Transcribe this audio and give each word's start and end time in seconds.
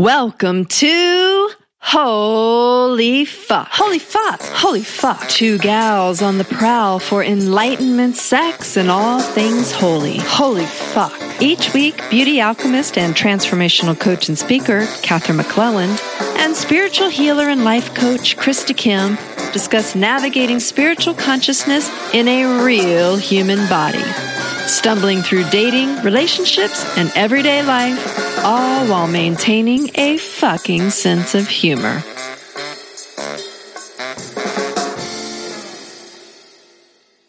Welcome 0.00 0.64
to 0.64 1.50
Holy 1.78 3.26
Fuck. 3.26 3.68
Holy 3.70 3.98
Fuck. 3.98 4.40
Holy 4.40 4.80
Fuck. 4.80 5.28
Two 5.28 5.58
gals 5.58 6.22
on 6.22 6.38
the 6.38 6.44
prowl 6.44 6.98
for 6.98 7.22
enlightenment, 7.22 8.16
sex, 8.16 8.78
and 8.78 8.90
all 8.90 9.20
things 9.20 9.72
holy. 9.72 10.16
Holy 10.16 10.64
Fuck. 10.64 11.12
Each 11.42 11.74
week, 11.74 12.00
beauty 12.08 12.40
alchemist 12.40 12.96
and 12.96 13.14
transformational 13.14 14.00
coach 14.00 14.30
and 14.30 14.38
speaker, 14.38 14.86
Katherine 15.02 15.36
McClelland, 15.36 16.00
and 16.38 16.56
spiritual 16.56 17.10
healer 17.10 17.50
and 17.50 17.62
life 17.62 17.94
coach, 17.94 18.38
Krista 18.38 18.74
Kim, 18.74 19.18
discuss 19.52 19.94
navigating 19.94 20.60
spiritual 20.60 21.12
consciousness 21.12 21.90
in 22.14 22.26
a 22.26 22.64
real 22.64 23.18
human 23.18 23.68
body 23.68 24.02
stumbling 24.70 25.20
through 25.20 25.44
dating, 25.50 25.96
relationships, 26.02 26.84
and 26.96 27.10
everyday 27.14 27.62
life, 27.62 28.29
all 28.44 28.86
while 28.86 29.06
maintaining 29.06 29.90
a 29.96 30.16
fucking 30.16 30.90
sense 30.90 31.34
of 31.34 31.48
humor. 31.48 32.02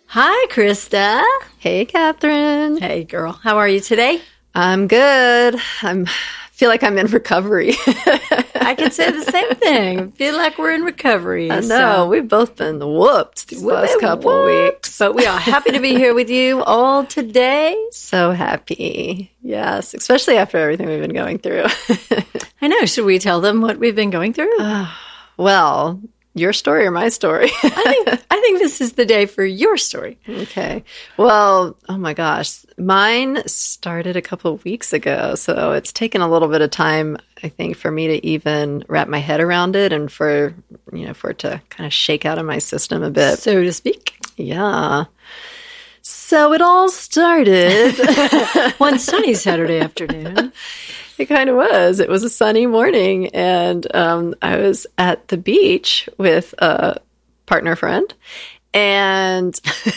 Hi, 0.07 0.47
Krista. 0.47 1.23
Hey, 1.59 1.85
Katherine. 1.85 2.77
Hey, 2.77 3.03
girl. 3.03 3.31
How 3.31 3.57
are 3.57 3.67
you 3.67 3.79
today? 3.79 4.21
I'm 4.53 4.87
good. 4.87 5.55
I'm 5.81 6.07
feel 6.61 6.69
like 6.69 6.83
I'm 6.83 6.99
in 6.99 7.07
recovery. 7.07 7.71
I 7.87 8.75
can 8.77 8.91
say 8.91 9.09
the 9.09 9.23
same 9.31 9.55
thing. 9.55 10.11
Feel 10.11 10.37
like 10.37 10.59
we're 10.59 10.73
in 10.73 10.83
recovery. 10.83 11.49
I 11.49 11.55
know. 11.55 11.61
So. 11.61 12.07
We've 12.07 12.27
both 12.27 12.55
been 12.55 12.77
whooped 12.77 13.47
these 13.47 13.63
We've 13.63 13.73
last 13.73 13.99
couple 13.99 14.31
whooped. 14.31 14.75
weeks. 14.75 14.99
But 14.99 15.15
we 15.15 15.25
are 15.25 15.39
happy 15.39 15.71
to 15.71 15.79
be 15.79 15.95
here 15.95 16.13
with 16.13 16.29
you 16.29 16.61
all 16.61 17.03
today. 17.03 17.75
So 17.89 18.29
happy. 18.29 19.31
Yes. 19.41 19.95
Especially 19.95 20.37
after 20.37 20.59
everything 20.59 20.87
we've 20.87 21.01
been 21.01 21.15
going 21.15 21.39
through. 21.39 21.65
I 22.61 22.67
know. 22.67 22.85
Should 22.85 23.05
we 23.05 23.17
tell 23.17 23.41
them 23.41 23.61
what 23.61 23.79
we've 23.79 23.95
been 23.95 24.11
going 24.11 24.33
through? 24.33 24.55
Uh, 24.59 24.87
well, 25.37 25.99
your 26.33 26.53
story 26.53 26.85
or 26.85 26.91
my 26.91 27.09
story? 27.09 27.49
I 27.63 27.69
think 27.69 28.07
I 28.31 28.41
think 28.41 28.59
this 28.59 28.81
is 28.81 28.93
the 28.93 29.05
day 29.05 29.25
for 29.25 29.43
your 29.43 29.77
story. 29.77 30.17
Okay. 30.27 30.83
Well, 31.17 31.77
oh 31.89 31.97
my 31.97 32.13
gosh, 32.13 32.65
mine 32.77 33.45
started 33.47 34.15
a 34.15 34.21
couple 34.21 34.53
of 34.53 34.63
weeks 34.63 34.93
ago, 34.93 35.35
so 35.35 35.73
it's 35.73 35.91
taken 35.91 36.21
a 36.21 36.29
little 36.29 36.47
bit 36.47 36.61
of 36.61 36.71
time, 36.71 37.17
I 37.43 37.49
think, 37.49 37.77
for 37.77 37.91
me 37.91 38.07
to 38.07 38.25
even 38.25 38.83
wrap 38.87 39.07
my 39.07 39.19
head 39.19 39.41
around 39.41 39.75
it, 39.75 39.93
and 39.93 40.11
for 40.11 40.53
you 40.91 41.05
know, 41.05 41.13
for 41.13 41.31
it 41.31 41.39
to 41.39 41.61
kind 41.69 41.85
of 41.85 41.93
shake 41.93 42.25
out 42.25 42.37
of 42.37 42.45
my 42.45 42.59
system 42.59 43.03
a 43.03 43.09
bit, 43.09 43.39
so 43.39 43.61
to 43.61 43.73
speak. 43.73 44.17
Yeah. 44.37 45.05
So 46.01 46.53
it 46.53 46.61
all 46.61 46.89
started 46.89 47.93
one 48.77 48.97
sunny 48.99 49.33
Saturday 49.35 49.79
afternoon. 49.79 50.51
It 51.21 51.27
kind 51.27 51.51
of 51.51 51.55
was. 51.55 51.99
It 51.99 52.09
was 52.09 52.23
a 52.23 52.31
sunny 52.31 52.65
morning, 52.65 53.27
and 53.27 53.85
um, 53.95 54.33
I 54.41 54.57
was 54.57 54.87
at 54.97 55.27
the 55.27 55.37
beach 55.37 56.09
with 56.17 56.55
a 56.57 56.99
partner 57.45 57.75
friend, 57.75 58.11
and 58.73 59.53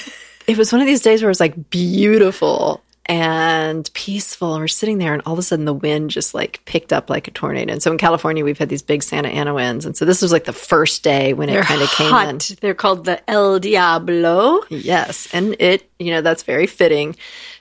it 0.47 0.58
was 0.58 0.70
one 0.70 0.83
of 0.83 0.86
these 0.86 1.00
days 1.00 1.22
where 1.22 1.30
it 1.30 1.30
was 1.30 1.41
like 1.41 1.70
beautiful 1.70 2.83
and 3.06 3.89
peaceful. 3.95 4.52
And 4.52 4.61
we're 4.61 4.69
sitting 4.69 4.98
there, 4.98 5.14
and 5.14 5.22
all 5.25 5.33
of 5.33 5.39
a 5.39 5.42
sudden 5.42 5.64
the 5.64 5.72
wind 5.72 6.11
just 6.11 6.34
like 6.34 6.62
picked 6.67 6.92
up 6.92 7.08
like 7.08 7.27
a 7.27 7.30
tornado. 7.30 7.72
And 7.72 7.83
so 7.83 7.91
in 7.91 7.97
California, 7.97 8.45
we've 8.45 8.58
had 8.58 8.69
these 8.69 8.83
big 8.83 9.02
Santa 9.02 9.30
Ana 9.30 9.55
winds, 9.55 9.86
and 9.86 9.97
so 9.97 10.05
this 10.05 10.20
was 10.20 10.30
like 10.30 10.45
the 10.45 10.52
first 10.52 11.02
day 11.02 11.33
when 11.33 11.48
They're 11.48 11.61
it 11.61 11.64
kind 11.64 11.80
of 11.80 11.89
came 11.92 12.14
in. 12.14 12.39
They're 12.61 12.75
called 12.75 13.06
the 13.06 13.30
El 13.30 13.58
Diablo. 13.61 14.61
Yes, 14.69 15.27
and 15.33 15.56
it 15.58 15.91
you 15.98 16.11
know 16.11 16.20
that's 16.20 16.42
very 16.42 16.67
fitting 16.67 17.17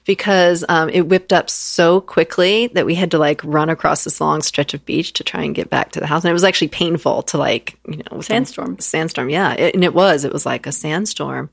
because 0.05 0.65
um, 0.67 0.89
it 0.89 1.07
whipped 1.07 1.31
up 1.31 1.49
so 1.49 2.01
quickly 2.01 2.67
that 2.67 2.85
we 2.85 2.95
had 2.95 3.11
to 3.11 3.17
like 3.17 3.41
run 3.43 3.69
across 3.69 4.03
this 4.03 4.19
long 4.19 4.41
stretch 4.41 4.73
of 4.73 4.85
beach 4.85 5.13
to 5.13 5.23
try 5.23 5.43
and 5.43 5.55
get 5.55 5.69
back 5.69 5.91
to 5.91 5.99
the 5.99 6.07
house. 6.07 6.23
And 6.23 6.29
it 6.29 6.33
was 6.33 6.43
actually 6.43 6.67
painful 6.69 7.23
to 7.23 7.37
like, 7.37 7.77
you 7.87 8.01
know, 8.11 8.21
sandstorm. 8.21 8.79
Sandstorm, 8.79 9.29
yeah. 9.29 9.53
It, 9.53 9.75
and 9.75 9.83
it 9.83 9.93
was, 9.93 10.25
it 10.25 10.33
was 10.33 10.45
like 10.45 10.67
a 10.67 10.71
sandstorm. 10.71 11.49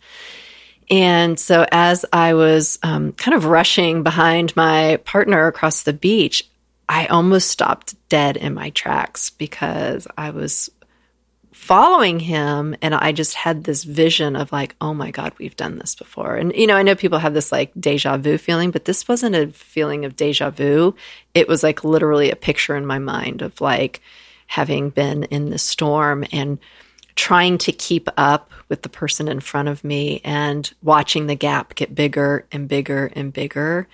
And 0.90 1.38
so 1.38 1.64
as 1.70 2.04
I 2.12 2.34
was 2.34 2.78
um, 2.82 3.12
kind 3.12 3.36
of 3.36 3.44
rushing 3.44 4.02
behind 4.02 4.56
my 4.56 4.96
partner 5.04 5.46
across 5.46 5.84
the 5.84 5.92
beach, 5.92 6.48
I 6.88 7.06
almost 7.06 7.48
stopped 7.48 7.94
dead 8.08 8.36
in 8.36 8.52
my 8.54 8.70
tracks 8.70 9.30
because 9.30 10.08
I 10.18 10.30
was 10.30 10.70
following 11.70 12.18
him 12.18 12.74
and 12.82 12.96
I 12.96 13.12
just 13.12 13.34
had 13.34 13.62
this 13.62 13.84
vision 13.84 14.34
of 14.34 14.50
like, 14.50 14.74
oh 14.80 14.92
my 14.92 15.12
God, 15.12 15.32
we've 15.38 15.54
done 15.54 15.78
this 15.78 15.94
before. 15.94 16.34
And, 16.34 16.52
you 16.52 16.66
know, 16.66 16.74
I 16.74 16.82
know 16.82 16.96
people 16.96 17.20
have 17.20 17.32
this 17.32 17.52
like 17.52 17.70
deja 17.78 18.16
vu 18.16 18.38
feeling, 18.38 18.72
but 18.72 18.86
this 18.86 19.06
wasn't 19.06 19.36
a 19.36 19.52
feeling 19.52 20.04
of 20.04 20.16
deja 20.16 20.50
vu. 20.50 20.96
It 21.32 21.46
was 21.46 21.62
like 21.62 21.84
literally 21.84 22.28
a 22.28 22.34
picture 22.34 22.74
in 22.74 22.86
my 22.86 22.98
mind 22.98 23.40
of 23.40 23.60
like 23.60 24.00
having 24.48 24.90
been 24.90 25.22
in 25.22 25.50
the 25.50 25.58
storm 25.58 26.24
and 26.32 26.58
trying 27.14 27.56
to 27.58 27.70
keep 27.70 28.08
up 28.16 28.50
with 28.68 28.82
the 28.82 28.88
person 28.88 29.28
in 29.28 29.38
front 29.38 29.68
of 29.68 29.84
me 29.84 30.20
and 30.24 30.72
watching 30.82 31.28
the 31.28 31.36
gap 31.36 31.76
get 31.76 31.94
bigger 31.94 32.46
and 32.50 32.66
bigger 32.66 33.12
and 33.14 33.32
bigger. 33.32 33.86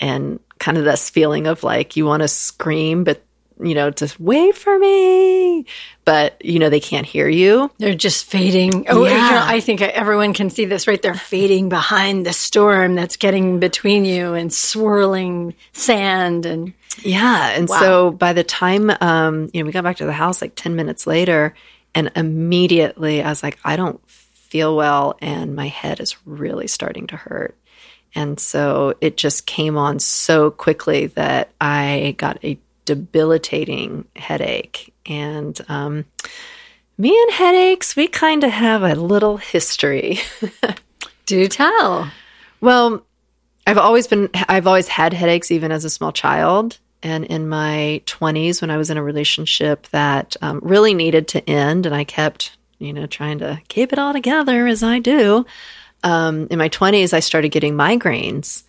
And 0.00 0.40
kind 0.58 0.78
of 0.78 0.84
this 0.84 1.08
feeling 1.08 1.46
of 1.46 1.62
like 1.62 1.94
you 1.94 2.06
want 2.06 2.22
to 2.22 2.28
scream, 2.28 3.04
but 3.04 3.22
you 3.62 3.74
know, 3.74 3.90
to 3.90 4.14
wait 4.18 4.56
for 4.56 4.78
me, 4.78 5.66
but 6.04 6.44
you 6.44 6.58
know, 6.58 6.68
they 6.68 6.80
can't 6.80 7.06
hear 7.06 7.28
you. 7.28 7.70
They're 7.78 7.94
just 7.94 8.26
fading. 8.26 8.86
Oh, 8.88 9.04
yeah. 9.04 9.10
You 9.10 9.34
know, 9.34 9.42
I 9.44 9.60
think 9.60 9.82
everyone 9.82 10.32
can 10.32 10.50
see 10.50 10.64
this, 10.64 10.86
right? 10.86 11.00
They're 11.00 11.14
fading 11.14 11.68
behind 11.68 12.26
the 12.26 12.32
storm 12.32 12.94
that's 12.94 13.16
getting 13.16 13.60
between 13.60 14.04
you 14.04 14.34
and 14.34 14.52
swirling 14.52 15.54
sand 15.72 16.46
and. 16.46 16.72
Yeah. 17.02 17.50
And 17.50 17.68
wow. 17.68 17.80
so 17.80 18.10
by 18.10 18.32
the 18.32 18.44
time, 18.44 18.90
um, 19.00 19.48
you 19.52 19.62
know, 19.62 19.66
we 19.66 19.72
got 19.72 19.84
back 19.84 19.96
to 19.98 20.06
the 20.06 20.12
house 20.12 20.42
like 20.42 20.54
10 20.54 20.76
minutes 20.76 21.06
later 21.06 21.54
and 21.94 22.10
immediately 22.14 23.22
I 23.22 23.28
was 23.28 23.42
like, 23.42 23.58
I 23.64 23.76
don't 23.76 24.00
feel 24.08 24.76
well 24.76 25.16
and 25.20 25.54
my 25.54 25.68
head 25.68 26.00
is 26.00 26.16
really 26.26 26.66
starting 26.66 27.06
to 27.08 27.16
hurt. 27.16 27.56
And 28.14 28.38
so 28.40 28.94
it 29.00 29.16
just 29.16 29.46
came 29.46 29.76
on 29.76 30.00
so 30.00 30.50
quickly 30.50 31.06
that 31.06 31.50
I 31.60 32.14
got 32.18 32.44
a 32.44 32.58
debilitating 32.84 34.06
headache. 34.16 34.92
And 35.06 35.58
um, 35.68 36.04
me 36.98 37.18
and 37.18 37.32
headaches, 37.32 37.96
we 37.96 38.08
kind 38.08 38.44
of 38.44 38.50
have 38.50 38.82
a 38.82 38.94
little 38.94 39.36
history. 39.36 40.18
Do 41.26 41.46
tell. 41.48 42.10
Well, 42.60 43.04
I've 43.66 43.78
always 43.78 44.06
been, 44.06 44.28
I've 44.48 44.66
always 44.66 44.88
had 44.88 45.12
headaches, 45.12 45.50
even 45.50 45.72
as 45.72 45.84
a 45.84 45.90
small 45.90 46.12
child. 46.12 46.78
And 47.02 47.24
in 47.24 47.48
my 47.48 48.02
20s, 48.06 48.60
when 48.60 48.70
I 48.70 48.76
was 48.76 48.90
in 48.90 48.98
a 48.98 49.02
relationship 49.02 49.86
that 49.88 50.36
um, 50.42 50.60
really 50.62 50.92
needed 50.92 51.28
to 51.28 51.48
end, 51.48 51.86
and 51.86 51.94
I 51.94 52.04
kept, 52.04 52.56
you 52.78 52.92
know, 52.92 53.06
trying 53.06 53.38
to 53.38 53.60
keep 53.68 53.92
it 53.92 53.98
all 53.98 54.12
together 54.12 54.66
as 54.66 54.82
I 54.82 54.98
do. 54.98 55.46
Um, 56.02 56.46
in 56.50 56.58
my 56.58 56.68
20s, 56.68 57.12
I 57.12 57.20
started 57.20 57.50
getting 57.50 57.74
migraines. 57.74 58.64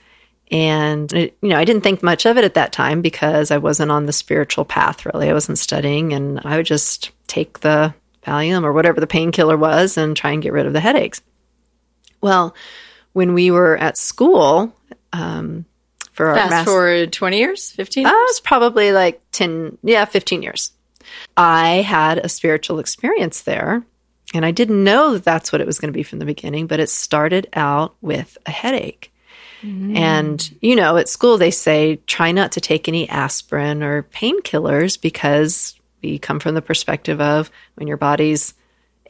And, 0.52 1.12
it, 1.14 1.38
you 1.42 1.50
know, 1.50 1.58
I 1.58 1.64
didn't 1.64 1.82
think 1.82 2.04
much 2.04 2.26
of 2.26 2.38
it 2.38 2.44
at 2.44 2.56
that 2.56 2.74
time 2.74 3.02
because 3.02 3.52
I 3.52 3.58
wasn't 3.58 3.92
on 3.92 4.06
the 4.06 4.14
spiritual 4.14 4.66
path 4.66 5.06
really. 5.06 5.30
I 5.30 5.34
wasn't 5.34 5.58
studying 5.58 6.12
and 6.12 6.42
I 6.44 6.58
would 6.58 6.66
just 6.66 7.12
take 7.28 7.62
the 7.62 7.94
Valium 8.26 8.64
or 8.64 8.74
whatever 8.74 9.00
the 9.00 9.08
painkiller 9.08 9.58
was 9.58 9.98
and 9.98 10.16
try 10.16 10.32
and 10.32 10.42
get 10.42 10.54
rid 10.54 10.66
of 10.66 10.74
the 10.74 10.82
headaches. 10.82 11.22
Well, 12.20 12.54
when 13.14 13.34
we 13.34 13.50
were 13.50 13.78
at 13.78 13.98
school, 13.98 14.76
um, 15.14 15.66
for 16.12 16.28
our 16.28 16.36
fast 16.36 16.66
forward 16.66 17.14
20 17.14 17.38
years, 17.38 17.72
15 17.72 18.04
years? 18.04 18.12
Uh, 18.12 18.16
was 18.16 18.42
probably 18.42 18.92
like 18.92 19.22
10, 19.32 19.78
yeah, 19.84 20.04
15 20.06 20.44
years. 20.44 20.72
I 21.38 21.78
had 21.78 22.20
a 22.20 22.30
spiritual 22.30 22.80
experience 22.80 23.42
there 23.42 23.84
and 24.34 24.46
I 24.46 24.52
didn't 24.52 24.84
know 24.84 25.14
that 25.14 25.24
that's 25.24 25.52
what 25.52 25.62
it 25.62 25.68
was 25.68 25.80
going 25.80 25.92
to 25.92 25.98
be 25.98 26.04
from 26.04 26.20
the 26.20 26.26
beginning, 26.26 26.68
but 26.68 26.80
it 26.80 26.90
started 26.90 27.50
out 27.54 27.96
with 28.02 28.38
a 28.46 28.52
headache. 28.52 29.12
Mm. 29.62 29.96
And, 29.96 30.58
you 30.62 30.76
know, 30.76 30.98
at 30.98 31.10
school 31.10 31.38
they 31.38 31.52
say 31.52 31.98
try 32.08 32.32
not 32.32 32.52
to 32.54 32.62
take 32.62 32.88
any 32.88 33.08
aspirin 33.10 33.84
or 33.84 34.04
painkillers 34.04 35.00
because 35.00 35.80
we 36.02 36.20
come 36.20 36.40
from 36.40 36.56
the 36.56 36.62
perspective 36.62 37.22
of 37.22 37.52
when 37.76 37.88
your 37.88 37.98
body's 37.98 38.54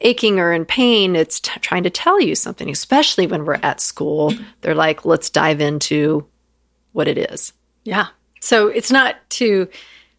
aching 0.02 0.38
or 0.38 0.52
in 0.52 0.64
pain, 0.64 1.16
it's 1.16 1.40
t- 1.40 1.60
trying 1.60 1.84
to 1.84 1.90
tell 1.90 2.20
you 2.20 2.34
something, 2.34 2.68
especially 2.68 3.26
when 3.26 3.44
we're 3.44 3.54
at 3.62 3.80
school. 3.80 4.32
They're 4.60 4.74
like, 4.74 5.04
let's 5.04 5.30
dive 5.30 5.60
into 5.60 6.26
what 6.92 7.08
it 7.08 7.18
is. 7.18 7.52
Yeah. 7.84 8.08
So 8.40 8.68
it's 8.68 8.90
not 8.90 9.16
to 9.30 9.68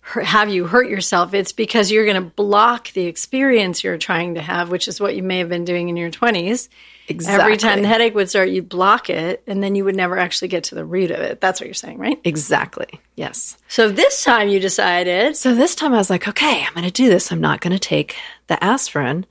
have 0.01 0.49
you 0.49 0.65
hurt 0.65 0.89
yourself. 0.89 1.33
It's 1.33 1.51
because 1.51 1.91
you're 1.91 2.05
going 2.05 2.21
to 2.21 2.29
block 2.29 2.91
the 2.91 3.05
experience 3.05 3.83
you're 3.83 3.97
trying 3.97 4.35
to 4.35 4.41
have, 4.41 4.69
which 4.69 4.87
is 4.87 4.99
what 4.99 5.15
you 5.15 5.23
may 5.23 5.39
have 5.39 5.49
been 5.49 5.65
doing 5.65 5.89
in 5.89 5.97
your 5.97 6.11
20s. 6.11 6.67
Exactly. 7.07 7.41
Every 7.43 7.57
time 7.57 7.81
the 7.81 7.87
headache 7.87 8.15
would 8.15 8.29
start, 8.29 8.49
you'd 8.49 8.69
block 8.69 9.09
it, 9.09 9.43
and 9.45 9.61
then 9.61 9.75
you 9.75 9.83
would 9.83 9.95
never 9.95 10.17
actually 10.17 10.47
get 10.47 10.63
to 10.65 10.75
the 10.75 10.85
root 10.85 11.11
of 11.11 11.19
it. 11.19 11.41
That's 11.41 11.59
what 11.59 11.67
you're 11.67 11.73
saying, 11.73 11.97
right? 11.97 12.19
Exactly. 12.23 12.87
Yes. 13.15 13.57
So 13.67 13.89
this 13.89 14.23
time 14.23 14.47
you 14.47 14.59
decided. 14.59 15.35
So 15.35 15.53
this 15.53 15.75
time 15.75 15.93
I 15.93 15.97
was 15.97 16.09
like, 16.09 16.27
okay, 16.27 16.63
I'm 16.63 16.73
going 16.73 16.85
to 16.85 16.91
do 16.91 17.09
this. 17.09 17.31
I'm 17.31 17.41
not 17.41 17.59
going 17.59 17.73
to 17.73 17.79
take 17.79 18.15
the 18.47 18.61
aspirin. 18.63 19.25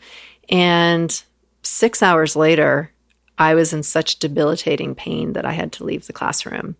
And 0.50 1.22
six 1.62 2.02
hours 2.02 2.36
later, 2.36 2.90
I 3.38 3.54
was 3.54 3.72
in 3.72 3.82
such 3.82 4.18
debilitating 4.18 4.94
pain 4.94 5.32
that 5.32 5.46
I 5.46 5.52
had 5.52 5.72
to 5.72 5.84
leave 5.84 6.06
the 6.06 6.12
classroom. 6.12 6.76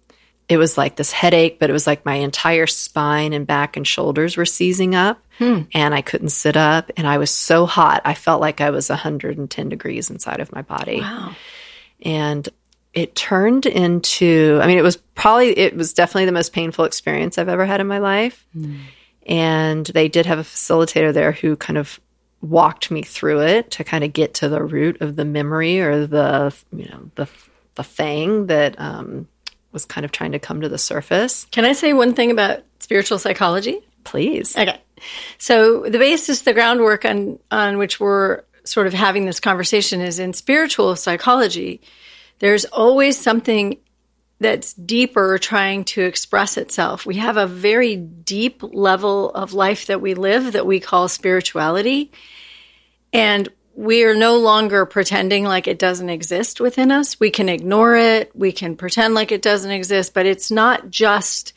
It 0.49 0.57
was 0.57 0.77
like 0.77 0.97
this 0.97 1.13
headache, 1.13 1.59
but 1.59 1.71
it 1.71 1.73
was 1.73 1.87
like 1.87 2.05
my 2.05 2.17
entire 2.17 2.67
spine 2.67 3.33
and 3.33 3.47
back 3.47 3.77
and 3.77 3.87
shoulders 3.87 4.37
were 4.37 4.45
seizing 4.45 4.95
up 4.95 5.23
hmm. 5.39 5.63
and 5.73 5.95
I 5.95 6.03
couldn't 6.03 6.31
sit 6.31 6.57
up. 6.57 6.91
And 6.97 7.07
I 7.07 7.19
was 7.19 7.31
so 7.31 7.65
hot. 7.67 8.03
I 8.05 8.15
felt 8.15 8.41
like 8.41 8.61
I 8.61 8.71
was 8.71 8.89
110 8.89 9.69
degrees 9.69 10.11
inside 10.11 10.41
of 10.41 10.53
my 10.53 10.63
body. 10.63 11.01
Wow. 11.01 11.35
And 12.03 12.49
it 12.93 13.15
turned 13.15 13.67
into, 13.67 14.59
I 14.63 14.67
mean, 14.67 14.79
it 14.79 14.83
was 14.83 14.97
probably, 14.97 15.57
it 15.57 15.77
was 15.77 15.95
definitely 15.95 16.27
the 16.27 16.33
most 16.33 16.53
painful 16.53 16.85
experience 16.85 17.39
I've 17.39 17.49
ever 17.49 17.65
had 17.65 17.81
in 17.81 17.87
my 17.87 17.99
life. 17.99 18.45
Hmm. 18.53 18.77
And 19.25 19.87
they 19.87 20.09
did 20.09 20.27
have 20.27 20.41
a 20.41 20.45
facilitator 20.45 21.15
there 21.15 21.33
who 21.33 21.57
kind 21.57 21.79
of 21.79 22.01
walked 22.41 22.91
me 22.91 23.03
through 23.03 23.41
it 23.43 23.71
to 23.71 23.85
kind 23.85 24.03
of 24.03 24.13
get 24.13 24.35
to 24.35 24.49
the 24.49 24.63
root 24.63 25.01
of 25.01 25.15
the 25.15 25.25
memory 25.25 25.81
or 25.81 26.07
the, 26.07 26.53
you 26.73 26.89
know, 26.89 27.11
the, 27.15 27.29
the 27.77 27.85
thing 27.85 28.47
that, 28.47 28.75
um, 28.79 29.29
was 29.73 29.85
kind 29.85 30.05
of 30.05 30.13
trying 30.13 30.33
to 30.33 30.39
come 30.39 30.61
to 30.61 30.69
the 30.69 30.79
surface. 30.79 31.47
Can 31.51 31.65
I 31.65 31.73
say 31.73 31.93
one 31.93 32.15
thing 32.15 32.31
about 32.31 32.63
spiritual 32.81 33.19
psychology? 33.19 33.81
Please. 34.05 34.57
Okay. 34.57 34.81
So 35.39 35.83
the 35.83 35.99
basis, 35.99 36.43
the 36.43 36.53
groundwork 36.53 37.05
on 37.05 37.39
on 37.51 37.79
which 37.79 37.99
we're 37.99 38.43
sort 38.65 38.87
of 38.87 38.93
having 38.93 39.25
this 39.25 39.41
conversation 39.41 40.01
is 40.01 40.19
in 40.19 40.33
spiritual 40.33 40.95
psychology. 40.97 41.81
There's 42.39 42.65
always 42.67 43.19
something 43.19 43.79
that's 44.41 44.75
deeper 44.75 45.39
trying 45.39 45.85
to 45.85 46.03
express 46.03 46.57
itself. 46.57 47.07
We 47.07 47.17
have 47.17 47.37
a 47.37 47.47
very 47.47 47.97
deep 47.97 48.63
level 48.63 49.31
of 49.31 49.53
life 49.53 49.87
that 49.87 50.01
we 50.01 50.15
live 50.15 50.53
that 50.53 50.67
we 50.67 50.81
call 50.81 51.09
spirituality. 51.09 52.13
And 53.13 53.49
we 53.75 54.05
are 54.05 54.15
no 54.15 54.37
longer 54.37 54.85
pretending 54.85 55.45
like 55.45 55.67
it 55.67 55.79
doesn't 55.79 56.11
exist 56.11 56.61
within 56.61 56.91
us. 56.91 57.19
We 57.19 57.31
can 57.31 57.49
ignore 57.49 57.97
it. 57.97 58.35
We 58.35 58.53
can 58.53 58.77
pretend 58.77 59.15
like 59.15 59.33
it 59.33 59.43
doesn't 59.43 59.71
exist, 59.71 60.13
but 60.13 60.27
it's 60.27 60.51
not 60.51 60.91
just, 60.91 61.55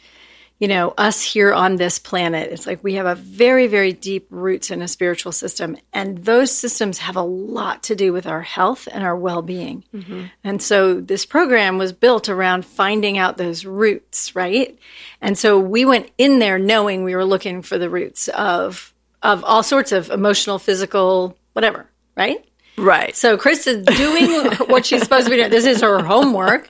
you 0.58 0.70
know, 0.70 0.94
us 0.98 1.22
here 1.22 1.54
on 1.54 1.76
this 1.76 2.00
planet. 2.00 2.52
It's 2.52 2.66
like 2.66 2.82
we 2.84 2.94
have 2.94 3.06
a 3.06 3.16
very, 3.16 3.68
very 3.68 3.92
deep 3.92 4.28
roots 4.30 4.72
in 4.72 4.82
a 4.82 4.88
spiritual 4.88 5.34
system. 5.34 5.76
And 5.92 6.20
those 6.20 6.52
systems 6.52 7.00
have 7.00 7.18
a 7.18 7.22
lot 7.22 7.84
to 7.84 7.96
do 7.96 8.14
with 8.14 8.28
our 8.28 8.42
health 8.42 8.88
and 8.90 9.04
our 9.04 9.16
well 9.16 9.42
being. 9.42 9.84
Mm-hmm. 9.94 10.26
And 10.44 10.62
so 10.62 11.02
this 11.02 11.26
program 11.26 11.78
was 11.78 11.92
built 11.92 12.30
around 12.30 12.66
finding 12.66 13.18
out 13.18 13.36
those 13.36 13.66
roots, 13.66 14.36
right? 14.36 14.80
And 15.20 15.38
so 15.38 15.60
we 15.60 15.84
went 15.84 16.12
in 16.18 16.40
there 16.40 16.60
knowing 16.60 17.04
we 17.04 17.16
were 17.16 17.26
looking 17.26 17.62
for 17.62 17.78
the 17.78 17.90
roots 17.90 18.30
of, 18.30 18.94
of 19.22 19.44
all 19.44 19.64
sorts 19.64 19.92
of 19.92 20.10
emotional, 20.10 20.60
physical, 20.60 21.38
whatever 21.52 21.90
right? 22.16 22.44
Right. 22.78 23.16
So 23.16 23.38
Chris 23.38 23.68
is 23.68 23.86
doing 23.86 24.52
what 24.70 24.86
she's 24.86 25.02
supposed 25.02 25.26
to 25.26 25.30
be 25.30 25.38
doing. 25.38 25.50
This 25.50 25.66
is 25.66 25.82
her 25.82 26.04
homework. 26.04 26.70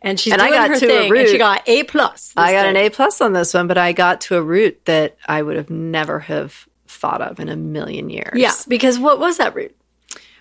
And 0.00 0.18
she's 0.18 0.32
and 0.32 0.40
doing 0.40 0.52
I 0.52 0.56
got 0.56 0.68
her 0.70 0.80
to 0.80 0.86
thing, 0.86 1.08
a 1.08 1.10
root. 1.10 1.20
and 1.20 1.28
she 1.28 1.38
got 1.38 1.62
A 1.68 1.82
plus. 1.84 2.32
I 2.36 2.52
got 2.52 2.66
an 2.66 2.76
A 2.76 2.90
plus 2.90 3.20
on 3.20 3.32
this 3.32 3.54
one, 3.54 3.66
but 3.68 3.78
I 3.78 3.92
got 3.92 4.20
to 4.22 4.36
a 4.36 4.42
root 4.42 4.84
that 4.86 5.16
I 5.26 5.42
would 5.42 5.56
have 5.56 5.70
never 5.70 6.18
have 6.20 6.66
thought 6.88 7.20
of 7.22 7.38
in 7.40 7.48
a 7.48 7.56
million 7.56 8.10
years. 8.10 8.32
Yeah, 8.34 8.54
because 8.68 8.98
what 8.98 9.18
was 9.18 9.38
that 9.38 9.54
root? 9.54 9.76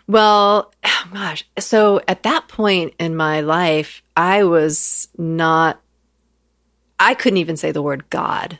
Well, 0.07 0.73
oh 0.83 1.07
gosh. 1.13 1.45
So 1.59 2.01
at 2.07 2.23
that 2.23 2.47
point 2.47 2.93
in 2.99 3.15
my 3.15 3.41
life, 3.41 4.01
I 4.17 4.43
was 4.43 5.07
not 5.17 5.79
I 6.99 7.15
couldn't 7.15 7.37
even 7.37 7.57
say 7.57 7.71
the 7.71 7.81
word 7.81 8.09
God. 8.09 8.59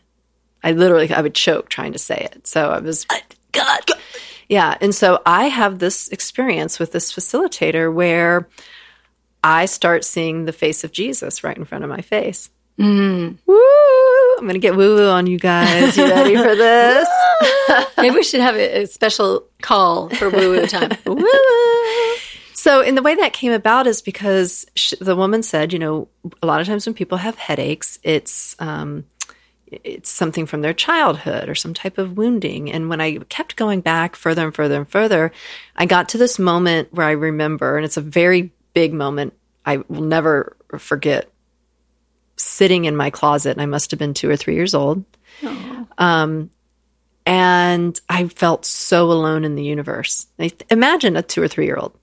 I 0.64 0.72
literally 0.72 1.12
I 1.14 1.22
would 1.22 1.36
choke 1.36 1.70
trying 1.70 1.94
to 1.94 2.00
say 2.00 2.28
it. 2.32 2.48
So 2.48 2.70
I 2.70 2.80
was 2.80 3.06
uh, 3.10 3.16
God. 3.52 3.86
God. 3.86 3.98
Yeah. 4.52 4.78
And 4.82 4.94
so 4.94 5.22
I 5.26 5.46
have 5.46 5.80
this 5.80 6.10
experience 6.10 6.78
with 6.78 6.92
this 6.92 7.14
facilitator 7.14 7.92
where 7.92 8.50
I 9.42 9.66
start 9.66 10.04
seeing 10.04 10.44
the 10.44 10.52
face 10.52 10.84
of 10.84 10.92
Jesus 10.92 11.42
right 11.42 11.56
in 11.56 11.64
front 11.64 11.86
of 11.86 11.90
my 11.90 12.02
face. 12.02 12.50
Mm. 12.78 13.38
Woo! 13.46 14.36
I'm 14.38 14.44
going 14.44 14.56
to 14.56 14.60
get 14.60 14.76
woo 14.76 14.98
woo 14.98 15.08
on 15.08 15.26
you 15.26 15.40
guys. 15.40 15.96
You 15.96 16.04
ready 16.04 16.36
for 16.36 16.54
this? 16.58 17.08
Maybe 17.98 18.14
we 18.14 18.24
should 18.24 18.42
have 18.42 18.56
a, 18.56 18.82
a 18.82 18.88
special 18.88 19.46
call 19.62 20.10
for 20.10 20.30
woo 20.30 20.52
woo 20.52 20.68
time. 20.68 20.98
woo 21.06 21.26
So, 22.54 22.82
in 22.82 22.96
the 22.96 23.02
way 23.02 23.16
that 23.16 23.32
came 23.32 23.54
about 23.54 23.88
is 23.88 24.02
because 24.02 24.66
she, 24.76 24.98
the 24.98 25.16
woman 25.16 25.44
said, 25.44 25.72
you 25.72 25.80
know, 25.80 26.10
a 26.44 26.46
lot 26.46 26.60
of 26.60 26.68
times 26.68 26.86
when 26.86 26.94
people 26.94 27.18
have 27.20 27.38
headaches, 27.38 28.00
it's 28.04 28.58
um, 28.60 29.06
it's 29.72 30.10
something 30.10 30.46
from 30.46 30.62
their 30.62 30.74
childhood 30.74 31.48
or 31.48 31.56
some 31.56 31.74
type 31.74 31.98
of 31.98 32.18
wounding. 32.18 32.72
And 32.72 32.90
when 32.90 33.02
I 33.02 33.18
kept 33.30 33.56
going 33.56 33.82
back 33.82 34.16
further 34.16 34.46
and 34.46 34.54
further 34.54 34.78
and 34.78 34.90
further, 34.90 35.32
I 35.76 35.86
got 35.86 36.10
to 36.10 36.18
this 36.18 36.38
moment 36.38 36.94
where 36.94 37.08
I 37.08 37.12
remember, 37.12 37.78
and 37.78 37.86
it's 37.86 37.98
a 37.98 38.02
very 38.02 38.52
big 38.74 38.94
moment 38.94 39.34
I 39.66 39.78
will 39.78 40.02
never 40.02 40.58
forget 40.78 41.32
sitting 42.38 42.86
in 42.86 42.96
my 42.96 43.10
closet, 43.10 43.52
and 43.52 43.62
I 43.62 43.66
must 43.66 43.92
have 43.92 44.00
been 44.00 44.14
two 44.14 44.30
or 44.30 44.36
three 44.36 44.56
years 44.56 44.74
old. 44.74 45.06
Um, 45.98 46.50
and 47.26 48.00
I 48.10 48.28
felt 48.28 48.66
so 48.66 49.12
alone 49.12 49.46
in 49.46 49.56
the 49.56 49.64
universe. 49.64 50.28
Imagine 50.70 51.16
a 51.16 51.22
two 51.22 51.42
or 51.42 51.48
three 51.48 51.66
year 51.66 51.78
old. 51.78 51.98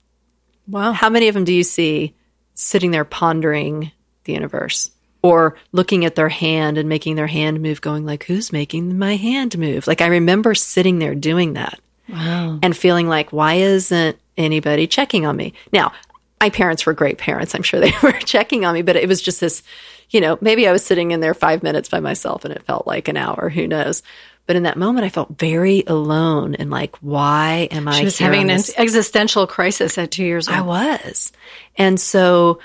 Wow. 0.69 0.93
How 0.93 1.11
many 1.11 1.29
of 1.29 1.35
them 1.35 1.45
do 1.45 1.53
you 1.53 1.65
see 1.65 2.15
sitting 2.55 2.91
there 2.93 3.05
pondering 3.05 3.91
the 4.25 4.33
universe? 4.35 4.91
Or 5.23 5.57
looking 5.73 6.05
at 6.05 6.15
their 6.15 6.29
hand 6.29 6.79
and 6.79 6.89
making 6.89 7.17
their 7.17 7.27
hand 7.27 7.61
move, 7.61 7.81
going 7.81 8.07
like, 8.07 8.25
who's 8.25 8.53
making 8.53 8.99
my 8.99 9.17
hand 9.17 9.59
move? 9.59 9.87
Like 9.87 10.01
I 10.01 10.07
remember 10.07 10.55
sitting 10.55 10.99
there 10.99 11.15
doing 11.15 11.55
that 11.55 11.81
wow. 12.09 12.59
and 12.63 12.77
feeling 12.77 13.09
like, 13.09 13.33
why 13.33 13.55
isn't 13.55 14.19
anybody 14.37 14.87
checking 14.87 15.27
on 15.27 15.37
me? 15.37 15.55
Now, 15.73 15.93
my 16.41 16.51
parents 16.51 16.87
were 16.87 16.95
great 16.95 17.19
parents. 17.19 17.55
I'm 17.55 17.63
sure 17.63 17.81
they 17.81 17.93
were 18.03 18.13
checking 18.13 18.65
on 18.65 18.75
me, 18.75 18.83
but 18.83 18.97
it 18.97 19.09
was 19.09 19.21
just 19.21 19.41
this, 19.41 19.63
you 20.11 20.21
know, 20.21 20.39
maybe 20.41 20.69
I 20.69 20.73
was 20.73 20.85
sitting 20.85 21.11
in 21.11 21.21
there 21.21 21.35
five 21.35 21.63
minutes 21.63 21.89
by 21.89 22.01
myself 22.01 22.45
and 22.45 22.55
it 22.55 22.63
felt 22.63 22.87
like 22.87 23.09
an 23.09 23.17
hour, 23.17 23.49
who 23.49 23.67
knows? 23.67 24.03
But 24.47 24.57
in 24.57 24.63
that 24.63 24.79
moment, 24.79 25.05
I 25.05 25.11
felt 25.11 25.39
very 25.39 25.85
alone 25.87 26.55
and 26.55 26.71
like, 26.71 26.97
why 26.99 27.69
am 27.71 27.87
I? 27.87 27.99
She 27.99 28.05
was 28.05 28.19
having 28.19 28.51
an 28.51 28.61
existential 28.79 29.47
crisis 29.47 29.99
at 29.99 30.11
two 30.11 30.25
years 30.25 30.49
old. 30.49 30.57
I 30.57 30.61
was. 30.63 31.33
And 31.77 32.01
so 32.01 32.61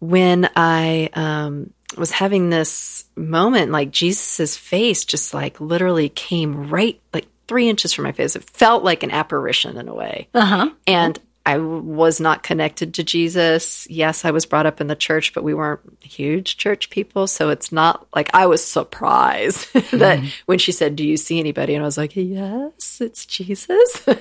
when 0.00 0.50
I 0.56 1.10
um, 1.12 1.72
was 1.96 2.10
having 2.10 2.50
this 2.50 3.04
moment, 3.16 3.70
like 3.70 3.90
Jesus's 3.90 4.56
face 4.56 5.04
just 5.04 5.32
like 5.32 5.60
literally 5.60 6.08
came 6.08 6.68
right 6.68 7.00
like 7.12 7.26
three 7.46 7.68
inches 7.68 7.92
from 7.92 8.04
my 8.04 8.12
face. 8.12 8.36
It 8.36 8.44
felt 8.44 8.84
like 8.84 9.02
an 9.02 9.10
apparition 9.10 9.76
in 9.76 9.88
a 9.88 9.94
way. 9.94 10.28
Uh-huh. 10.34 10.70
And 10.86 11.18
I 11.46 11.56
was 11.56 12.20
not 12.20 12.42
connected 12.42 12.94
to 12.94 13.02
Jesus. 13.02 13.86
Yes, 13.90 14.24
I 14.24 14.30
was 14.30 14.46
brought 14.46 14.66
up 14.66 14.80
in 14.80 14.88
the 14.88 14.94
church, 14.94 15.32
but 15.32 15.42
we 15.42 15.54
weren't 15.54 15.80
huge 16.00 16.58
church 16.58 16.90
people. 16.90 17.26
So 17.26 17.48
it's 17.48 17.72
not 17.72 18.06
like 18.14 18.30
I 18.34 18.46
was 18.46 18.64
surprised 18.64 19.72
that 19.72 20.20
mm-hmm. 20.20 20.28
when 20.46 20.58
she 20.58 20.70
said, 20.70 20.96
Do 20.96 21.04
you 21.04 21.16
see 21.16 21.40
anybody? 21.40 21.74
And 21.74 21.82
I 21.82 21.86
was 21.86 21.98
like, 21.98 22.12
Yes, 22.14 23.00
it's 23.00 23.26
Jesus. 23.26 24.06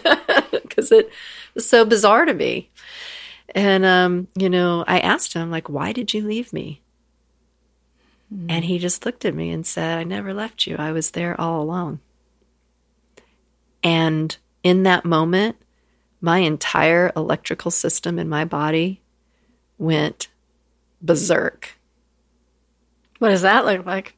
Because 0.51 0.91
it 0.91 1.09
was 1.55 1.67
so 1.67 1.83
bizarre 1.83 2.25
to 2.25 2.33
me. 2.33 2.69
And, 3.55 3.85
um, 3.85 4.27
you 4.35 4.49
know, 4.49 4.83
I 4.87 4.99
asked 4.99 5.33
him, 5.33 5.51
like, 5.51 5.69
why 5.69 5.91
did 5.91 6.13
you 6.13 6.21
leave 6.25 6.53
me? 6.53 6.81
Mm. 8.33 8.47
And 8.49 8.65
he 8.65 8.79
just 8.79 9.05
looked 9.05 9.25
at 9.25 9.33
me 9.33 9.51
and 9.51 9.65
said, 9.65 9.97
I 9.97 10.03
never 10.03 10.33
left 10.33 10.67
you. 10.67 10.75
I 10.77 10.91
was 10.91 11.11
there 11.11 11.39
all 11.39 11.61
along. 11.61 11.99
And 13.83 14.35
in 14.63 14.83
that 14.83 15.05
moment, 15.05 15.55
my 16.21 16.39
entire 16.39 17.11
electrical 17.15 17.71
system 17.71 18.19
in 18.19 18.27
my 18.27 18.45
body 18.45 19.01
went 19.77 20.27
berserk. 21.01 21.77
What 23.19 23.29
does 23.29 23.41
that 23.41 23.65
look 23.65 23.85
like? 23.85 24.15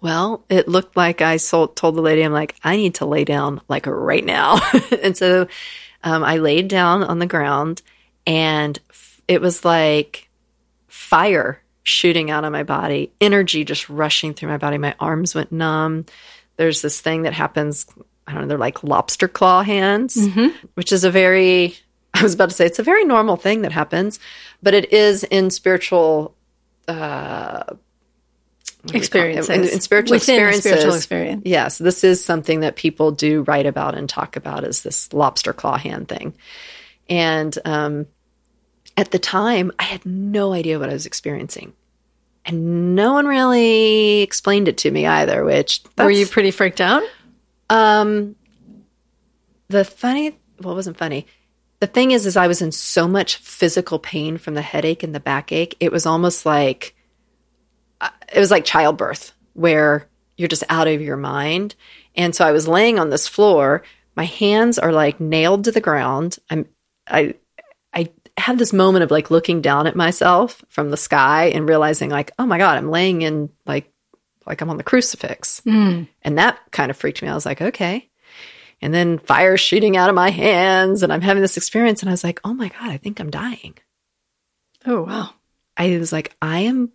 Well, 0.00 0.44
it 0.48 0.68
looked 0.68 0.96
like 0.96 1.22
I 1.22 1.38
told 1.38 1.76
the 1.76 2.02
lady, 2.02 2.22
I'm 2.22 2.32
like, 2.32 2.56
I 2.62 2.76
need 2.76 2.96
to 2.96 3.06
lay 3.06 3.24
down 3.24 3.60
like 3.68 3.86
right 3.86 4.24
now. 4.24 4.60
and 5.02 5.16
so 5.16 5.48
um, 6.04 6.22
I 6.22 6.36
laid 6.36 6.68
down 6.68 7.02
on 7.02 7.18
the 7.18 7.26
ground 7.26 7.82
and 8.26 8.78
it 9.28 9.40
was 9.40 9.64
like 9.64 10.28
fire 10.88 11.60
shooting 11.82 12.30
out 12.32 12.44
of 12.44 12.50
my 12.50 12.64
body, 12.64 13.12
energy 13.20 13.64
just 13.64 13.88
rushing 13.88 14.34
through 14.34 14.48
my 14.48 14.58
body. 14.58 14.76
My 14.76 14.94
arms 14.98 15.34
went 15.36 15.52
numb. 15.52 16.04
There's 16.56 16.82
this 16.82 17.00
thing 17.00 17.22
that 17.22 17.32
happens. 17.32 17.86
I 18.26 18.32
don't 18.32 18.42
know. 18.42 18.48
They're 18.48 18.58
like 18.58 18.82
lobster 18.82 19.28
claw 19.28 19.62
hands, 19.62 20.16
mm-hmm. 20.16 20.48
which 20.74 20.90
is 20.90 21.04
a 21.04 21.10
very, 21.10 21.76
I 22.12 22.24
was 22.24 22.34
about 22.34 22.48
to 22.48 22.56
say, 22.56 22.66
it's 22.66 22.80
a 22.80 22.82
very 22.82 23.04
normal 23.04 23.36
thing 23.36 23.62
that 23.62 23.70
happens, 23.70 24.18
but 24.62 24.74
it 24.74 24.92
is 24.92 25.22
in 25.22 25.50
spiritual, 25.50 26.34
uh, 26.88 27.62
experiences. 28.92 29.50
In, 29.50 29.62
in, 29.62 29.80
spiritual 29.80 30.16
Within 30.16 30.34
experiences. 30.34 30.62
spiritual 30.64 30.94
experience. 30.94 31.42
Yes. 31.44 31.78
This 31.78 32.02
is 32.02 32.24
something 32.24 32.60
that 32.60 32.74
people 32.74 33.12
do 33.12 33.42
write 33.42 33.66
about 33.66 33.96
and 33.96 34.08
talk 34.08 34.34
about 34.36 34.64
is 34.64 34.82
this 34.82 35.12
lobster 35.12 35.52
claw 35.52 35.76
hand 35.76 36.08
thing. 36.08 36.34
And, 37.08 37.56
um, 37.64 38.06
at 38.96 39.10
the 39.10 39.18
time, 39.18 39.72
I 39.78 39.84
had 39.84 40.06
no 40.06 40.52
idea 40.52 40.78
what 40.78 40.90
I 40.90 40.94
was 40.94 41.06
experiencing. 41.06 41.74
And 42.44 42.94
no 42.94 43.12
one 43.12 43.26
really 43.26 44.22
explained 44.22 44.68
it 44.68 44.78
to 44.78 44.90
me 44.90 45.06
either, 45.06 45.44
which 45.44 45.82
were 45.98 46.10
you 46.10 46.26
pretty 46.26 46.52
freaked 46.52 46.80
out? 46.80 47.02
Um, 47.68 48.36
the 49.68 49.84
funny, 49.84 50.38
well, 50.60 50.72
it 50.72 50.76
wasn't 50.76 50.96
funny. 50.96 51.26
The 51.80 51.88
thing 51.88 52.12
is, 52.12 52.24
is 52.24 52.36
I 52.36 52.46
was 52.46 52.62
in 52.62 52.72
so 52.72 53.08
much 53.08 53.36
physical 53.36 53.98
pain 53.98 54.38
from 54.38 54.54
the 54.54 54.62
headache 54.62 55.02
and 55.02 55.14
the 55.14 55.20
backache. 55.20 55.76
It 55.80 55.90
was 55.90 56.06
almost 56.06 56.46
like 56.46 56.94
it 58.32 58.38
was 58.38 58.50
like 58.50 58.64
childbirth 58.64 59.32
where 59.54 60.08
you're 60.36 60.48
just 60.48 60.64
out 60.68 60.88
of 60.88 61.00
your 61.00 61.16
mind. 61.16 61.74
And 62.14 62.34
so 62.34 62.46
I 62.46 62.52
was 62.52 62.68
laying 62.68 62.98
on 62.98 63.10
this 63.10 63.26
floor. 63.26 63.82
My 64.14 64.24
hands 64.24 64.78
are 64.78 64.92
like 64.92 65.20
nailed 65.20 65.64
to 65.64 65.72
the 65.72 65.80
ground. 65.80 66.38
I'm, 66.48 66.66
I, 67.06 67.20
I 67.20 67.34
had 68.36 68.58
this 68.58 68.72
moment 68.72 69.02
of 69.02 69.10
like 69.10 69.30
looking 69.30 69.60
down 69.60 69.86
at 69.86 69.96
myself 69.96 70.64
from 70.68 70.90
the 70.90 70.96
sky 70.96 71.46
and 71.46 71.68
realizing 71.68 72.10
like, 72.10 72.32
oh 72.38 72.46
my 72.46 72.58
God, 72.58 72.76
I'm 72.76 72.90
laying 72.90 73.22
in 73.22 73.50
like, 73.66 73.92
like 74.46 74.60
I'm 74.60 74.70
on 74.70 74.76
the 74.76 74.84
crucifix. 74.84 75.62
Mm. 75.66 76.08
And 76.22 76.38
that 76.38 76.58
kind 76.70 76.90
of 76.90 76.96
freaked 76.96 77.22
me. 77.22 77.28
I 77.28 77.34
was 77.34 77.46
like, 77.46 77.62
okay. 77.62 78.08
And 78.82 78.92
then 78.92 79.18
fire 79.18 79.56
shooting 79.56 79.96
out 79.96 80.10
of 80.10 80.14
my 80.14 80.30
hands 80.30 81.02
and 81.02 81.12
I'm 81.12 81.22
having 81.22 81.40
this 81.40 81.56
experience. 81.56 82.02
And 82.02 82.10
I 82.10 82.12
was 82.12 82.24
like, 82.24 82.40
oh 82.44 82.52
my 82.52 82.68
God, 82.68 82.90
I 82.90 82.98
think 82.98 83.20
I'm 83.20 83.30
dying. 83.30 83.74
Oh, 84.84 85.02
wow. 85.02 85.30
I 85.76 85.96
was 85.98 86.12
like, 86.12 86.36
I 86.40 86.60
am 86.60 86.92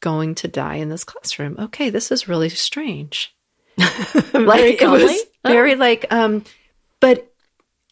going 0.00 0.34
to 0.36 0.48
die 0.48 0.76
in 0.76 0.88
this 0.88 1.04
classroom. 1.04 1.56
Okay, 1.58 1.90
this 1.90 2.12
is 2.12 2.28
really 2.28 2.48
strange. 2.50 3.34
like 3.78 4.82
it 4.82 4.88
was 4.88 5.24
oh. 5.44 5.48
very 5.48 5.74
like 5.74 6.06
um 6.12 6.44
but 7.00 7.33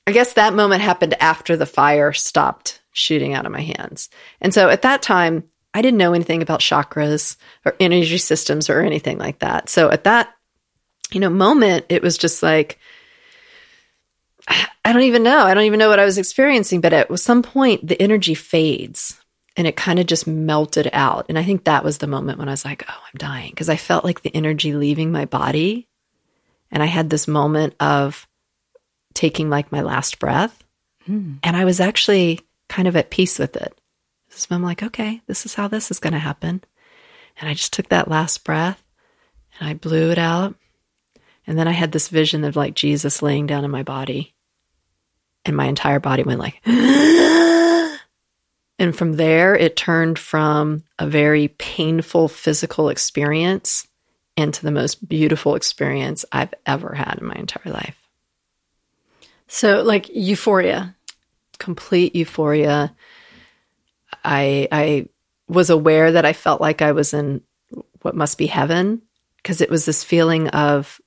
I 0.07 0.13
guess 0.13 0.33
that 0.35 0.55
moment 0.55 0.83
happened 0.83 1.15
after 1.21 1.57
the 1.57 1.67
fire 1.67 2.13
stopped 2.13 2.81
shooting 2.93 3.35
out 3.35 3.47
of 3.47 3.53
my 3.53 3.61
hands. 3.61 4.11
And 4.41 4.53
so 4.53 4.69
at 4.69 4.83
that 4.83 5.03
time, 5.03 5.45
I 5.75 5.81
didn't 5.81 5.99
know 5.99 6.13
anything 6.13 6.43
about 6.43 6.61
chakras 6.61 7.37
or 7.65 7.75
energy 7.81 8.19
systems 8.19 8.69
or 8.69 8.81
anything 8.81 9.19
like 9.19 9.39
that. 9.39 9.69
So 9.69 9.91
at 9.91 10.05
that 10.05 10.35
you 11.15 11.21
know 11.21 11.31
moment, 11.31 11.87
it 11.89 12.03
was 12.03 12.19
just 12.19 12.43
like 12.43 12.79
I 14.85 14.93
don't 14.93 15.03
even 15.03 15.23
know. 15.23 15.39
I 15.39 15.55
don't 15.55 15.65
even 15.65 15.79
know 15.79 15.89
what 15.89 16.01
I 16.01 16.05
was 16.05 16.19
experiencing, 16.19 16.81
but 16.81 16.93
at 16.93 17.19
some 17.19 17.43
point 17.43 17.87
the 17.87 18.01
energy 18.01 18.35
fades 18.35 19.21
and 19.57 19.67
it 19.67 19.77
kind 19.77 19.99
of 19.99 20.07
just 20.07 20.27
melted 20.27 20.91
out. 20.93 21.27
And 21.29 21.39
I 21.39 21.45
think 21.45 21.65
that 21.65 21.85
was 21.85 21.99
the 21.99 22.07
moment 22.07 22.39
when 22.39 22.49
I 22.49 22.53
was 22.53 22.65
like, 22.65 22.85
oh, 22.89 22.93
I'm 22.93 23.19
dying 23.19 23.51
because 23.51 23.69
I 23.69 23.77
felt 23.77 24.05
like 24.05 24.23
the 24.23 24.35
energy 24.35 24.73
leaving 24.75 25.13
my 25.13 25.25
body. 25.25 25.89
And 26.71 26.83
I 26.83 26.87
had 26.87 27.11
this 27.11 27.29
moment 27.29 27.75
of 27.79 28.27
taking 29.15 29.51
like 29.51 29.73
my 29.73 29.83
last 29.83 30.19
breath. 30.19 30.63
Mm. 31.09 31.39
And 31.43 31.57
I 31.57 31.65
was 31.65 31.81
actually 31.81 32.41
kind 32.69 32.89
of 32.89 32.97
at 32.97 33.11
peace 33.11 33.39
with 33.39 33.57
it. 33.57 33.79
So 34.31 34.55
I'm 34.55 34.63
like, 34.63 34.83
okay, 34.83 35.21
this 35.27 35.45
is 35.45 35.55
how 35.55 35.69
this 35.69 35.91
is 35.91 35.99
going 35.99 36.15
to 36.15 36.19
happen. 36.19 36.63
And 37.39 37.49
I 37.49 37.55
just 37.55 37.73
took 37.73 37.89
that 37.89 38.09
last 38.09 38.45
breath 38.45 38.83
and 39.59 39.69
I 39.69 39.75
blew 39.75 40.11
it 40.11 40.19
out. 40.19 40.55
And 41.47 41.59
then 41.59 41.69
I 41.69 41.73
had 41.73 41.93
this 41.93 42.09
vision 42.09 42.45
of 42.45 42.57
like 42.57 42.75
Jesus 42.75 43.21
laying 43.21 43.47
down 43.47 43.65
in 43.65 43.71
my 43.71 43.83
body. 43.83 44.35
And 45.45 45.57
my 45.57 45.67
entire 45.67 46.01
body 46.01 46.23
went 46.23 46.41
like, 46.41 46.61
And 48.83 48.97
from 48.97 49.13
there, 49.13 49.55
it 49.55 49.77
turned 49.77 50.19
from 50.19 50.83
a 50.99 51.07
very 51.07 51.47
painful 51.47 52.27
physical 52.27 52.89
experience 52.89 53.87
into 54.37 54.65
the 54.65 54.73
most 54.73 55.09
beautiful 55.09 55.55
experience 55.55 56.25
I've 56.33 56.53
ever 56.67 56.93
had 56.93 57.19
in 57.21 57.27
my 57.29 57.37
entire 57.37 57.73
life. 57.73 57.97
So, 59.55 59.83
like 59.83 60.09
euphoria, 60.09 60.97
complete 61.59 62.17
euphoria. 62.17 62.95
I 64.25 64.67
I 64.73 65.09
was 65.47 65.69
aware 65.69 66.13
that 66.13 66.25
I 66.25 66.33
felt 66.33 66.63
like 66.63 66.81
I 66.81 66.93
was 66.93 67.13
in 67.13 67.43
what 68.01 68.17
must 68.17 68.39
be 68.39 68.47
heaven 68.47 69.03
because 69.37 69.61
it 69.61 69.69
was 69.69 69.85
this 69.85 70.03
feeling 70.03 70.49
of 70.49 71.03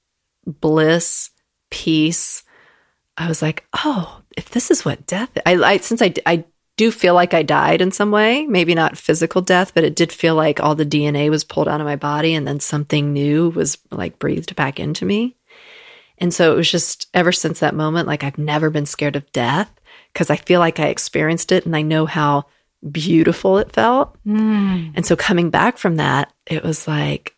bliss, 0.45 1.31
peace. 1.71 2.43
I 3.17 3.27
was 3.27 3.41
like, 3.41 3.65
oh, 3.83 4.21
if 4.37 4.51
this 4.51 4.69
is 4.69 4.85
what 4.85 5.07
death, 5.07 5.31
I, 5.43 5.55
I 5.55 5.77
since 5.77 6.03
I 6.03 6.13
I 6.27 6.45
do 6.77 6.91
feel 6.91 7.15
like 7.15 7.33
I 7.33 7.41
died 7.41 7.81
in 7.81 7.91
some 7.91 8.11
way, 8.11 8.45
maybe 8.45 8.75
not 8.75 8.95
physical 8.95 9.41
death, 9.41 9.73
but 9.73 9.83
it 9.83 9.95
did 9.95 10.11
feel 10.11 10.35
like 10.35 10.59
all 10.59 10.75
the 10.75 10.85
DNA 10.85 11.31
was 11.31 11.43
pulled 11.43 11.67
out 11.67 11.81
of 11.81 11.87
my 11.87 11.95
body 11.95 12.35
and 12.35 12.47
then 12.47 12.59
something 12.59 13.11
new 13.11 13.49
was 13.49 13.79
like 13.89 14.19
breathed 14.19 14.55
back 14.55 14.79
into 14.79 15.03
me. 15.03 15.35
And 16.17 16.33
so 16.33 16.53
it 16.53 16.55
was 16.55 16.71
just 16.71 17.07
ever 17.13 17.31
since 17.31 17.59
that 17.59 17.75
moment, 17.75 18.07
like 18.07 18.23
I've 18.23 18.37
never 18.37 18.69
been 18.69 18.85
scared 18.85 19.15
of 19.15 19.31
death 19.31 19.71
because 20.13 20.29
I 20.29 20.37
feel 20.37 20.59
like 20.59 20.79
I 20.79 20.87
experienced 20.87 21.51
it 21.51 21.65
and 21.65 21.75
I 21.75 21.81
know 21.81 22.05
how 22.05 22.45
beautiful 22.89 23.57
it 23.57 23.71
felt. 23.71 24.17
Mm. 24.25 24.93
And 24.95 25.05
so 25.05 25.15
coming 25.15 25.49
back 25.49 25.77
from 25.77 25.97
that, 25.97 26.31
it 26.45 26.63
was 26.63 26.87
like, 26.87 27.35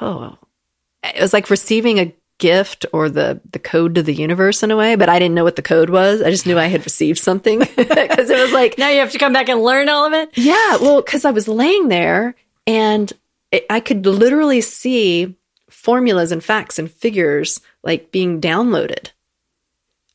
oh, 0.00 0.36
it 1.02 1.20
was 1.20 1.32
like 1.32 1.50
receiving 1.50 1.98
a 1.98 2.14
gift 2.38 2.86
or 2.92 3.08
the 3.08 3.40
the 3.50 3.58
code 3.58 3.96
to 3.96 4.02
the 4.02 4.14
universe 4.14 4.62
in 4.62 4.70
a 4.70 4.76
way, 4.76 4.94
but 4.94 5.08
I 5.08 5.18
didn't 5.18 5.34
know 5.34 5.44
what 5.44 5.56
the 5.56 5.62
code 5.62 5.90
was. 5.90 6.22
I 6.22 6.30
just 6.30 6.46
knew 6.46 6.58
I 6.58 6.66
had 6.66 6.84
received 6.84 7.18
something 7.18 7.58
because 7.76 8.30
it 8.30 8.40
was 8.40 8.52
like 8.52 8.78
now 8.78 8.88
you 8.88 9.00
have 9.00 9.12
to 9.12 9.18
come 9.18 9.32
back 9.32 9.48
and 9.48 9.62
learn 9.62 9.88
all 9.88 10.06
of 10.06 10.12
it. 10.12 10.30
Yeah, 10.34 10.76
well, 10.76 11.02
because 11.02 11.24
I 11.24 11.32
was 11.32 11.48
laying 11.48 11.88
there 11.88 12.34
and 12.66 13.12
it, 13.50 13.66
I 13.68 13.80
could 13.80 14.06
literally 14.06 14.60
see 14.60 15.36
formulas 15.68 16.32
and 16.32 16.42
facts 16.42 16.78
and 16.78 16.90
figures 16.90 17.60
like 17.82 18.10
being 18.10 18.40
downloaded. 18.40 19.10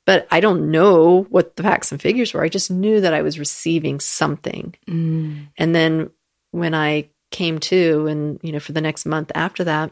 But 0.06 0.28
I 0.30 0.42
don't 0.42 0.70
know 0.70 1.24
what 1.30 1.56
the 1.56 1.64
facts 1.64 1.92
and 1.92 2.02
figures 2.02 2.34
were. 2.34 2.44
I 2.44 2.50
just 2.50 2.70
knew 2.70 3.02
that 3.02 3.14
I 3.14 3.22
was 3.22 3.40
receiving 3.40 4.00
something. 4.00 4.76
Mm. 4.88 5.48
And 5.58 5.74
then 5.74 6.10
when 6.52 6.76
I 6.76 7.10
came 7.32 7.60
to, 7.60 8.08
and 8.08 8.40
you 8.44 8.52
know, 8.52 8.60
for 8.60 8.74
the 8.74 8.82
next 8.82 9.06
month 9.06 9.32
after 9.34 9.64
that, 9.64 9.92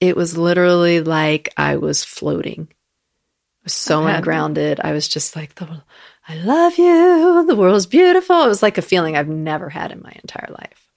it 0.00 0.16
was 0.16 0.36
literally 0.36 1.00
like 1.00 1.52
I 1.56 1.76
was 1.76 2.02
floating. 2.02 2.68
I 2.70 3.64
was 3.64 3.74
so 3.74 4.02
I 4.04 4.16
ungrounded. 4.16 4.80
I 4.82 4.92
was 4.92 5.06
just 5.06 5.36
like, 5.36 5.54
the, 5.54 5.82
I 6.26 6.36
love 6.36 6.78
you. 6.78 7.44
The 7.46 7.54
world's 7.54 7.86
beautiful. 7.86 8.42
It 8.42 8.48
was 8.48 8.62
like 8.62 8.78
a 8.78 8.82
feeling 8.82 9.16
I've 9.16 9.28
never 9.28 9.68
had 9.68 9.92
in 9.92 10.02
my 10.02 10.12
entire 10.22 10.48
life. 10.50 10.88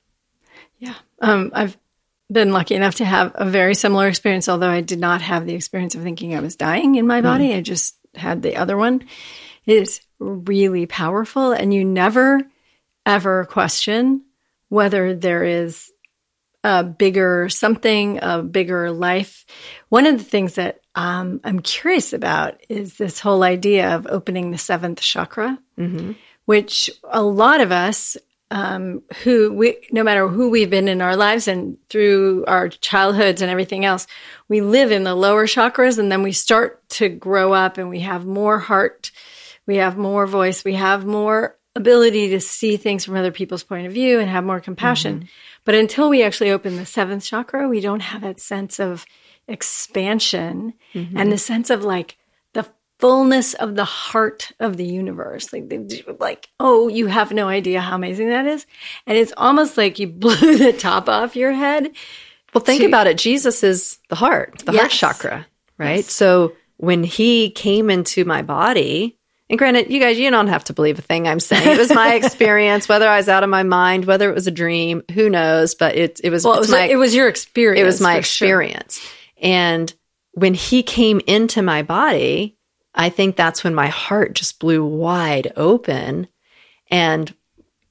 Yeah. 0.80 0.96
Um, 1.22 1.52
I've 1.54 1.78
been 2.34 2.52
lucky 2.52 2.76
enough 2.76 2.96
to 2.96 3.06
have 3.06 3.32
a 3.36 3.46
very 3.46 3.76
similar 3.76 4.08
experience, 4.08 4.50
although 4.50 4.70
I 4.70 4.82
did 4.82 5.00
not 5.00 5.22
have 5.22 5.46
the 5.46 5.54
experience 5.54 5.96
of 5.96 6.04
thinking 6.04 6.36
I 6.36 6.42
was 6.42 6.56
dying 6.56 6.96
in 6.96 7.08
my 7.08 7.20
hmm. 7.20 7.26
body. 7.26 7.50
Mm. 7.50 7.58
I 7.58 7.62
just 7.62 7.96
had 8.16 8.42
the 8.42 8.58
other 8.58 8.78
one. 8.78 9.06
It's 9.66 10.02
really 10.20 10.86
powerful, 10.86 11.52
and 11.52 11.74
you 11.74 11.86
never 11.86 12.42
ever 13.06 13.46
question 13.46 14.24
whether 14.70 15.14
there 15.14 15.44
is 15.44 15.92
a 16.64 16.84
bigger 16.84 17.50
something, 17.50 18.20
a 18.22 18.42
bigger 18.42 18.92
life. 18.92 19.46
One 19.90 20.06
of 20.06 20.18
the 20.18 20.24
things 20.24 20.56
that 20.56 20.80
um, 20.96 21.42
I'm 21.44 21.60
curious 21.60 22.14
about 22.14 22.62
is 22.70 22.98
this 22.98 23.20
whole 23.20 23.44
idea 23.44 23.96
of 23.96 24.08
opening 24.08 24.52
the 24.52 24.58
seventh 24.58 25.02
chakra, 25.02 25.60
mm-hmm. 25.78 26.14
which 26.46 26.90
a 27.04 27.22
lot 27.22 27.62
of 27.62 27.72
us 27.72 28.18
um, 28.54 29.02
who 29.24 29.52
we, 29.52 29.78
no 29.92 30.04
matter 30.04 30.28
who 30.28 30.52
we've 30.52 30.70
been 30.70 30.88
in 30.88 31.02
our 31.02 31.16
lives 31.16 31.48
and 31.48 31.76
through 31.90 32.46
our 32.46 32.70
childhoods 32.70 33.42
and 33.42 33.50
everything 33.50 33.84
else, 33.84 34.06
we 34.48 34.62
live 34.62 34.92
in 34.92 35.04
the 35.04 35.16
lower 35.16 35.48
chakras 35.48 35.98
and 35.98 36.12
then 36.12 36.22
we 36.22 36.32
start 36.32 36.88
to 36.90 37.10
grow 37.10 37.52
up 37.52 37.80
and 37.80 37.90
we 37.90 38.02
have 38.02 38.28
more 38.28 38.60
heart, 38.60 39.12
we 39.66 39.78
have 39.78 39.98
more 39.98 40.28
voice, 40.28 40.64
we 40.64 40.76
have 40.76 41.04
more 41.04 41.58
ability 41.76 42.30
to 42.30 42.40
see 42.40 42.78
things 42.78 43.04
from 43.04 43.16
other 43.16 43.32
people's 43.32 43.64
point 43.64 43.88
of 43.88 43.94
view 43.94 44.20
and 44.20 44.30
have 44.30 44.44
more 44.44 44.60
compassion. 44.60 45.16
Mm-hmm. 45.16 45.28
But 45.66 45.74
until 45.74 46.08
we 46.08 46.22
actually 46.22 46.52
open 46.52 46.76
the 46.76 46.86
seventh 46.86 47.26
chakra, 47.26 47.68
we 47.68 47.80
don't 47.80 48.02
have 48.02 48.22
that 48.22 48.40
sense 48.40 48.80
of 48.80 49.04
expansion 49.48 50.76
mm-hmm. 50.94 51.18
and 51.18 51.32
the 51.32 51.40
sense 51.40 51.72
of 51.72 51.84
like 51.84 52.18
fullness 53.04 53.54
of 53.56 53.76
the 53.76 53.84
heart 53.84 54.54
of 54.62 54.78
the 54.78 54.86
universe. 54.86 55.52
Like, 55.52 55.70
like, 56.22 56.48
oh, 56.58 56.88
you 56.88 57.08
have 57.08 57.34
no 57.34 57.50
idea 57.50 57.82
how 57.82 57.98
amazing 57.98 58.30
that 58.30 58.46
is. 58.46 58.66
And 59.06 59.18
it's 59.18 59.34
almost 59.36 59.76
like 59.76 60.00
you 60.00 60.08
blew 60.08 60.58
the 60.58 60.72
top 60.72 61.10
off 61.10 61.36
your 61.36 61.52
head. 61.52 61.92
Well, 62.54 62.64
think 62.64 62.80
to, 62.80 62.88
about 62.88 63.08
it. 63.08 63.18
Jesus 63.18 63.62
is 63.62 64.00
the 64.08 64.16
heart, 64.16 64.60
the 64.60 64.72
yes. 64.72 64.80
heart 64.80 64.92
chakra, 64.92 65.46
right? 65.78 65.98
Yes. 65.98 66.14
So 66.14 66.54
when 66.78 67.04
he 67.04 67.50
came 67.50 67.90
into 67.90 68.24
my 68.24 68.42
body, 68.42 69.18
and 69.50 69.60
granted, 69.60 69.92
you 69.92 70.00
guys, 70.00 70.18
you 70.18 70.32
don't 70.32 70.48
have 70.48 70.64
to 70.66 70.74
believe 70.74 70.98
a 70.98 71.02
thing 71.02 71.28
I'm 71.28 71.42
saying. 71.42 71.76
It 71.76 71.78
was 71.78 71.94
my 71.94 72.14
experience, 72.16 72.88
whether 72.88 73.10
I 73.10 73.18
was 73.18 73.28
out 73.28 73.44
of 73.44 73.50
my 73.50 73.64
mind, 73.64 74.06
whether 74.06 74.30
it 74.30 74.34
was 74.34 74.48
a 74.48 74.52
dream, 74.52 75.04
who 75.14 75.30
knows? 75.30 75.76
But 75.76 75.98
it 75.98 76.22
it 76.24 76.30
was 76.30 76.46
well, 76.46 76.56
it 76.56 76.60
was, 76.60 76.72
my, 76.72 76.86
it 76.86 76.96
was 76.96 77.14
your 77.14 77.28
experience. 77.28 77.82
It 77.82 77.84
was 77.84 78.00
my 78.00 78.16
experience. 78.16 79.00
Sure. 79.00 79.12
And 79.42 79.94
when 80.32 80.54
he 80.54 80.84
came 80.84 81.20
into 81.28 81.62
my 81.62 81.84
body, 81.84 82.56
I 82.96 83.10
think 83.10 83.36
that's 83.36 83.64
when 83.64 83.76
my 83.76 83.88
heart 83.88 84.34
just 84.34 84.60
blew 84.60 84.86
wide 84.86 85.52
open. 85.56 86.28
And 86.90 87.34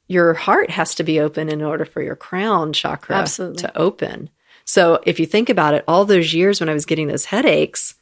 your 0.06 0.34
heart 0.34 0.70
has 0.70 0.94
to 0.96 1.04
be 1.04 1.20
open 1.20 1.48
in 1.48 1.62
order 1.62 1.84
for 1.84 2.02
your 2.02 2.16
crown 2.16 2.72
chakra 2.72 3.16
Absolutely. 3.16 3.62
to 3.62 3.78
open. 3.78 4.30
So 4.64 5.00
if 5.04 5.18
you 5.18 5.26
think 5.26 5.48
about 5.48 5.74
it, 5.74 5.84
all 5.88 6.04
those 6.04 6.34
years 6.34 6.60
when 6.60 6.68
I 6.68 6.74
was 6.74 6.86
getting 6.86 7.08
those 7.08 7.24
headaches, 7.24 7.94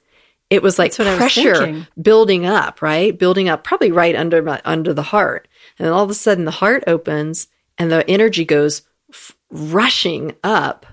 it 0.50 0.62
was 0.62 0.78
like 0.78 0.94
pressure 0.94 1.86
building 2.00 2.44
up, 2.44 2.82
right? 2.82 3.16
Building 3.16 3.48
up 3.48 3.62
probably 3.62 3.92
right 3.92 4.16
under 4.16 4.42
my, 4.42 4.60
under 4.64 4.92
the 4.92 5.02
heart. 5.02 5.46
And 5.78 5.86
then 5.86 5.92
all 5.92 6.04
of 6.04 6.10
a 6.10 6.14
sudden 6.14 6.44
the 6.44 6.50
heart 6.50 6.84
opens 6.86 7.46
and 7.78 7.90
the 7.90 8.08
energy 8.10 8.44
goes 8.44 8.82
f- 9.10 9.36
rushing 9.50 10.34
up 10.42 10.86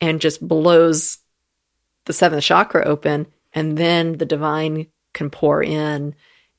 and 0.00 0.20
just 0.20 0.46
blows 0.46 1.18
the 2.06 2.12
seventh 2.12 2.42
chakra 2.42 2.84
open 2.84 3.28
and 3.52 3.78
then 3.78 4.18
the 4.18 4.26
divine 4.26 4.88
can 5.12 5.30
pour 5.30 5.62
in 5.62 6.14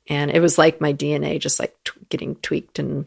and 0.07 0.31
it 0.31 0.39
was 0.39 0.57
like 0.57 0.81
my 0.81 0.93
DNA 0.93 1.39
just 1.39 1.59
like 1.59 1.75
t- 1.85 1.91
getting 2.09 2.35
tweaked 2.35 2.79
and 2.79 3.05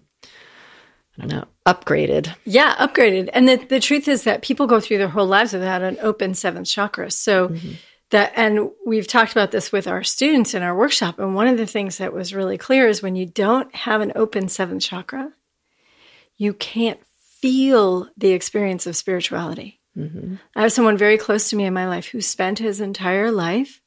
I 1.18 1.26
don't 1.26 1.30
know, 1.30 1.44
upgraded. 1.66 2.34
Yeah, 2.44 2.74
upgraded. 2.76 3.28
And 3.34 3.46
the, 3.46 3.56
the 3.56 3.80
truth 3.80 4.08
is 4.08 4.24
that 4.24 4.40
people 4.40 4.66
go 4.66 4.80
through 4.80 4.98
their 4.98 5.08
whole 5.08 5.26
lives 5.26 5.52
without 5.52 5.82
an 5.82 5.98
open 6.00 6.34
seventh 6.34 6.68
chakra. 6.68 7.10
So 7.10 7.48
mm-hmm. 7.48 7.72
that, 8.10 8.32
and 8.34 8.70
we've 8.86 9.06
talked 9.06 9.32
about 9.32 9.50
this 9.50 9.70
with 9.70 9.86
our 9.86 10.02
students 10.02 10.54
in 10.54 10.62
our 10.62 10.74
workshop. 10.74 11.18
And 11.18 11.34
one 11.34 11.48
of 11.48 11.58
the 11.58 11.66
things 11.66 11.98
that 11.98 12.14
was 12.14 12.34
really 12.34 12.56
clear 12.56 12.88
is 12.88 13.02
when 13.02 13.14
you 13.14 13.26
don't 13.26 13.74
have 13.74 14.00
an 14.00 14.12
open 14.14 14.48
seventh 14.48 14.82
chakra, 14.82 15.32
you 16.38 16.54
can't 16.54 17.00
feel 17.40 18.08
the 18.16 18.30
experience 18.30 18.86
of 18.86 18.96
spirituality. 18.96 19.80
Mm-hmm. 19.96 20.36
I 20.56 20.62
have 20.62 20.72
someone 20.72 20.96
very 20.96 21.18
close 21.18 21.50
to 21.50 21.56
me 21.56 21.64
in 21.64 21.74
my 21.74 21.86
life 21.86 22.06
who 22.06 22.22
spent 22.22 22.58
his 22.58 22.80
entire 22.80 23.30
life 23.30 23.81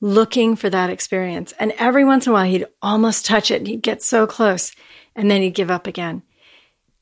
looking 0.00 0.56
for 0.56 0.70
that 0.70 0.90
experience. 0.90 1.52
And 1.58 1.72
every 1.78 2.04
once 2.04 2.26
in 2.26 2.30
a 2.30 2.32
while, 2.34 2.44
he'd 2.44 2.66
almost 2.80 3.26
touch 3.26 3.50
it 3.50 3.56
and 3.56 3.66
he'd 3.66 3.82
get 3.82 4.02
so 4.02 4.26
close 4.26 4.72
and 5.14 5.30
then 5.30 5.42
he'd 5.42 5.54
give 5.54 5.70
up 5.70 5.86
again. 5.86 6.22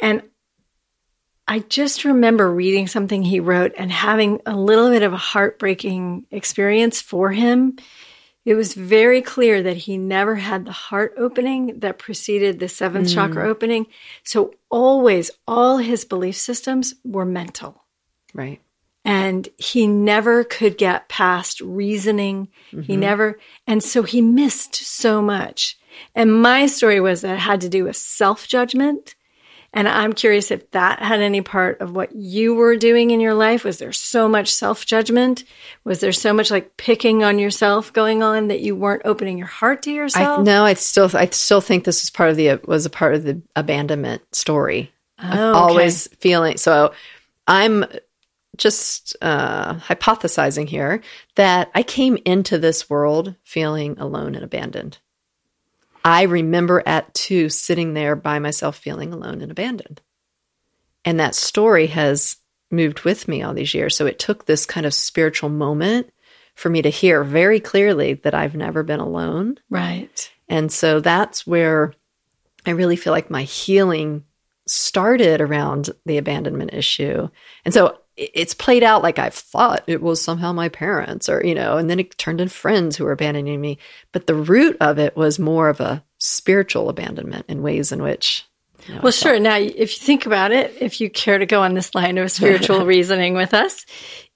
And 0.00 0.22
I 1.48 1.60
just 1.60 2.04
remember 2.04 2.50
reading 2.50 2.88
something 2.88 3.22
he 3.22 3.40
wrote 3.40 3.72
and 3.76 3.92
having 3.92 4.40
a 4.46 4.56
little 4.56 4.90
bit 4.90 5.02
of 5.02 5.12
a 5.12 5.18
heartbreaking 5.18 6.26
experience 6.30 7.00
for 7.00 7.30
him. 7.30 7.78
It 8.44 8.54
was 8.54 8.74
very 8.74 9.22
clear 9.22 9.62
that 9.62 9.76
he 9.76 9.96
never 9.96 10.36
had 10.36 10.64
the 10.64 10.72
heart 10.72 11.14
opening 11.16 11.80
that 11.80 11.98
preceded 11.98 12.58
the 12.58 12.68
seventh 12.68 13.08
mm. 13.08 13.14
chakra 13.14 13.48
opening. 13.48 13.86
So 14.22 14.54
always 14.70 15.30
all 15.46 15.78
his 15.78 16.04
belief 16.04 16.36
systems 16.36 16.94
were 17.04 17.24
mental. 17.24 17.84
Right. 18.34 18.60
And 19.06 19.48
he 19.56 19.86
never 19.86 20.44
could 20.44 20.76
get 20.76 21.08
past 21.08 21.60
reasoning. 21.60 22.48
Mm-hmm. 22.72 22.82
He 22.82 22.96
never, 22.96 23.38
and 23.66 23.82
so 23.82 24.02
he 24.02 24.20
missed 24.20 24.74
so 24.74 25.22
much. 25.22 25.78
And 26.14 26.42
my 26.42 26.66
story 26.66 27.00
was 27.00 27.22
that 27.22 27.34
it 27.34 27.38
had 27.38 27.60
to 27.62 27.68
do 27.68 27.84
with 27.84 27.96
self 27.96 28.46
judgment 28.48 29.14
and 29.76 29.88
I'm 29.88 30.14
curious 30.14 30.50
if 30.50 30.70
that 30.70 31.00
had 31.00 31.20
any 31.20 31.42
part 31.42 31.82
of 31.82 31.94
what 31.94 32.16
you 32.16 32.54
were 32.54 32.76
doing 32.76 33.10
in 33.10 33.20
your 33.20 33.34
life. 33.34 33.62
Was 33.62 33.76
there 33.78 33.92
so 33.92 34.26
much 34.26 34.48
self 34.48 34.86
judgment? 34.86 35.44
Was 35.84 36.00
there 36.00 36.12
so 36.12 36.32
much 36.32 36.50
like 36.50 36.78
picking 36.78 37.22
on 37.22 37.38
yourself 37.38 37.92
going 37.92 38.22
on 38.22 38.48
that 38.48 38.60
you 38.60 38.74
weren't 38.74 39.02
opening 39.04 39.36
your 39.36 39.46
heart 39.46 39.82
to 39.82 39.92
yourself? 39.92 40.40
I, 40.40 40.42
no, 40.42 40.64
I 40.64 40.72
still, 40.72 41.10
I 41.12 41.26
still 41.26 41.60
think 41.60 41.84
this 41.84 42.02
is 42.02 42.08
part 42.08 42.30
of 42.30 42.36
the, 42.36 42.58
was 42.64 42.86
a 42.86 42.90
part 42.90 43.14
of 43.14 43.24
the 43.24 43.42
abandonment 43.54 44.22
story. 44.34 44.90
Oh, 45.18 45.26
okay. 45.26 45.58
Always 45.58 46.06
feeling, 46.20 46.56
so 46.56 46.94
I'm 47.46 47.84
just 48.56 49.16
uh, 49.22 49.74
hypothesizing 49.74 50.68
here 50.68 51.02
that 51.34 51.70
I 51.74 51.82
came 51.82 52.18
into 52.24 52.58
this 52.58 52.88
world 52.90 53.34
feeling 53.44 53.98
alone 53.98 54.34
and 54.34 54.44
abandoned. 54.44 54.98
I 56.04 56.22
remember 56.22 56.82
at 56.86 57.12
two 57.14 57.48
sitting 57.48 57.94
there 57.94 58.14
by 58.14 58.38
myself 58.38 58.76
feeling 58.76 59.12
alone 59.12 59.40
and 59.40 59.50
abandoned. 59.50 60.00
And 61.04 61.20
that 61.20 61.34
story 61.34 61.88
has 61.88 62.36
moved 62.70 63.00
with 63.00 63.28
me 63.28 63.42
all 63.42 63.54
these 63.54 63.74
years. 63.74 63.96
So 63.96 64.06
it 64.06 64.18
took 64.18 64.46
this 64.46 64.66
kind 64.66 64.86
of 64.86 64.94
spiritual 64.94 65.50
moment 65.50 66.12
for 66.54 66.70
me 66.70 66.82
to 66.82 66.88
hear 66.88 67.22
very 67.22 67.60
clearly 67.60 68.14
that 68.14 68.34
I've 68.34 68.54
never 68.54 68.82
been 68.82 69.00
alone. 69.00 69.58
Right. 69.68 70.32
And 70.48 70.72
so 70.72 71.00
that's 71.00 71.46
where 71.46 71.92
I 72.64 72.70
really 72.70 72.96
feel 72.96 73.12
like 73.12 73.30
my 73.30 73.42
healing 73.42 74.24
started 74.66 75.40
around 75.40 75.90
the 76.06 76.18
abandonment 76.18 76.72
issue. 76.72 77.28
And 77.64 77.72
so 77.72 77.98
it's 78.16 78.54
played 78.54 78.82
out 78.82 79.02
like 79.02 79.18
I've 79.18 79.34
thought 79.34 79.84
it 79.86 80.00
was 80.00 80.22
somehow 80.22 80.52
my 80.52 80.68
parents 80.68 81.28
or, 81.28 81.44
you 81.44 81.54
know, 81.54 81.76
and 81.76 81.90
then 81.90 82.00
it 82.00 82.16
turned 82.16 82.40
in 82.40 82.48
friends 82.48 82.96
who 82.96 83.04
were 83.04 83.12
abandoning 83.12 83.60
me. 83.60 83.78
But 84.12 84.26
the 84.26 84.34
root 84.34 84.76
of 84.80 84.98
it 84.98 85.16
was 85.16 85.38
more 85.38 85.68
of 85.68 85.80
a 85.80 86.02
spiritual 86.18 86.88
abandonment 86.88 87.44
in 87.48 87.62
ways 87.62 87.92
in 87.92 88.02
which. 88.02 88.46
You 88.86 88.94
know, 88.94 89.00
well, 89.02 89.12
sure. 89.12 89.38
Now, 89.38 89.56
if 89.56 89.78
you 89.78 90.06
think 90.06 90.24
about 90.26 90.52
it, 90.52 90.74
if 90.80 91.00
you 91.00 91.10
care 91.10 91.38
to 91.38 91.46
go 91.46 91.62
on 91.62 91.74
this 91.74 91.94
line 91.94 92.16
of 92.18 92.30
spiritual 92.30 92.86
reasoning 92.86 93.34
with 93.34 93.52
us, 93.52 93.84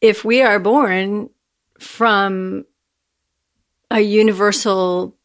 if 0.00 0.24
we 0.24 0.42
are 0.42 0.58
born 0.58 1.30
from 1.78 2.66
a 3.90 4.00
universal 4.00 5.16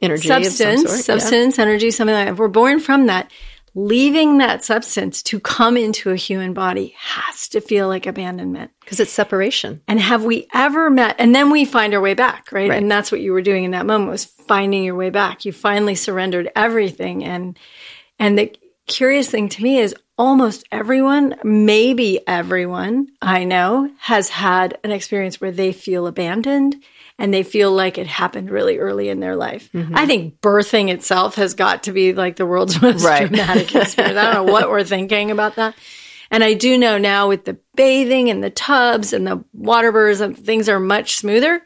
energy 0.00 0.28
substance, 0.28 0.88
sort, 0.88 1.00
substance, 1.00 1.58
yeah. 1.58 1.62
energy, 1.62 1.90
something 1.90 2.14
like 2.14 2.26
that, 2.26 2.32
if 2.32 2.38
we're 2.38 2.48
born 2.48 2.80
from 2.80 3.06
that, 3.06 3.30
leaving 3.74 4.38
that 4.38 4.64
substance 4.64 5.22
to 5.22 5.40
come 5.40 5.76
into 5.76 6.10
a 6.10 6.16
human 6.16 6.52
body 6.52 6.94
has 6.98 7.48
to 7.48 7.60
feel 7.60 7.88
like 7.88 8.06
abandonment 8.06 8.70
because 8.80 9.00
it's 9.00 9.12
separation. 9.12 9.80
And 9.86 10.00
have 10.00 10.24
we 10.24 10.46
ever 10.54 10.90
met 10.90 11.16
and 11.18 11.34
then 11.34 11.50
we 11.50 11.64
find 11.64 11.94
our 11.94 12.00
way 12.00 12.14
back, 12.14 12.50
right? 12.52 12.70
right? 12.70 12.82
And 12.82 12.90
that's 12.90 13.12
what 13.12 13.20
you 13.20 13.32
were 13.32 13.42
doing 13.42 13.64
in 13.64 13.70
that 13.72 13.86
moment 13.86 14.10
was 14.10 14.24
finding 14.24 14.84
your 14.84 14.94
way 14.96 15.10
back. 15.10 15.44
You 15.44 15.52
finally 15.52 15.94
surrendered 15.94 16.50
everything 16.56 17.24
and 17.24 17.58
and 18.18 18.38
the 18.38 18.56
curious 18.86 19.30
thing 19.30 19.48
to 19.50 19.62
me 19.62 19.78
is 19.78 19.94
almost 20.16 20.66
everyone, 20.72 21.36
maybe 21.44 22.20
everyone 22.26 23.06
I 23.22 23.44
know 23.44 23.90
has 24.00 24.28
had 24.28 24.76
an 24.82 24.90
experience 24.90 25.40
where 25.40 25.52
they 25.52 25.72
feel 25.72 26.08
abandoned 26.08 26.82
and 27.18 27.34
they 27.34 27.42
feel 27.42 27.72
like 27.72 27.98
it 27.98 28.06
happened 28.06 28.50
really 28.50 28.78
early 28.78 29.08
in 29.08 29.20
their 29.20 29.34
life. 29.34 29.70
Mm-hmm. 29.72 29.96
I 29.96 30.06
think 30.06 30.40
birthing 30.40 30.88
itself 30.88 31.34
has 31.34 31.54
got 31.54 31.84
to 31.84 31.92
be 31.92 32.12
like 32.12 32.36
the 32.36 32.46
world's 32.46 32.80
most 32.82 33.04
right. 33.04 33.28
dramatic 33.28 33.74
experience. 33.74 34.16
I 34.16 34.32
don't 34.32 34.46
know 34.46 34.52
what 34.52 34.70
we're 34.70 34.84
thinking 34.84 35.30
about 35.30 35.56
that. 35.56 35.74
And 36.30 36.44
I 36.44 36.54
do 36.54 36.78
know 36.78 36.98
now 36.98 37.28
with 37.28 37.44
the 37.44 37.58
bathing 37.74 38.30
and 38.30 38.44
the 38.44 38.50
tubs 38.50 39.12
and 39.12 39.26
the 39.26 39.42
water 39.52 39.90
births 39.90 40.20
and 40.20 40.38
things 40.38 40.68
are 40.68 40.78
much 40.78 41.16
smoother. 41.16 41.64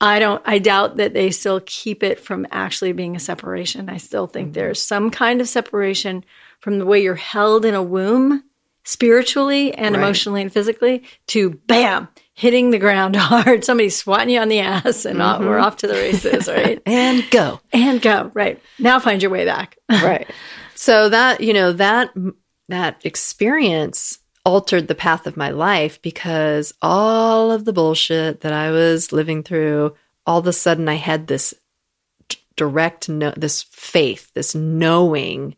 I 0.00 0.18
don't, 0.18 0.42
I 0.44 0.58
doubt 0.58 0.98
that 0.98 1.14
they 1.14 1.30
still 1.30 1.62
keep 1.64 2.02
it 2.02 2.20
from 2.20 2.46
actually 2.50 2.92
being 2.92 3.16
a 3.16 3.20
separation. 3.20 3.88
I 3.88 3.96
still 3.96 4.26
think 4.26 4.48
mm-hmm. 4.48 4.52
there's 4.54 4.82
some 4.82 5.10
kind 5.10 5.40
of 5.40 5.48
separation 5.48 6.24
from 6.60 6.78
the 6.78 6.86
way 6.86 7.02
you're 7.02 7.14
held 7.14 7.64
in 7.64 7.74
a 7.74 7.82
womb 7.82 8.44
spiritually 8.84 9.72
and 9.72 9.94
right. 9.94 10.02
emotionally 10.02 10.42
and 10.42 10.52
physically 10.52 11.04
to 11.28 11.50
bam, 11.66 12.08
hitting 12.34 12.70
the 12.70 12.78
ground 12.78 13.16
hard, 13.18 13.64
somebody 13.64 13.88
swatting 13.88 14.30
you 14.30 14.40
on 14.40 14.48
the 14.48 14.60
ass, 14.60 15.04
and 15.04 15.18
mm-hmm. 15.18 15.44
we're 15.44 15.58
off 15.58 15.78
to 15.78 15.86
the 15.86 15.94
races, 15.94 16.48
right? 16.48 16.82
and 16.86 17.28
go. 17.30 17.60
And 17.72 18.02
go, 18.02 18.30
right. 18.34 18.60
Now 18.78 18.98
find 18.98 19.22
your 19.22 19.30
way 19.30 19.44
back. 19.44 19.78
right. 19.90 20.28
So 20.74 21.08
that, 21.08 21.40
you 21.40 21.54
know, 21.54 21.72
that 21.72 22.10
that 22.68 23.04
experience 23.04 24.18
altered 24.44 24.88
the 24.88 24.94
path 24.94 25.26
of 25.26 25.36
my 25.36 25.50
life 25.50 26.02
because 26.02 26.74
all 26.82 27.50
of 27.50 27.64
the 27.64 27.72
bullshit 27.72 28.40
that 28.40 28.52
I 28.52 28.70
was 28.70 29.12
living 29.12 29.42
through, 29.42 29.94
all 30.26 30.38
of 30.38 30.46
a 30.46 30.52
sudden 30.52 30.88
I 30.88 30.94
had 30.94 31.26
this 31.26 31.54
direct 32.56 33.08
no, 33.08 33.32
this 33.36 33.62
faith, 33.62 34.32
this 34.34 34.54
knowing 34.54 35.56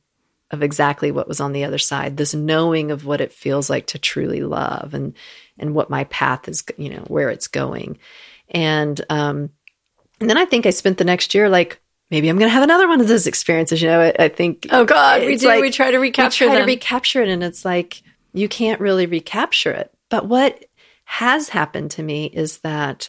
of 0.51 0.63
exactly 0.63 1.11
what 1.11 1.27
was 1.27 1.41
on 1.41 1.53
the 1.53 1.65
other 1.65 1.79
side, 1.79 2.17
this 2.17 2.35
knowing 2.35 2.91
of 2.91 3.05
what 3.05 3.21
it 3.21 3.33
feels 3.33 3.69
like 3.69 3.87
to 3.89 3.99
truly 3.99 4.43
love 4.43 4.95
and 4.95 5.15
and 5.59 5.75
what 5.75 5.91
my 5.91 6.05
path 6.05 6.49
is, 6.49 6.65
you 6.77 6.91
know, 6.91 7.05
where 7.09 7.31
it's 7.31 7.49
going. 7.49 7.99
And 8.49 9.01
um 9.09 9.51
and 10.21 10.31
then 10.31 10.39
I 10.39 10.45
think 10.45 10.67
I 10.67 10.71
spent 10.71 10.99
the 10.99 11.05
next 11.05 11.35
year 11.35 11.49
like 11.49 11.81
maybe 12.11 12.29
I'm 12.29 12.39
going 12.39 12.49
to 12.49 12.55
have 12.55 12.63
another 12.63 12.89
one 12.89 13.01
of 13.01 13.09
those 13.09 13.27
experiences, 13.27 13.83
you 13.83 13.89
know. 13.89 14.01
I, 14.01 14.15
I 14.19 14.29
think 14.29 14.67
Oh 14.71 14.85
god, 14.85 15.23
we 15.23 15.37
do 15.37 15.49
like, 15.49 15.61
we 15.61 15.71
try 15.71 15.91
to 15.91 15.99
recapture 15.99 16.45
we 16.45 16.49
try 16.49 16.59
them. 16.59 16.67
to 16.67 16.73
recapture 16.73 17.23
it 17.23 17.29
and 17.29 17.43
it's 17.43 17.65
like 17.65 18.03
you 18.33 18.49
can't 18.49 18.81
really 18.81 19.07
recapture 19.07 19.73
it. 19.73 19.93
But 20.09 20.27
what 20.27 20.65
has 21.05 21.49
happened 21.49 21.93
to 21.93 22.03
me 22.03 22.27
is 22.27 22.59
that 22.59 23.09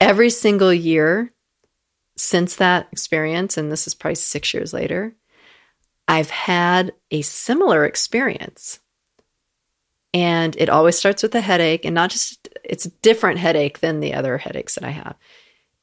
every 0.00 0.30
single 0.30 0.72
year 0.72 1.32
since 2.16 2.56
that 2.56 2.88
experience 2.92 3.56
and 3.56 3.72
this 3.72 3.86
is 3.86 3.94
probably 3.94 4.14
6 4.16 4.54
years 4.54 4.72
later, 4.72 5.14
I've 6.06 6.30
had 6.30 6.92
a 7.10 7.22
similar 7.22 7.84
experience. 7.84 8.80
And 10.14 10.54
it 10.56 10.68
always 10.68 10.96
starts 10.96 11.22
with 11.22 11.34
a 11.34 11.40
headache, 11.40 11.84
and 11.84 11.94
not 11.94 12.10
just, 12.10 12.48
it's 12.64 12.86
a 12.86 12.90
different 13.00 13.38
headache 13.38 13.80
than 13.80 14.00
the 14.00 14.14
other 14.14 14.36
headaches 14.36 14.74
that 14.74 14.84
I 14.84 14.90
have. 14.90 15.16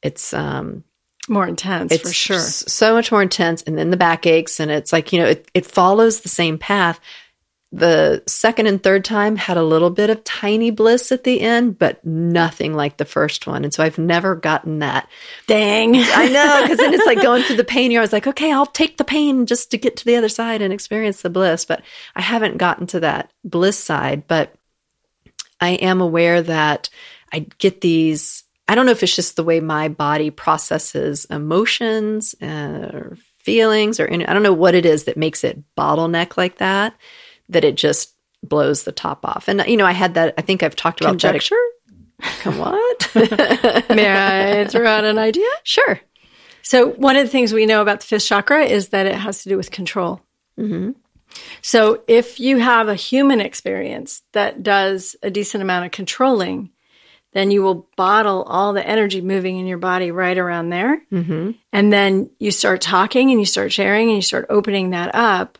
It's, 0.02 0.32
um, 0.32 0.84
more 1.28 1.46
intense 1.46 1.92
it's 1.92 2.08
for 2.08 2.12
sure. 2.12 2.38
So 2.38 2.94
much 2.94 3.12
more 3.12 3.22
intense. 3.22 3.62
And 3.62 3.76
then 3.76 3.90
the 3.90 3.96
back 3.96 4.26
aches, 4.26 4.58
and 4.58 4.70
it's 4.70 4.92
like, 4.92 5.12
you 5.12 5.20
know, 5.20 5.28
it, 5.28 5.50
it 5.54 5.66
follows 5.66 6.20
the 6.20 6.28
same 6.28 6.58
path 6.58 6.98
the 7.72 8.22
second 8.26 8.66
and 8.66 8.82
third 8.82 9.04
time 9.04 9.36
had 9.36 9.56
a 9.56 9.62
little 9.62 9.90
bit 9.90 10.10
of 10.10 10.24
tiny 10.24 10.72
bliss 10.72 11.12
at 11.12 11.22
the 11.22 11.40
end, 11.40 11.78
but 11.78 12.04
nothing 12.04 12.74
like 12.74 12.96
the 12.96 13.04
first 13.04 13.46
one. 13.46 13.62
And 13.62 13.72
so 13.72 13.84
I've 13.84 13.98
never 13.98 14.34
gotten 14.34 14.80
that. 14.80 15.08
Dang. 15.46 15.94
I 15.94 16.28
know, 16.28 16.62
because 16.62 16.78
then 16.78 16.94
it's 16.94 17.06
like 17.06 17.22
going 17.22 17.44
through 17.44 17.56
the 17.56 17.64
pain. 17.64 17.92
You're 17.92 18.00
always 18.00 18.12
like, 18.12 18.26
okay, 18.26 18.52
I'll 18.52 18.66
take 18.66 18.96
the 18.96 19.04
pain 19.04 19.46
just 19.46 19.70
to 19.70 19.78
get 19.78 19.96
to 19.98 20.04
the 20.04 20.16
other 20.16 20.28
side 20.28 20.62
and 20.62 20.72
experience 20.72 21.22
the 21.22 21.30
bliss. 21.30 21.64
But 21.64 21.82
I 22.16 22.22
haven't 22.22 22.58
gotten 22.58 22.88
to 22.88 23.00
that 23.00 23.32
bliss 23.44 23.78
side. 23.78 24.26
But 24.26 24.52
I 25.60 25.70
am 25.70 26.00
aware 26.00 26.42
that 26.42 26.90
I 27.32 27.46
get 27.58 27.80
these. 27.82 28.42
I 28.66 28.74
don't 28.74 28.86
know 28.86 28.92
if 28.92 29.04
it's 29.04 29.14
just 29.14 29.36
the 29.36 29.44
way 29.44 29.60
my 29.60 29.88
body 29.88 30.30
processes 30.30 31.24
emotions 31.26 32.34
uh, 32.42 32.90
or 32.92 33.16
feelings, 33.38 34.00
or 34.00 34.06
any, 34.06 34.26
I 34.26 34.32
don't 34.32 34.42
know 34.42 34.52
what 34.52 34.74
it 34.74 34.86
is 34.86 35.04
that 35.04 35.16
makes 35.16 35.44
it 35.44 35.62
bottleneck 35.76 36.36
like 36.36 36.58
that 36.58 36.94
that 37.50 37.64
it 37.64 37.76
just 37.76 38.14
blows 38.42 38.84
the 38.84 38.92
top 38.92 39.24
off. 39.24 39.48
And 39.48 39.62
you 39.66 39.76
know, 39.76 39.86
I 39.86 39.92
had 39.92 40.14
that. 40.14 40.34
I 40.38 40.42
think 40.42 40.62
I've 40.62 40.76
talked 40.76 41.00
about 41.00 41.10
conjecture. 41.10 41.56
Come 42.40 42.58
what? 42.58 43.10
May 43.14 44.60
I 44.60 44.66
throw 44.66 44.86
out 44.86 45.04
an 45.04 45.18
idea? 45.18 45.48
Sure. 45.64 46.00
So 46.62 46.88
one 46.90 47.16
of 47.16 47.24
the 47.24 47.30
things 47.30 47.52
we 47.52 47.66
know 47.66 47.82
about 47.82 48.00
the 48.00 48.06
fifth 48.06 48.26
chakra 48.26 48.64
is 48.64 48.88
that 48.88 49.06
it 49.06 49.14
has 49.14 49.42
to 49.42 49.48
do 49.48 49.56
with 49.56 49.70
control. 49.70 50.20
Mm-hmm. 50.58 50.92
So 51.62 52.02
if 52.06 52.40
you 52.40 52.58
have 52.58 52.88
a 52.88 52.94
human 52.94 53.40
experience 53.40 54.22
that 54.32 54.62
does 54.62 55.16
a 55.22 55.30
decent 55.30 55.62
amount 55.62 55.86
of 55.86 55.92
controlling, 55.92 56.70
then 57.32 57.50
you 57.50 57.62
will 57.62 57.88
bottle 57.96 58.42
all 58.42 58.72
the 58.72 58.86
energy 58.86 59.20
moving 59.20 59.58
in 59.58 59.66
your 59.66 59.78
body 59.78 60.10
right 60.10 60.36
around 60.36 60.70
there. 60.70 61.02
Mm-hmm. 61.12 61.52
And 61.72 61.92
then 61.92 62.30
you 62.38 62.50
start 62.50 62.80
talking 62.80 63.30
and 63.30 63.38
you 63.38 63.46
start 63.46 63.72
sharing 63.72 64.08
and 64.08 64.16
you 64.16 64.22
start 64.22 64.46
opening 64.50 64.90
that 64.90 65.14
up. 65.14 65.58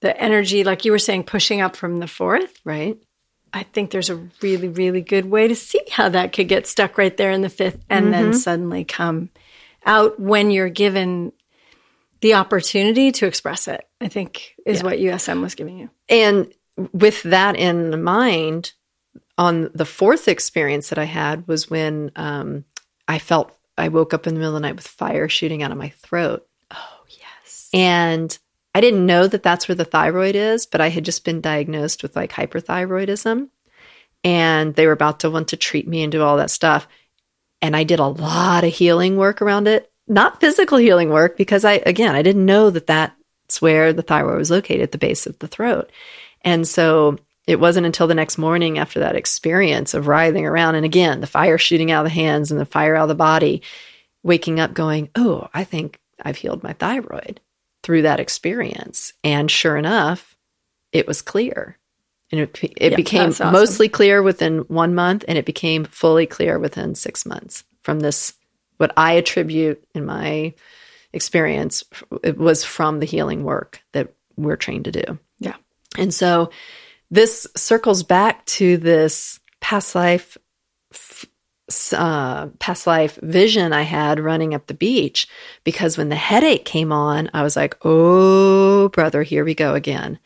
The 0.00 0.20
energy, 0.20 0.64
like 0.64 0.84
you 0.84 0.92
were 0.92 0.98
saying, 0.98 1.24
pushing 1.24 1.60
up 1.60 1.76
from 1.76 1.98
the 1.98 2.06
fourth. 2.06 2.60
Right. 2.64 2.98
I 3.52 3.62
think 3.62 3.90
there's 3.90 4.10
a 4.10 4.28
really, 4.42 4.68
really 4.68 5.00
good 5.00 5.24
way 5.24 5.48
to 5.48 5.54
see 5.54 5.80
how 5.90 6.08
that 6.10 6.32
could 6.32 6.48
get 6.48 6.66
stuck 6.66 6.98
right 6.98 7.16
there 7.16 7.30
in 7.30 7.42
the 7.42 7.48
fifth 7.48 7.82
and 7.88 8.06
mm-hmm. 8.06 8.12
then 8.12 8.34
suddenly 8.34 8.84
come 8.84 9.30
out 9.86 10.20
when 10.20 10.50
you're 10.50 10.68
given 10.68 11.32
the 12.20 12.34
opportunity 12.34 13.12
to 13.12 13.26
express 13.26 13.68
it, 13.68 13.88
I 14.00 14.08
think 14.08 14.54
is 14.66 14.78
yeah. 14.78 14.84
what 14.84 14.98
USM 14.98 15.40
was 15.40 15.54
giving 15.54 15.78
you. 15.78 15.90
And 16.08 16.52
with 16.92 17.22
that 17.24 17.56
in 17.56 18.02
mind, 18.02 18.72
on 19.36 19.70
the 19.74 19.84
fourth 19.84 20.28
experience 20.28 20.88
that 20.88 20.98
I 20.98 21.04
had 21.04 21.46
was 21.46 21.70
when 21.70 22.10
um, 22.16 22.64
I 23.06 23.18
felt 23.18 23.56
I 23.76 23.88
woke 23.88 24.12
up 24.12 24.26
in 24.26 24.34
the 24.34 24.40
middle 24.40 24.56
of 24.56 24.60
the 24.60 24.66
night 24.66 24.76
with 24.76 24.86
fire 24.86 25.28
shooting 25.28 25.62
out 25.62 25.70
of 25.70 25.78
my 25.78 25.90
throat. 25.90 26.46
Oh, 26.72 27.04
yes. 27.08 27.68
And 27.72 28.36
I 28.74 28.80
didn't 28.80 29.06
know 29.06 29.26
that 29.26 29.42
that's 29.42 29.68
where 29.68 29.74
the 29.74 29.84
thyroid 29.84 30.36
is, 30.36 30.66
but 30.66 30.80
I 30.80 30.88
had 30.88 31.04
just 31.04 31.24
been 31.24 31.40
diagnosed 31.40 32.02
with 32.02 32.14
like 32.14 32.32
hyperthyroidism. 32.32 33.48
And 34.24 34.74
they 34.74 34.86
were 34.86 34.92
about 34.92 35.20
to 35.20 35.30
want 35.30 35.48
to 35.48 35.56
treat 35.56 35.86
me 35.86 36.02
and 36.02 36.12
do 36.12 36.22
all 36.22 36.36
that 36.38 36.50
stuff. 36.50 36.88
And 37.62 37.74
I 37.76 37.84
did 37.84 37.98
a 37.98 38.06
lot 38.06 38.64
of 38.64 38.72
healing 38.72 39.16
work 39.16 39.40
around 39.40 39.68
it 39.68 39.90
not 40.08 40.40
physical 40.40 40.78
healing 40.78 41.10
work 41.10 41.36
because 41.36 41.64
I, 41.64 41.74
again, 41.84 42.14
I 42.14 42.22
didn't 42.22 42.46
know 42.46 42.70
that 42.70 42.86
that's 42.86 43.60
where 43.60 43.92
the 43.92 44.02
thyroid 44.02 44.38
was 44.38 44.50
located 44.50 44.82
at 44.82 44.92
the 44.92 44.98
base 44.98 45.26
of 45.26 45.38
the 45.38 45.48
throat. 45.48 45.90
And 46.42 46.66
so 46.66 47.18
it 47.46 47.60
wasn't 47.60 47.86
until 47.86 48.06
the 48.06 48.14
next 48.14 48.38
morning 48.38 48.78
after 48.78 49.00
that 49.00 49.16
experience 49.16 49.94
of 49.94 50.06
writhing 50.08 50.46
around 50.46 50.74
and 50.74 50.84
again, 50.84 51.20
the 51.20 51.26
fire 51.26 51.58
shooting 51.58 51.90
out 51.90 52.04
of 52.04 52.10
the 52.10 52.14
hands 52.14 52.50
and 52.50 52.58
the 52.58 52.64
fire 52.64 52.94
out 52.94 53.02
of 53.02 53.08
the 53.08 53.14
body, 53.14 53.62
waking 54.22 54.60
up 54.60 54.72
going, 54.72 55.10
Oh, 55.14 55.48
I 55.52 55.64
think 55.64 56.00
I've 56.22 56.36
healed 56.36 56.62
my 56.62 56.72
thyroid 56.72 57.40
through 57.88 58.02
that 58.02 58.20
experience. 58.20 59.14
And 59.24 59.50
sure 59.50 59.74
enough, 59.74 60.36
it 60.92 61.06
was 61.06 61.22
clear. 61.22 61.78
And 62.30 62.38
it, 62.38 62.74
it 62.76 62.96
became 62.96 63.30
awesome. 63.30 63.50
mostly 63.50 63.88
clear 63.88 64.22
within 64.22 64.58
one 64.68 64.94
month 64.94 65.24
and 65.26 65.38
it 65.38 65.46
became 65.46 65.86
fully 65.86 66.26
clear 66.26 66.58
within 66.58 66.94
six 66.94 67.24
months 67.24 67.64
from 67.80 68.00
this 68.00 68.34
what 68.76 68.92
I 68.98 69.12
attribute 69.12 69.82
in 69.94 70.04
my 70.04 70.52
experience 71.14 71.82
it 72.22 72.36
was 72.36 72.62
from 72.62 73.00
the 73.00 73.06
healing 73.06 73.42
work 73.42 73.80
that 73.92 74.12
we're 74.36 74.56
trained 74.56 74.84
to 74.84 74.92
do. 74.92 75.18
Yeah. 75.38 75.56
And 75.96 76.12
so 76.12 76.50
this 77.10 77.46
circles 77.56 78.02
back 78.02 78.44
to 78.44 78.76
this 78.76 79.40
past 79.62 79.94
life 79.94 80.36
uh, 81.92 82.46
past 82.58 82.86
life 82.86 83.18
vision 83.22 83.72
I 83.72 83.82
had 83.82 84.20
running 84.20 84.54
up 84.54 84.66
the 84.66 84.74
beach 84.74 85.28
because 85.64 85.98
when 85.98 86.08
the 86.08 86.16
headache 86.16 86.64
came 86.64 86.92
on, 86.92 87.28
I 87.34 87.42
was 87.42 87.56
like, 87.56 87.76
oh, 87.84 88.88
brother, 88.88 89.22
here 89.22 89.44
we 89.44 89.54
go 89.54 89.74
again. 89.74 90.18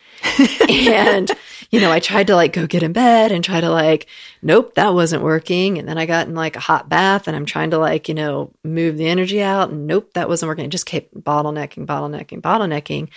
and, 0.69 1.31
you 1.71 1.81
know, 1.81 1.91
I 1.91 1.99
tried 1.99 2.29
to 2.29 2.37
like 2.37 2.53
go 2.53 2.67
get 2.69 2.85
in 2.85 2.93
bed 2.93 3.33
and 3.33 3.43
try 3.43 3.61
to 3.61 3.71
like, 3.71 4.07
nope, 4.41 4.75
that 4.75 4.95
wasn't 4.95 5.25
working. 5.25 5.79
And 5.79 5.89
then 5.89 5.99
I 5.99 6.07
got 6.07 6.29
in 6.29 6.35
like 6.35 6.55
a 6.55 6.61
hot 6.61 6.89
bath 6.89 7.27
and 7.27 7.37
I'm 7.37 7.47
trying 7.47 7.71
to 7.71 7.79
like, 7.79 8.09
you 8.09 8.15
know, 8.15 8.53
move 8.63 8.97
the 8.97 9.09
energy 9.09 9.43
out. 9.43 9.71
And 9.71 9.89
nope, 9.89 10.13
that 10.15 10.29
wasn't 10.29 10.49
working. 10.49 10.67
It 10.67 10.71
just 10.71 10.87
kept 10.87 11.13
bottlenecking, 11.13 11.87
bottlenecking, 11.87 12.41
bottlenecking 12.41 13.09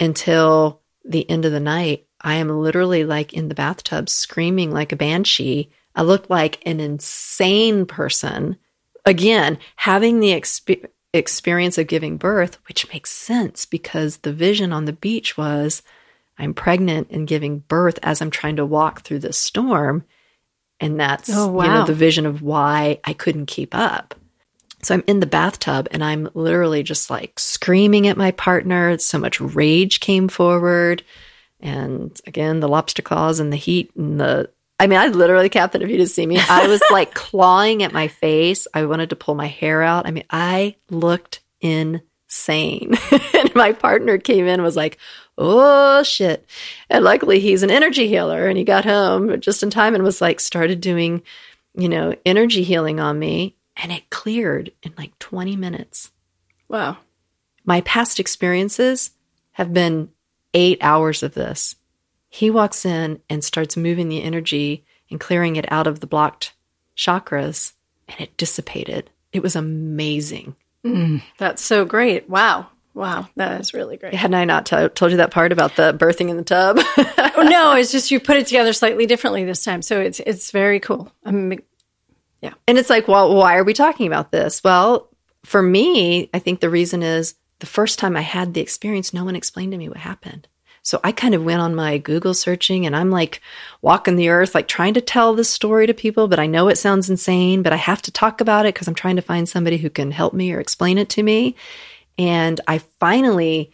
until 0.00 0.80
the 1.04 1.28
end 1.30 1.44
of 1.44 1.52
the 1.52 1.60
night. 1.60 2.06
I 2.20 2.34
am 2.34 2.48
literally 2.48 3.04
like 3.04 3.32
in 3.32 3.48
the 3.48 3.54
bathtub 3.54 4.08
screaming 4.08 4.72
like 4.72 4.90
a 4.90 4.96
banshee 4.96 5.70
I 5.98 6.02
looked 6.02 6.30
like 6.30 6.62
an 6.64 6.78
insane 6.78 7.84
person. 7.84 8.56
Again, 9.04 9.58
having 9.74 10.20
the 10.20 10.30
exp- 10.30 10.88
experience 11.12 11.76
of 11.76 11.88
giving 11.88 12.18
birth, 12.18 12.56
which 12.68 12.88
makes 12.92 13.10
sense 13.10 13.66
because 13.66 14.18
the 14.18 14.32
vision 14.32 14.72
on 14.72 14.84
the 14.84 14.92
beach 14.92 15.36
was 15.36 15.82
I'm 16.38 16.54
pregnant 16.54 17.10
and 17.10 17.26
giving 17.26 17.64
birth 17.66 17.98
as 18.04 18.22
I'm 18.22 18.30
trying 18.30 18.54
to 18.56 18.64
walk 18.64 19.02
through 19.02 19.18
the 19.18 19.32
storm. 19.32 20.04
And 20.78 21.00
that's 21.00 21.30
oh, 21.34 21.48
wow. 21.48 21.64
you 21.64 21.70
know 21.70 21.84
the 21.84 21.94
vision 21.94 22.26
of 22.26 22.42
why 22.42 23.00
I 23.02 23.12
couldn't 23.12 23.46
keep 23.46 23.74
up. 23.74 24.14
So 24.84 24.94
I'm 24.94 25.02
in 25.08 25.18
the 25.18 25.26
bathtub 25.26 25.88
and 25.90 26.04
I'm 26.04 26.28
literally 26.34 26.84
just 26.84 27.10
like 27.10 27.40
screaming 27.40 28.06
at 28.06 28.16
my 28.16 28.30
partner. 28.30 28.96
So 28.98 29.18
much 29.18 29.40
rage 29.40 29.98
came 29.98 30.28
forward. 30.28 31.02
And 31.58 32.16
again, 32.24 32.60
the 32.60 32.68
lobster 32.68 33.02
claws 33.02 33.40
and 33.40 33.52
the 33.52 33.56
heat 33.56 33.90
and 33.96 34.20
the 34.20 34.48
I 34.80 34.86
mean, 34.86 34.98
I 34.98 35.08
literally, 35.08 35.48
Captain, 35.48 35.82
if 35.82 35.88
you 35.88 35.96
didn't 35.96 36.10
see 36.10 36.26
me, 36.26 36.38
I 36.38 36.68
was 36.68 36.80
like 36.92 37.14
clawing 37.14 37.82
at 37.82 37.92
my 37.92 38.08
face. 38.08 38.66
I 38.72 38.84
wanted 38.86 39.10
to 39.10 39.16
pull 39.16 39.34
my 39.34 39.48
hair 39.48 39.82
out. 39.82 40.06
I 40.06 40.12
mean, 40.12 40.24
I 40.30 40.76
looked 40.88 41.40
insane. 41.60 42.94
and 43.34 43.54
my 43.54 43.72
partner 43.72 44.18
came 44.18 44.44
in 44.44 44.54
and 44.54 44.62
was 44.62 44.76
like, 44.76 44.98
oh 45.36 46.02
shit. 46.02 46.48
And 46.88 47.04
luckily 47.04 47.40
he's 47.40 47.62
an 47.62 47.70
energy 47.70 48.06
healer 48.08 48.46
and 48.46 48.56
he 48.56 48.64
got 48.64 48.84
home 48.84 49.40
just 49.40 49.62
in 49.62 49.70
time 49.70 49.94
and 49.94 50.04
was 50.04 50.20
like, 50.20 50.38
started 50.38 50.80
doing, 50.80 51.22
you 51.74 51.88
know, 51.88 52.14
energy 52.24 52.62
healing 52.62 53.00
on 53.00 53.18
me. 53.18 53.56
And 53.76 53.92
it 53.92 54.10
cleared 54.10 54.72
in 54.82 54.92
like 54.96 55.18
20 55.18 55.56
minutes. 55.56 56.10
Wow. 56.68 56.98
My 57.64 57.80
past 57.82 58.18
experiences 58.20 59.12
have 59.52 59.72
been 59.72 60.10
eight 60.54 60.78
hours 60.80 61.22
of 61.22 61.34
this. 61.34 61.76
He 62.28 62.50
walks 62.50 62.84
in 62.84 63.20
and 63.28 63.42
starts 63.42 63.76
moving 63.76 64.08
the 64.08 64.22
energy 64.22 64.84
and 65.10 65.18
clearing 65.18 65.56
it 65.56 65.70
out 65.72 65.86
of 65.86 66.00
the 66.00 66.06
blocked 66.06 66.52
chakras, 66.96 67.72
and 68.08 68.20
it 68.20 68.36
dissipated. 68.36 69.10
It 69.32 69.42
was 69.42 69.56
amazing. 69.56 70.56
Mm, 70.84 71.22
that's 71.38 71.62
so 71.62 71.84
great. 71.84 72.28
Wow. 72.28 72.68
Wow, 72.94 73.28
that 73.36 73.60
is 73.60 73.74
really 73.74 73.96
great. 73.96 74.14
Hadn't 74.14 74.34
I 74.34 74.44
not 74.44 74.66
t- 74.66 74.88
told 74.88 75.12
you 75.12 75.18
that 75.18 75.30
part 75.30 75.52
about 75.52 75.76
the 75.76 75.94
birthing 75.94 76.30
in 76.30 76.36
the 76.36 76.42
tub? 76.42 76.78
oh, 77.36 77.46
no, 77.48 77.74
it's 77.74 77.92
just 77.92 78.10
you 78.10 78.18
put 78.18 78.36
it 78.36 78.48
together 78.48 78.72
slightly 78.72 79.06
differently 79.06 79.44
this 79.44 79.62
time. 79.62 79.82
So 79.82 80.00
it's 80.00 80.18
it's 80.20 80.50
very 80.50 80.80
cool. 80.80 81.12
I'm, 81.24 81.60
yeah. 82.42 82.54
And 82.66 82.76
it's 82.76 82.90
like, 82.90 83.06
well, 83.06 83.36
why 83.36 83.56
are 83.56 83.62
we 83.62 83.72
talking 83.72 84.08
about 84.08 84.32
this? 84.32 84.64
Well, 84.64 85.08
for 85.44 85.62
me, 85.62 86.28
I 86.34 86.40
think 86.40 86.58
the 86.58 86.70
reason 86.70 87.04
is 87.04 87.36
the 87.60 87.66
first 87.66 88.00
time 88.00 88.16
I 88.16 88.22
had 88.22 88.54
the 88.54 88.60
experience, 88.60 89.14
no 89.14 89.24
one 89.24 89.36
explained 89.36 89.72
to 89.72 89.78
me 89.78 89.88
what 89.88 89.98
happened. 89.98 90.48
So 90.88 90.98
I 91.04 91.12
kind 91.12 91.34
of 91.34 91.44
went 91.44 91.60
on 91.60 91.74
my 91.74 91.98
Google 91.98 92.32
searching 92.32 92.86
and 92.86 92.96
I'm 92.96 93.10
like 93.10 93.42
walking 93.82 94.16
the 94.16 94.30
earth, 94.30 94.54
like 94.54 94.68
trying 94.68 94.94
to 94.94 95.02
tell 95.02 95.34
this 95.34 95.50
story 95.50 95.86
to 95.86 95.92
people, 95.92 96.28
but 96.28 96.38
I 96.38 96.46
know 96.46 96.68
it 96.68 96.78
sounds 96.78 97.10
insane, 97.10 97.60
but 97.62 97.74
I 97.74 97.76
have 97.76 98.00
to 98.00 98.10
talk 98.10 98.40
about 98.40 98.64
it 98.64 98.72
because 98.74 98.88
I'm 98.88 98.94
trying 98.94 99.16
to 99.16 99.22
find 99.22 99.46
somebody 99.46 99.76
who 99.76 99.90
can 99.90 100.10
help 100.10 100.32
me 100.32 100.50
or 100.50 100.60
explain 100.60 100.96
it 100.96 101.10
to 101.10 101.22
me. 101.22 101.56
And 102.16 102.58
I 102.66 102.78
finally 102.78 103.70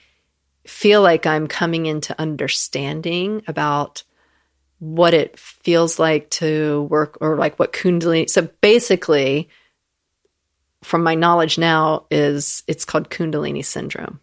feel 0.66 1.03
like 1.03 1.24
I'm 1.24 1.46
coming 1.46 1.87
into 1.87 2.20
understanding 2.20 3.42
about 3.46 4.03
what 4.81 5.14
it 5.14 5.38
feels 5.38 6.00
like 6.00 6.31
to 6.31 6.83
work 6.90 7.18
or 7.20 7.37
like 7.37 7.61
what 7.61 7.72
Kundalini. 7.72 8.29
So 8.29 8.48
basically, 8.61 9.48
from 10.83 11.05
my 11.05 11.14
knowledge 11.14 11.59
now, 11.59 12.07
is 12.11 12.64
it's 12.66 12.85
called 12.85 13.09
Kundalini 13.09 13.64
syndrome 13.64 14.18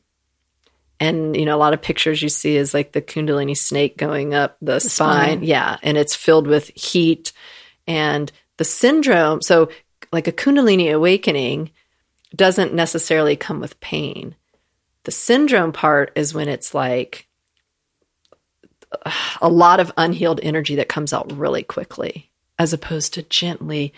and 1.02 1.36
you 1.36 1.46
know 1.46 1.56
a 1.56 1.60
lot 1.60 1.74
of 1.74 1.82
pictures 1.82 2.22
you 2.22 2.30
see 2.30 2.56
is 2.56 2.74
like 2.74 2.94
the 2.94 3.02
kundalini 3.02 3.58
snake 3.58 3.98
going 3.98 4.34
up 4.34 4.56
the, 4.62 4.74
the 4.74 4.80
spine. 4.80 5.24
spine 5.24 5.44
yeah 5.44 5.78
and 5.82 5.98
it's 5.98 6.16
filled 6.16 6.48
with 6.48 6.68
heat 6.76 7.34
and 7.88 8.32
the 8.58 8.64
syndrome 8.64 9.42
so 9.42 9.70
like 10.14 10.28
a 10.28 10.32
kundalini 10.32 10.94
awakening 10.94 11.72
doesn't 12.34 12.74
necessarily 12.74 13.36
come 13.36 13.60
with 13.60 13.80
pain 13.82 14.36
the 15.04 15.12
syndrome 15.12 15.74
part 15.74 16.12
is 16.16 16.34
when 16.34 16.48
it's 16.48 16.74
like 16.74 17.28
a 19.42 19.50
lot 19.50 19.80
of 19.80 19.92
unhealed 19.98 20.40
energy 20.44 20.76
that 20.76 20.90
comes 20.90 21.12
out 21.12 21.32
really 21.36 21.64
quickly 21.64 22.30
as 22.60 22.74
opposed 22.74 23.14
to 23.16 23.24
gently 23.24 23.92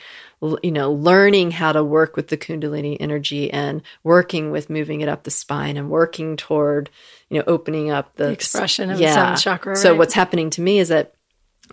you 0.62 0.72
know, 0.72 0.92
learning 0.92 1.52
how 1.52 1.72
to 1.72 1.84
work 1.84 2.16
with 2.16 2.28
the 2.28 2.38
Kundalini 2.38 2.98
energy 3.00 3.52
and 3.52 3.82
working 4.04 4.52
with 4.52 4.70
moving 4.70 5.02
it 5.02 5.10
up 5.10 5.24
the 5.24 5.32
spine 5.32 5.78
and 5.78 5.90
working 5.90 6.36
toward, 6.36 6.90
you 7.30 7.38
know, 7.38 7.44
opening 7.48 7.90
up 7.90 8.16
the, 8.16 8.26
the 8.26 8.32
expression 8.32 8.90
of 8.90 9.00
yeah. 9.00 9.10
the 9.10 9.14
seventh 9.14 9.42
chakra. 9.42 9.74
Right? 9.74 9.82
So 9.82 9.96
what's 9.96 10.14
happening 10.14 10.50
to 10.52 10.62
me 10.62 10.80
is 10.80 10.90
that 10.90 11.14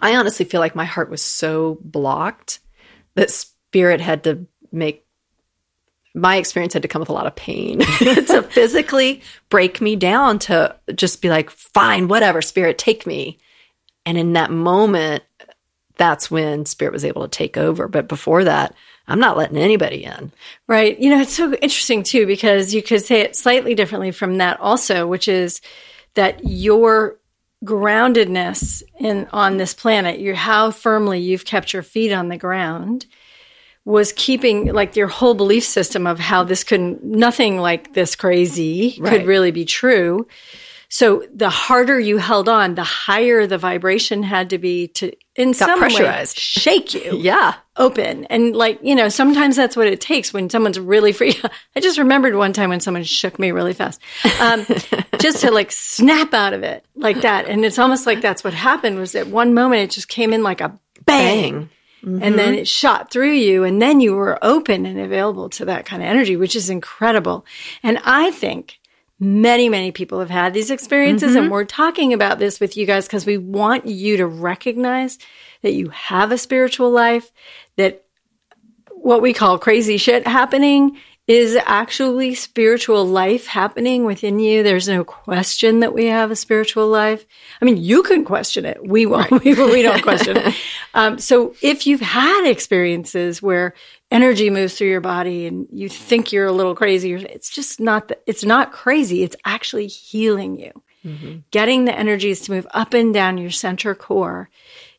I 0.00 0.16
honestly 0.16 0.44
feel 0.44 0.61
like 0.61 0.74
my 0.74 0.85
heart 0.85 1.11
was 1.11 1.22
so 1.22 1.78
blocked 1.83 2.61
that 3.14 3.30
spirit 3.30 4.00
had 4.00 4.24
to 4.24 4.46
make 4.72 5.06
my 6.14 6.37
experience 6.37 6.72
had 6.72 6.83
to 6.83 6.88
come 6.88 7.00
with 7.00 7.09
a 7.09 7.12
lot 7.12 7.26
of 7.26 7.37
pain 7.37 7.78
to 7.98 8.42
physically 8.50 9.22
break 9.48 9.80
me 9.80 9.96
down 9.96 10.38
to 10.40 10.76
just 10.94 11.22
be 11.22 11.28
like, 11.28 11.50
fine, 11.50 12.09
whatever, 12.09 12.42
spirit, 12.42 12.78
take 12.78 13.06
me. 13.06 13.38
And 14.04 14.18
in 14.18 14.33
that 14.33 14.50
moment, 14.50 15.22
that's 16.00 16.30
when 16.30 16.64
spirit 16.64 16.94
was 16.94 17.04
able 17.04 17.22
to 17.22 17.28
take 17.28 17.58
over. 17.58 17.86
But 17.86 18.08
before 18.08 18.42
that, 18.44 18.74
I'm 19.06 19.20
not 19.20 19.36
letting 19.36 19.58
anybody 19.58 20.04
in. 20.04 20.32
Right. 20.66 20.98
You 20.98 21.10
know, 21.10 21.20
it's 21.20 21.34
so 21.34 21.52
interesting 21.52 22.02
too, 22.02 22.26
because 22.26 22.72
you 22.72 22.82
could 22.82 23.04
say 23.04 23.20
it 23.20 23.36
slightly 23.36 23.74
differently 23.74 24.10
from 24.10 24.38
that 24.38 24.58
also, 24.60 25.06
which 25.06 25.28
is 25.28 25.60
that 26.14 26.40
your 26.42 27.18
groundedness 27.62 28.82
in 28.98 29.28
on 29.30 29.58
this 29.58 29.74
planet, 29.74 30.20
your 30.20 30.34
how 30.34 30.70
firmly 30.70 31.18
you've 31.18 31.44
kept 31.44 31.74
your 31.74 31.82
feet 31.82 32.12
on 32.12 32.28
the 32.28 32.38
ground 32.38 33.04
was 33.84 34.14
keeping 34.14 34.72
like 34.72 34.96
your 34.96 35.08
whole 35.08 35.34
belief 35.34 35.64
system 35.64 36.06
of 36.06 36.18
how 36.18 36.44
this 36.44 36.64
couldn't 36.64 37.04
nothing 37.04 37.58
like 37.58 37.92
this 37.92 38.16
crazy 38.16 38.96
right. 39.00 39.18
could 39.18 39.26
really 39.26 39.50
be 39.50 39.66
true. 39.66 40.26
So 40.92 41.24
the 41.33 41.48
harder 41.48 42.00
you 42.00 42.18
held 42.18 42.48
on, 42.48 42.74
the 42.74 42.83
higher 42.83 43.46
the 43.46 43.59
vibration 43.59 44.24
had 44.24 44.50
to 44.50 44.59
be 44.59 44.88
to 44.88 45.12
in 45.37 45.53
Got 45.53 45.57
some 45.57 45.79
pressurized. 45.79 46.37
way 46.37 46.40
shake 46.40 46.94
you. 46.94 47.16
yeah. 47.20 47.55
Open. 47.76 48.24
And 48.24 48.57
like, 48.57 48.81
you 48.83 48.96
know, 48.96 49.09
sometimes 49.09 49.55
that's 49.55 49.76
what 49.76 49.87
it 49.87 50.00
takes 50.00 50.33
when 50.33 50.50
someone's 50.50 50.81
really 50.81 51.12
free. 51.12 51.40
I 51.76 51.81
just 51.81 51.96
remembered 51.96 52.35
one 52.35 52.53
time 52.53 52.70
when 52.70 52.81
someone 52.81 53.05
shook 53.05 53.38
me 53.38 53.53
really 53.53 53.72
fast. 53.72 54.00
Um, 54.40 54.66
just 55.20 55.42
to 55.42 55.53
like 55.53 55.70
snap 55.70 56.35
out 56.35 56.55
of 56.55 56.64
it 56.64 56.85
like 56.96 57.20
that. 57.20 57.46
And 57.46 57.64
it's 57.64 57.79
almost 57.79 58.05
like 58.05 58.20
that's 58.20 58.42
what 58.42 58.53
happened 58.53 58.98
was 58.98 59.14
at 59.14 59.29
one 59.29 59.55
moment 59.55 59.83
it 59.83 59.90
just 59.92 60.09
came 60.09 60.33
in 60.33 60.42
like 60.42 60.61
a 60.61 60.76
bang. 61.07 61.53
bang. 61.53 61.70
Mm-hmm. 62.05 62.22
And 62.22 62.38
then 62.38 62.55
it 62.55 62.66
shot 62.66 63.11
through 63.11 63.33
you, 63.33 63.62
and 63.62 63.81
then 63.81 64.00
you 64.00 64.14
were 64.14 64.38
open 64.40 64.87
and 64.87 64.98
available 64.98 65.50
to 65.50 65.66
that 65.66 65.85
kind 65.85 66.03
of 66.03 66.09
energy, 66.09 66.35
which 66.35 66.57
is 66.57 66.70
incredible. 66.70 67.44
And 67.83 67.98
I 68.05 68.31
think 68.31 68.80
many, 69.20 69.68
many 69.68 69.92
people 69.92 70.18
have 70.18 70.30
had 70.30 70.54
these 70.54 70.70
experiences, 70.70 71.30
mm-hmm. 71.30 71.42
and 71.42 71.50
we're 71.50 71.64
talking 71.64 72.12
about 72.12 72.38
this 72.38 72.59
with 72.59 72.76
you 72.76 72.87
guys 72.87 73.06
because 73.06 73.26
we 73.26 73.37
want 73.37 73.87
you 73.87 74.16
to 74.16 74.26
recognize 74.26 75.18
that 75.62 75.74
you 75.74 75.90
have 75.90 76.33
a 76.33 76.38
spiritual 76.38 76.90
life, 76.90 77.30
that 77.76 78.04
what 78.88 79.22
we 79.22 79.33
call 79.33 79.59
crazy 79.59 79.98
shit 79.98 80.26
happening 80.26 80.98
is 81.26 81.56
actually 81.64 82.35
spiritual 82.35 83.04
life 83.04 83.46
happening 83.46 84.04
within 84.04 84.40
you. 84.40 84.62
There's 84.62 84.88
no 84.88 85.04
question 85.04 85.80
that 85.80 85.94
we 85.94 86.06
have 86.06 86.30
a 86.30 86.37
spiritual 86.37 86.88
life. 86.88 87.24
I 87.62 87.64
mean, 87.64 87.76
you 87.76 88.02
can 88.02 88.24
question 88.24 88.64
it. 88.64 88.85
We 88.85 89.06
won't. 89.06 89.30
Right. 89.30 89.44
we, 89.44 89.54
we 89.70 89.83
don't 89.83 90.02
question 90.02 90.37
it. 90.37 90.54
Um, 90.92 91.18
so 91.18 91.54
if 91.62 91.87
you've 91.87 92.00
had 92.00 92.48
experiences 92.48 93.40
where 93.40 93.74
energy 94.11 94.50
moves 94.50 94.76
through 94.76 94.88
your 94.88 95.00
body 95.00 95.46
and 95.46 95.68
you 95.70 95.88
think 95.88 96.33
you're 96.33 96.48
a 96.48 96.52
little 96.52 96.74
crazy, 96.74 97.12
it's 97.12 97.48
just 97.48 97.78
not 97.78 98.09
that 98.09 98.24
it's 98.26 98.44
not 98.44 98.72
crazy. 98.72 99.22
It's 99.22 99.37
actually 99.44 99.87
healing 99.87 100.59
you. 100.59 100.72
Mm-hmm. 101.04 101.38
Getting 101.52 101.85
the 101.85 101.96
energies 101.96 102.40
to 102.40 102.52
move 102.52 102.66
up 102.72 102.92
and 102.92 103.14
down 103.14 103.38
your 103.38 103.52
center 103.52 103.94
core 103.94 104.50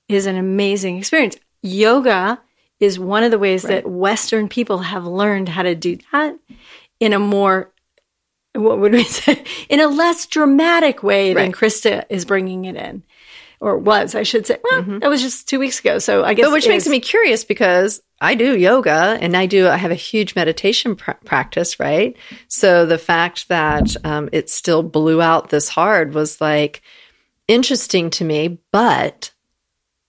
is 0.08 0.28
an 0.28 0.38
amazing 0.38 0.98
experience. 0.98 1.36
Yoga 1.62 2.40
is 2.82 3.00
one 3.00 3.24
of 3.24 3.32
the 3.32 3.40
ways 3.40 3.64
right. 3.64 3.84
that 3.84 3.90
Western 3.90 4.50
people 4.50 4.80
have 4.80 5.06
learned 5.06 5.48
how 5.48 5.62
to 5.62 5.76
do 5.76 5.98
that 6.12 6.38
in 7.00 7.14
a 7.14 7.20
more, 7.20 7.72
what 8.54 8.80
would 8.80 8.92
we 8.92 9.04
say, 9.06 9.44
in 9.70 9.80
a 9.80 9.88
less 9.88 10.26
dramatic 10.26 11.04
way 11.04 11.34
right. 11.34 11.44
than 11.44 11.52
Krista 11.54 12.04
is 12.10 12.26
bringing 12.26 12.66
it 12.66 12.76
in. 12.76 13.04
Or 13.60 13.78
was, 13.78 14.16
I 14.16 14.24
should 14.24 14.48
say. 14.48 14.58
Well, 14.64 14.82
mm-hmm. 14.82 15.00
that 15.00 15.10
was 15.10 15.22
just 15.22 15.48
two 15.48 15.60
weeks 15.60 15.80
ago. 15.80 16.00
So 16.00 16.24
I 16.24 16.34
guess. 16.34 16.48
But 16.48 16.54
which 16.54 16.68
makes 16.68 16.88
me 16.88 17.00
curious 17.00 17.44
because 17.44 18.02
I 18.20 18.34
do 18.34 18.58
yoga 18.58 19.20
and 19.22 19.38
I 19.38 19.46
do, 19.46 19.68
I 19.68 19.78
have 19.78 19.92
a 19.92 19.96
huge 19.96 20.36
meditation 20.36 20.96
pr- 20.96 21.12
practice, 21.26 21.80
right? 21.80 22.18
So 22.48 22.88
the 22.88 22.98
fact 22.98 23.50
that 23.50 23.96
um, 24.04 24.30
it 24.32 24.50
still 24.50 24.82
blew 24.82 25.22
out 25.22 25.50
this 25.50 25.70
hard 25.70 26.16
was 26.16 26.42
like 26.42 26.82
interesting 27.48 28.10
to 28.12 28.26
me, 28.26 28.58
but 28.72 29.32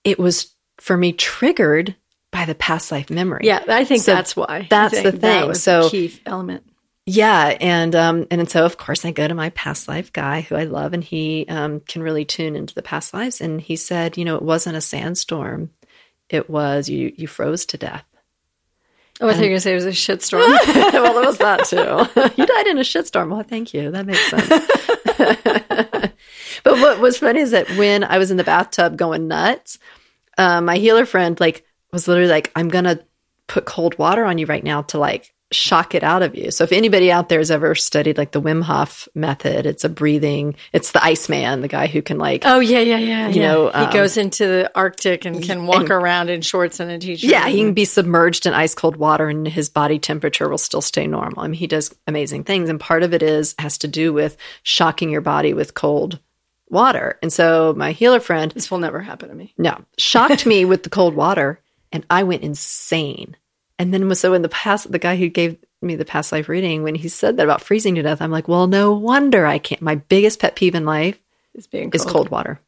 it 0.03 0.19
was 0.19 0.55
for 0.79 0.97
me 0.97 1.13
triggered 1.13 1.95
by 2.33 2.45
the 2.45 2.57
past 2.57 2.91
life 2.91 3.11
memory. 3.11 3.43
Yeah, 3.45 3.63
I 3.69 3.85
think 3.85 4.03
so 4.03 4.15
that's 4.15 4.35
why. 4.35 4.67
That's 4.69 5.01
the 5.01 5.13
thing. 5.13 5.55
so 5.55 5.89
key 5.89 6.13
element. 6.27 6.65
Yeah, 7.07 7.57
and 7.61 7.95
um, 7.95 8.27
and 8.31 8.51
so 8.51 8.65
of 8.65 8.77
course 8.77 9.05
I 9.05 9.13
go 9.13 9.29
to 9.29 9.35
my 9.35 9.51
past 9.51 9.87
life 9.87 10.13
guy 10.13 10.41
who 10.41 10.57
I 10.57 10.65
love, 10.65 10.93
and 10.93 11.05
he 11.05 11.47
um, 11.49 11.79
can 11.81 12.03
really 12.03 12.25
tune 12.25 12.57
into 12.57 12.75
the 12.75 12.83
past 12.83 13.15
lives. 13.15 13.41
And 13.41 13.61
he 13.61 13.77
said, 13.77 14.17
you 14.17 14.25
know, 14.25 14.37
it 14.37 14.43
wasn't 14.43 14.77
a 14.77 14.81
sandstorm; 14.81 15.71
it 16.29 16.51
was 16.51 16.89
you 16.89 17.13
you 17.17 17.29
froze 17.29 17.67
to 17.67 17.79
death. 17.79 18.05
Oh, 19.21 19.29
I 19.29 19.35
thought 19.35 19.39
you 19.39 19.45
were 19.45 19.51
going 19.51 19.57
to 19.57 19.61
say 19.61 19.73
it 19.73 19.75
was 19.75 19.85
a 19.85 19.91
shitstorm. 19.91 20.49
well, 20.93 21.23
it 21.23 21.27
was 21.27 21.39
that 21.39 21.65
too. 21.65 22.33
you 22.41 22.47
died 22.47 22.67
in 22.67 22.79
a 22.79 22.83
shitstorm. 22.83 23.31
Well, 23.31 23.43
thank 23.43 23.75
you. 23.75 23.91
That 23.91 24.07
makes 24.07 24.31
sense. 24.31 24.49
but 26.65 26.81
what 26.81 26.99
was 26.99 27.19
funny 27.19 27.41
is 27.41 27.51
that 27.51 27.69
when 27.77 28.05
I 28.05 28.19
was 28.19 28.31
in 28.31 28.37
the 28.37 28.45
bathtub 28.45 28.97
going 28.97 29.29
nuts, 29.29 29.79
um, 30.39 30.65
my 30.65 30.79
healer 30.79 31.05
friend 31.05 31.39
like 31.39 31.67
was 31.93 32.09
literally 32.09 32.31
like, 32.31 32.51
I'm 32.57 32.69
going 32.69 32.85
to 32.85 33.05
put 33.47 33.65
cold 33.67 33.99
water 33.99 34.25
on 34.25 34.39
you 34.39 34.47
right 34.47 34.65
now 34.65 34.83
to 34.83 34.99
like 34.99 35.35
shock 35.53 35.95
it 35.95 36.03
out 36.03 36.23
of 36.23 36.35
you. 36.35 36.51
So 36.51 36.65
if 36.65 36.73
anybody 36.73 37.13
out 37.13 37.29
there 37.29 37.39
has 37.39 37.51
ever 37.51 37.75
studied 37.75 38.17
like 38.17 38.33
the 38.33 38.41
Wim 38.41 38.63
Hof 38.63 39.07
method, 39.15 39.67
it's 39.67 39.85
a 39.85 39.89
breathing, 39.89 40.55
it's 40.73 40.93
the 40.93 41.05
Iceman, 41.05 41.61
the 41.61 41.69
guy 41.69 41.87
who 41.87 42.01
can 42.01 42.19
like, 42.19 42.45
oh 42.47 42.61
yeah, 42.61 42.81
yeah, 42.81 42.97
yeah, 42.97 43.29
you 43.29 43.41
yeah. 43.41 43.53
know, 43.53 43.67
he 43.69 43.75
um, 43.75 43.93
goes 43.93 44.17
into 44.17 44.47
the 44.47 44.73
Arctic 44.75 45.27
and 45.27 45.43
can 45.43 45.67
walk 45.67 45.83
and, 45.83 45.91
around 45.91 46.31
in 46.31 46.41
shorts 46.41 46.81
and 46.81 46.91
a 46.91 46.99
t-shirt. 46.99 47.29
Yeah, 47.29 47.49
he 47.49 47.59
can 47.59 47.75
be 47.75 47.85
submerged 47.85 48.47
in 48.47 48.55
ice 48.55 48.75
cold 48.75 48.97
water 48.97 49.29
and 49.29 49.47
his 49.47 49.69
body 49.69 49.99
temperature 49.99 50.49
will 50.49 50.59
still 50.59 50.81
stay 50.81 51.07
normal. 51.07 51.41
I 51.41 51.49
mean, 51.49 51.59
he 51.59 51.67
does 51.67 51.95
amazing 52.07 52.45
things, 52.45 52.71
and 52.71 52.81
part 52.81 53.03
of 53.03 53.13
it 53.13 53.23
is 53.23 53.55
has 53.59 53.79
to 53.79 53.89
do 53.89 54.13
with 54.13 54.37
shocking 54.63 55.11
your 55.11 55.21
body 55.21 55.53
with 55.53 55.75
cold 55.75 56.19
water. 56.71 57.19
And 57.21 57.31
so 57.31 57.75
my 57.77 57.93
healer 57.93 58.21
friend, 58.21 58.51
this 58.53 58.71
will 58.71 58.79
never 58.79 59.01
happen 59.01 59.29
to 59.29 59.35
me. 59.35 59.53
No, 59.59 59.85
shocked 59.99 60.47
me 60.47 60.65
with 60.65 60.83
the 60.83 60.91
cold 60.91 61.15
water 61.15 61.61
and 61.93 62.05
I 62.11 62.23
went 62.23 62.43
insane. 62.43 63.37
And 63.79 63.93
then 63.93 64.15
so 64.15 64.35
in 64.35 64.43
the 64.43 64.49
past, 64.49 64.91
the 64.91 64.99
guy 64.99 65.17
who 65.17 65.29
gave 65.29 65.57
me 65.81 65.97
the 65.97 66.05
past 66.05 66.33
life 66.33 66.49
reading, 66.49 66.83
when 66.83 66.95
he 66.95 67.09
said 67.09 67.37
that 67.37 67.45
about 67.45 67.63
freezing 67.63 67.97
to 67.97 68.03
death, 68.03 68.23
I'm 68.23 68.31
like, 68.31 68.49
well, 68.49 68.67
no 68.67 68.93
wonder 68.93 69.47
I 69.47 69.59
can't. 69.59 69.83
My 69.83 69.97
biggest 69.97 70.39
pet 70.41 70.57
peeve 70.57 70.75
in 70.75 70.85
life 70.85 71.19
is 71.55 71.67
being 71.67 71.91
cold. 71.91 71.95
is 71.95 72.05
cold 72.05 72.29
water. 72.31 72.61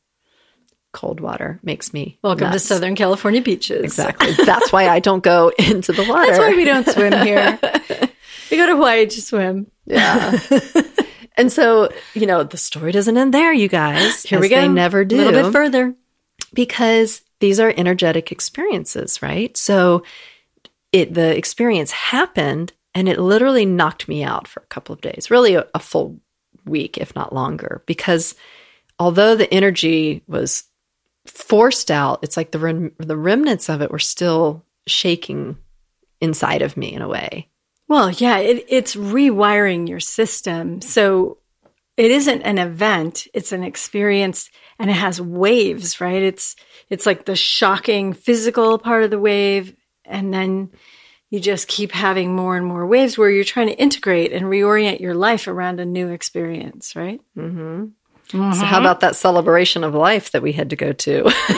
Cold 0.92 1.20
water 1.20 1.58
makes 1.62 1.92
me 1.92 2.18
welcome 2.22 2.50
nuts. 2.50 2.62
to 2.62 2.74
Southern 2.74 2.94
California 2.94 3.42
beaches. 3.42 3.82
Exactly. 3.82 4.32
That's 4.44 4.72
why 4.72 4.88
I 4.88 5.00
don't 5.00 5.22
go 5.22 5.52
into 5.58 5.92
the 5.92 6.04
water. 6.08 6.26
That's 6.26 6.38
why 6.38 6.54
we 6.54 6.64
don't 6.64 6.88
swim 6.88 7.12
here. 7.12 7.58
we 8.50 8.56
go 8.56 8.66
to 8.66 8.76
Hawaii 8.76 9.06
to 9.06 9.22
swim. 9.22 9.70
Yeah. 9.87 10.38
and 11.37 11.50
so, 11.52 11.90
you 12.14 12.26
know, 12.26 12.44
the 12.44 12.56
story 12.56 12.92
doesn't 12.92 13.16
end 13.16 13.34
there, 13.34 13.52
you 13.52 13.68
guys. 13.68 14.22
Here 14.22 14.40
we 14.40 14.48
go. 14.48 14.60
They 14.60 14.68
never 14.68 15.04
do. 15.04 15.16
A 15.16 15.18
little 15.24 15.42
bit 15.44 15.52
further. 15.52 15.94
Because 16.52 17.22
these 17.44 17.61
are 17.61 17.74
energetic 17.76 18.33
experiences, 18.33 19.20
right? 19.20 19.54
So 19.54 20.02
it 20.92 21.12
the 21.12 21.37
experience 21.37 21.90
happened 21.90 22.72
and 22.94 23.07
it 23.07 23.18
literally 23.18 23.66
knocked 23.66 24.09
me 24.09 24.24
out 24.24 24.48
for 24.48 24.62
a 24.62 24.66
couple 24.68 24.94
of 24.94 25.02
days, 25.02 25.30
really 25.30 25.54
a, 25.54 25.66
a 25.74 25.78
full 25.78 26.18
week, 26.64 26.96
if 26.96 27.14
not 27.14 27.35
longer, 27.35 27.83
because 27.85 28.35
although 28.98 29.37
the 29.37 29.52
energy 29.52 30.22
was 30.26 30.64
forced 31.26 31.90
out, 31.90 32.20
it's 32.22 32.38
like 32.38 32.50
the 32.50 32.59
rem- 32.59 32.94
the 32.96 33.16
remnants 33.16 33.68
of 33.68 33.83
it 33.83 33.90
were 33.90 33.98
still 33.98 34.64
shaking 34.87 35.59
inside 36.22 36.62
of 36.62 36.78
me 36.78 36.94
in 36.94 37.02
a 37.02 37.09
way. 37.09 37.50
Well, 37.88 38.11
yeah, 38.11 38.38
it, 38.38 38.64
it's 38.68 38.96
rewiring 38.96 39.87
your 39.87 40.00
system. 40.00 40.80
So 40.80 41.37
it 41.96 42.11
isn't 42.11 42.42
an 42.42 42.59
event; 42.59 43.26
it's 43.35 43.52
an 43.52 43.62
experience 43.62 44.50
and 44.78 44.90
it 44.90 44.94
has 44.94 45.20
waves, 45.20 46.00
right? 46.00 46.22
It's 46.22 46.57
it's 46.90 47.07
like 47.07 47.24
the 47.24 47.37
shocking 47.37 48.12
physical 48.12 48.78
part 48.78 49.04
of 49.04 49.11
the 49.11 49.18
wave 49.18 49.74
and 50.04 50.33
then 50.33 50.70
you 51.30 51.40
just 51.40 51.66
keep 51.66 51.90
having 51.92 52.35
more 52.35 52.57
and 52.57 52.66
more 52.66 52.87
waves 52.87 53.18
where 53.18 53.30
you're 53.30 53.42
trying 53.42 53.66
to 53.66 53.78
integrate 53.78 54.33
and 54.33 54.46
reorient 54.46 55.00
your 55.00 55.14
life 55.14 55.48
around 55.48 55.80
a 55.80 55.85
new 55.85 56.09
experience, 56.09 56.94
right? 56.94 57.20
hmm 57.35 57.87
Mm-hmm. 58.35 58.53
So, 58.59 58.66
how 58.66 58.81
about 58.81 58.99
that 59.01 59.14
celebration 59.14 59.85
of 59.85 59.94
life 59.94 60.33
that 60.33 60.42
we 60.42 60.51
had 60.51 60.70
to 60.70 60.77
go 60.77 60.92
to? 60.92 61.33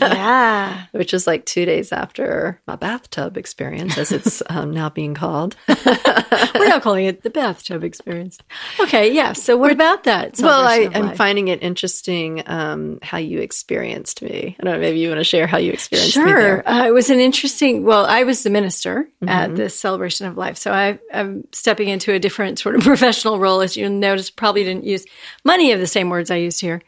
yeah. 0.00 0.86
Which 0.92 1.12
is 1.12 1.26
like 1.26 1.44
two 1.44 1.64
days 1.64 1.90
after 1.90 2.60
my 2.68 2.76
bathtub 2.76 3.36
experience, 3.36 3.98
as 3.98 4.12
it's 4.12 4.40
um, 4.48 4.70
now 4.70 4.88
being 4.90 5.14
called. 5.14 5.56
We're 5.66 6.68
now 6.68 6.78
calling 6.78 7.06
it 7.06 7.22
the 7.24 7.30
bathtub 7.30 7.82
experience. 7.82 8.38
Okay. 8.78 9.12
Yeah. 9.12 9.32
So, 9.32 9.56
what 9.56 9.72
about 9.72 10.04
that? 10.04 10.38
Well, 10.38 10.64
I, 10.64 10.88
am 10.94 11.16
finding 11.16 11.48
it 11.48 11.62
interesting 11.64 12.44
um, 12.46 13.00
how 13.02 13.18
you 13.18 13.40
experienced 13.40 14.22
me. 14.22 14.56
I 14.60 14.62
don't 14.62 14.74
know. 14.74 14.80
Maybe 14.80 15.00
you 15.00 15.08
want 15.08 15.20
to 15.20 15.24
share 15.24 15.48
how 15.48 15.58
you 15.58 15.72
experienced 15.72 16.14
sure. 16.14 16.26
me. 16.26 16.30
Sure. 16.30 16.68
Uh, 16.68 16.86
it 16.86 16.92
was 16.92 17.10
an 17.10 17.18
interesting, 17.18 17.82
well, 17.82 18.06
I 18.06 18.22
was 18.22 18.44
the 18.44 18.50
minister 18.50 19.08
mm-hmm. 19.20 19.28
at 19.28 19.56
this 19.56 19.76
celebration 19.76 20.28
of 20.28 20.36
life. 20.36 20.58
So, 20.58 20.70
I, 20.70 21.00
I'm 21.12 21.44
stepping 21.50 21.88
into 21.88 22.12
a 22.12 22.20
different 22.20 22.60
sort 22.60 22.76
of 22.76 22.82
professional 22.82 23.40
role. 23.40 23.60
As 23.62 23.76
you 23.76 23.88
notice, 23.88 24.30
probably 24.30 24.62
didn't 24.62 24.84
use 24.84 25.04
money 25.44 25.72
of 25.72 25.80
the 25.80 25.88
same 25.88 26.03
words 26.08 26.30
I 26.30 26.36
used 26.36 26.60
here. 26.60 26.82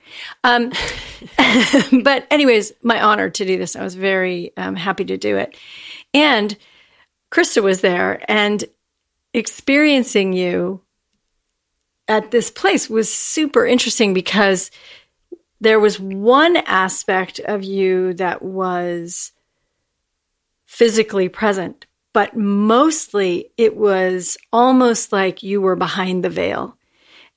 Um, 0.44 0.72
but, 2.02 2.26
anyways, 2.30 2.72
my 2.82 3.00
honor 3.00 3.30
to 3.30 3.44
do 3.44 3.58
this. 3.58 3.76
I 3.76 3.82
was 3.82 3.94
very 3.94 4.52
um, 4.56 4.76
happy 4.76 5.04
to 5.06 5.16
do 5.16 5.36
it. 5.36 5.56
And 6.14 6.56
Krista 7.30 7.62
was 7.62 7.80
there, 7.80 8.22
and 8.28 8.64
experiencing 9.34 10.32
you 10.32 10.80
at 12.08 12.30
this 12.30 12.50
place 12.50 12.88
was 12.88 13.12
super 13.12 13.66
interesting 13.66 14.14
because 14.14 14.70
there 15.60 15.80
was 15.80 15.98
one 15.98 16.56
aspect 16.56 17.40
of 17.40 17.64
you 17.64 18.14
that 18.14 18.42
was 18.42 19.32
physically 20.66 21.28
present, 21.28 21.86
but 22.12 22.36
mostly 22.36 23.50
it 23.56 23.76
was 23.76 24.36
almost 24.52 25.12
like 25.12 25.42
you 25.42 25.60
were 25.60 25.76
behind 25.76 26.22
the 26.22 26.30
veil 26.30 26.75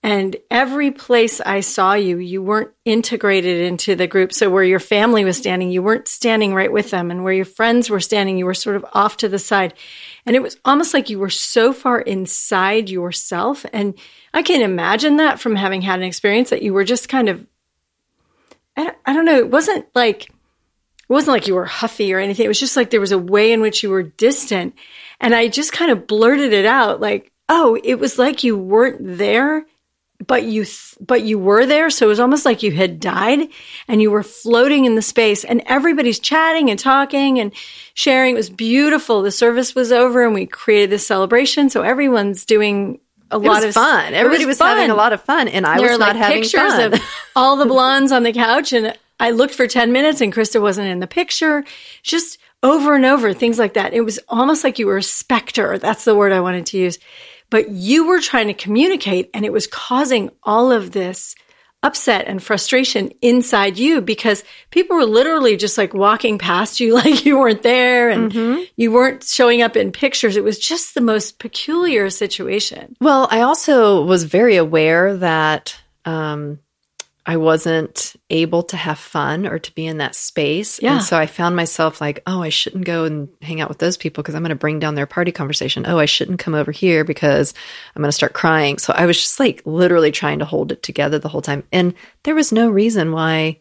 And 0.01 0.37
every 0.49 0.91
place 0.91 1.41
I 1.41 1.59
saw 1.59 1.93
you, 1.93 2.19
you 2.19 2.41
weren't 2.41 2.71
integrated 2.85 3.61
into 3.61 3.95
the 3.95 4.07
group. 4.07 4.31
So 4.31 4.49
where 4.49 4.63
your 4.63 4.79
family 4.79 5.25
was 5.25 5.37
standing, 5.37 5.71
you 5.71 5.83
weren't 5.83 6.07
standing 6.07 6.53
right 6.53 6.71
with 6.71 6.89
them. 6.89 7.11
And 7.11 7.23
where 7.23 7.33
your 7.33 7.43
friends 7.43 7.89
were 7.89 7.99
standing, 7.99 8.37
you 8.37 8.45
were 8.45 8.53
sort 8.53 8.77
of 8.77 8.85
off 8.93 9.17
to 9.17 9.27
the 9.27 9.39
side. 9.39 9.73
And 10.25 10.37
it 10.37 10.41
was 10.41 10.57
almost 10.63 10.93
like 10.93 11.09
you 11.09 11.19
were 11.19 11.29
so 11.29 11.73
far 11.73 11.99
inside 11.99 12.89
yourself. 12.89 13.65
And 13.73 13.93
I 14.33 14.41
can 14.41 14.61
imagine 14.61 15.17
that 15.17 15.41
from 15.41 15.57
having 15.57 15.81
had 15.81 15.99
an 15.99 16.05
experience 16.05 16.49
that 16.51 16.63
you 16.63 16.73
were 16.73 16.85
just 16.85 17.09
kind 17.09 17.27
of, 17.27 17.45
I 18.77 18.93
don't, 19.07 19.25
know, 19.25 19.37
it 19.37 19.51
wasn't 19.51 19.85
like, 19.93 20.29
it 20.29 20.33
wasn't 21.09 21.33
like 21.33 21.47
you 21.47 21.55
were 21.55 21.65
huffy 21.65 22.13
or 22.13 22.19
anything. 22.19 22.45
It 22.45 22.49
was 22.49 22.59
just 22.59 22.77
like 22.77 22.89
there 22.89 23.01
was 23.01 23.11
a 23.11 23.17
way 23.17 23.51
in 23.51 23.59
which 23.59 23.83
you 23.83 23.89
were 23.89 24.03
distant. 24.03 24.75
And 25.19 25.35
I 25.35 25.49
just 25.49 25.73
kind 25.73 25.91
of 25.91 26.07
blurted 26.07 26.53
it 26.53 26.65
out 26.65 27.01
like, 27.01 27.33
oh, 27.49 27.77
it 27.83 27.95
was 27.95 28.17
like 28.17 28.45
you 28.45 28.57
weren't 28.57 28.99
there 29.01 29.65
but 30.25 30.43
you 30.43 30.65
th- 30.65 30.95
but 30.99 31.23
you 31.23 31.39
were 31.39 31.65
there 31.65 31.89
so 31.89 32.05
it 32.05 32.09
was 32.09 32.19
almost 32.19 32.45
like 32.45 32.61
you 32.61 32.71
had 32.71 32.99
died 32.99 33.47
and 33.87 34.01
you 34.01 34.11
were 34.11 34.23
floating 34.23 34.85
in 34.85 34.95
the 34.95 35.01
space 35.01 35.43
and 35.45 35.61
everybody's 35.65 36.19
chatting 36.19 36.69
and 36.69 36.77
talking 36.77 37.39
and 37.39 37.53
sharing. 37.93 38.33
It 38.33 38.37
was 38.37 38.49
beautiful. 38.49 39.21
The 39.21 39.31
service 39.31 39.75
was 39.75 39.91
over 39.91 40.25
and 40.25 40.33
we 40.33 40.45
created 40.45 40.89
this 40.89 41.07
celebration 41.07 41.69
so 41.69 41.81
everyone's 41.83 42.45
doing 42.45 42.99
a 43.31 43.37
it 43.37 43.43
lot 43.47 43.63
of 43.63 43.73
fun. 43.73 44.13
everybody 44.13 44.45
was, 44.45 44.53
was 44.53 44.57
fun. 44.57 44.75
having 44.75 44.89
a 44.89 44.95
lot 44.95 45.13
of 45.13 45.21
fun 45.21 45.47
and 45.47 45.63
i 45.65 45.77
there 45.77 45.91
was 45.91 45.99
not 45.99 46.15
like 46.15 46.17
having 46.17 46.41
pictures 46.41 46.71
fun. 46.73 46.93
of 46.93 47.01
all 47.35 47.57
the 47.57 47.65
blondes 47.67 48.11
on 48.11 48.23
the 48.23 48.33
couch 48.33 48.73
and 48.73 48.97
i 49.19 49.29
looked 49.29 49.53
for 49.53 49.67
10 49.67 49.91
minutes 49.91 50.19
and 50.19 50.33
krista 50.33 50.59
wasn't 50.59 50.87
in 50.87 50.99
the 50.99 51.07
picture. 51.07 51.63
Just 52.03 52.39
over 52.61 52.95
and 52.95 53.05
over 53.05 53.31
things 53.33 53.57
like 53.57 53.75
that. 53.75 53.93
It 53.93 54.01
was 54.01 54.19
almost 54.27 54.65
like 54.65 54.79
you 54.79 54.87
were 54.87 54.97
a 54.97 55.03
specter. 55.03 55.77
That's 55.77 56.03
the 56.05 56.15
word 56.15 56.33
i 56.33 56.41
wanted 56.41 56.65
to 56.67 56.77
use 56.77 56.97
but 57.49 57.69
you 57.69 58.07
were 58.07 58.19
trying 58.19 58.47
to 58.47 58.53
communicate 58.53 59.29
and 59.33 59.45
it 59.45 59.53
was 59.53 59.67
causing 59.67 60.29
all 60.43 60.71
of 60.71 60.91
this 60.91 61.35
upset 61.81 62.27
and 62.27 62.43
frustration 62.43 63.11
inside 63.21 63.77
you 63.77 64.01
because 64.01 64.43
people 64.69 64.97
were 64.97 65.05
literally 65.05 65.55
just 65.55 65.77
like 65.77 65.93
walking 65.93 66.37
past 66.37 66.79
you 66.79 66.93
like 66.95 67.25
you 67.25 67.39
weren't 67.39 67.63
there 67.63 68.09
and 68.09 68.31
mm-hmm. 68.31 68.63
you 68.75 68.91
weren't 68.91 69.23
showing 69.23 69.61
up 69.61 69.77
in 69.77 69.91
pictures. 69.91 70.35
It 70.35 70.43
was 70.43 70.59
just 70.59 70.93
the 70.93 71.01
most 71.01 71.39
peculiar 71.39 72.09
situation. 72.09 72.95
Well, 72.99 73.27
I 73.31 73.41
also 73.41 74.03
was 74.03 74.25
very 74.25 74.57
aware 74.57 75.15
that 75.17 75.79
um, 76.05 76.59
I 77.29 77.37
wasn't 77.37 78.15
able 78.31 78.63
to 78.63 78.75
have 78.75 78.97
fun 78.97 79.45
or 79.45 79.59
to 79.59 79.75
be 79.75 79.85
in 79.85 79.99
that 79.99 80.15
space. 80.15 80.81
Yeah. 80.81 80.95
And 80.95 81.03
so 81.03 81.15
I 81.15 81.27
found 81.27 81.55
myself 81.55 82.01
like, 82.01 82.23
oh, 82.25 82.41
I 82.41 82.49
shouldn't 82.49 82.85
go 82.85 83.03
and 83.03 83.29
hang 83.43 83.61
out 83.61 83.69
with 83.69 83.77
those 83.77 83.97
people 83.97 84.23
because 84.23 84.33
I'm 84.33 84.41
going 84.41 84.49
to 84.49 84.55
bring 84.55 84.79
down 84.79 84.95
their 84.95 85.05
party 85.05 85.31
conversation. 85.31 85.85
Oh, 85.85 85.99
I 85.99 86.05
shouldn't 86.05 86.39
come 86.39 86.55
over 86.55 86.71
here 86.71 87.03
because 87.03 87.53
I'm 87.95 88.01
going 88.01 88.07
to 88.07 88.13
start 88.13 88.33
crying. 88.33 88.79
So 88.79 88.93
I 88.93 89.05
was 89.05 89.21
just 89.21 89.39
like 89.39 89.61
literally 89.63 90.11
trying 90.11 90.39
to 90.39 90.45
hold 90.45 90.71
it 90.71 90.81
together 90.81 91.19
the 91.19 91.29
whole 91.29 91.43
time. 91.43 91.61
And 91.71 91.93
there 92.23 92.33
was 92.33 92.51
no 92.51 92.67
reason 92.67 93.11
why 93.11 93.59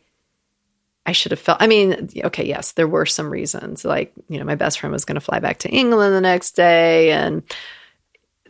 I 1.04 1.12
should 1.12 1.32
have 1.32 1.38
felt. 1.38 1.60
I 1.60 1.66
mean, 1.66 2.08
okay, 2.24 2.46
yes, 2.46 2.72
there 2.72 2.88
were 2.88 3.04
some 3.04 3.28
reasons. 3.28 3.84
Like, 3.84 4.14
you 4.30 4.38
know, 4.38 4.46
my 4.46 4.54
best 4.54 4.80
friend 4.80 4.94
was 4.94 5.04
going 5.04 5.16
to 5.16 5.20
fly 5.20 5.40
back 5.40 5.58
to 5.58 5.68
England 5.68 6.14
the 6.14 6.22
next 6.22 6.52
day. 6.52 7.10
And 7.10 7.42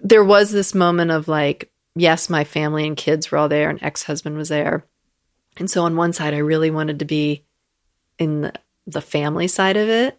there 0.01 0.23
was 0.23 0.53
this 0.53 0.77
moment 0.77 1.11
of 1.11 1.27
like, 1.27 1.73
yes, 1.97 2.31
my 2.31 2.45
family 2.45 2.87
and 2.87 2.97
kids 2.97 3.33
were 3.33 3.39
all 3.39 3.49
there, 3.49 3.69
and 3.69 3.83
ex 3.83 4.05
husband 4.05 4.37
was 4.37 4.51
there 4.51 4.85
and 5.59 5.71
so 5.71 5.85
on 5.85 5.97
one 5.97 6.13
side, 6.13 6.35
I 6.35 6.39
really 6.39 6.71
wanted 6.71 7.01
to 7.01 7.05
be 7.05 7.45
in 8.19 8.43
the, 8.43 8.53
the 8.87 9.01
family 9.01 9.49
side 9.49 9.77
of 9.77 9.89
it. 9.89 10.19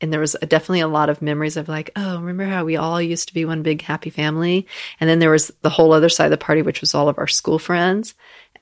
And 0.00 0.12
there 0.12 0.20
was 0.20 0.36
definitely 0.42 0.80
a 0.80 0.88
lot 0.88 1.08
of 1.08 1.22
memories 1.22 1.56
of 1.56 1.68
like, 1.68 1.90
oh, 1.96 2.18
remember 2.18 2.44
how 2.44 2.64
we 2.64 2.76
all 2.76 3.00
used 3.00 3.28
to 3.28 3.34
be 3.34 3.46
one 3.46 3.62
big 3.62 3.80
happy 3.80 4.10
family? 4.10 4.66
And 5.00 5.08
then 5.08 5.20
there 5.20 5.30
was 5.30 5.50
the 5.62 5.70
whole 5.70 5.92
other 5.92 6.10
side 6.10 6.26
of 6.26 6.30
the 6.30 6.36
party, 6.36 6.60
which 6.60 6.82
was 6.82 6.94
all 6.94 7.08
of 7.08 7.18
our 7.18 7.26
school 7.26 7.58
friends 7.58 8.14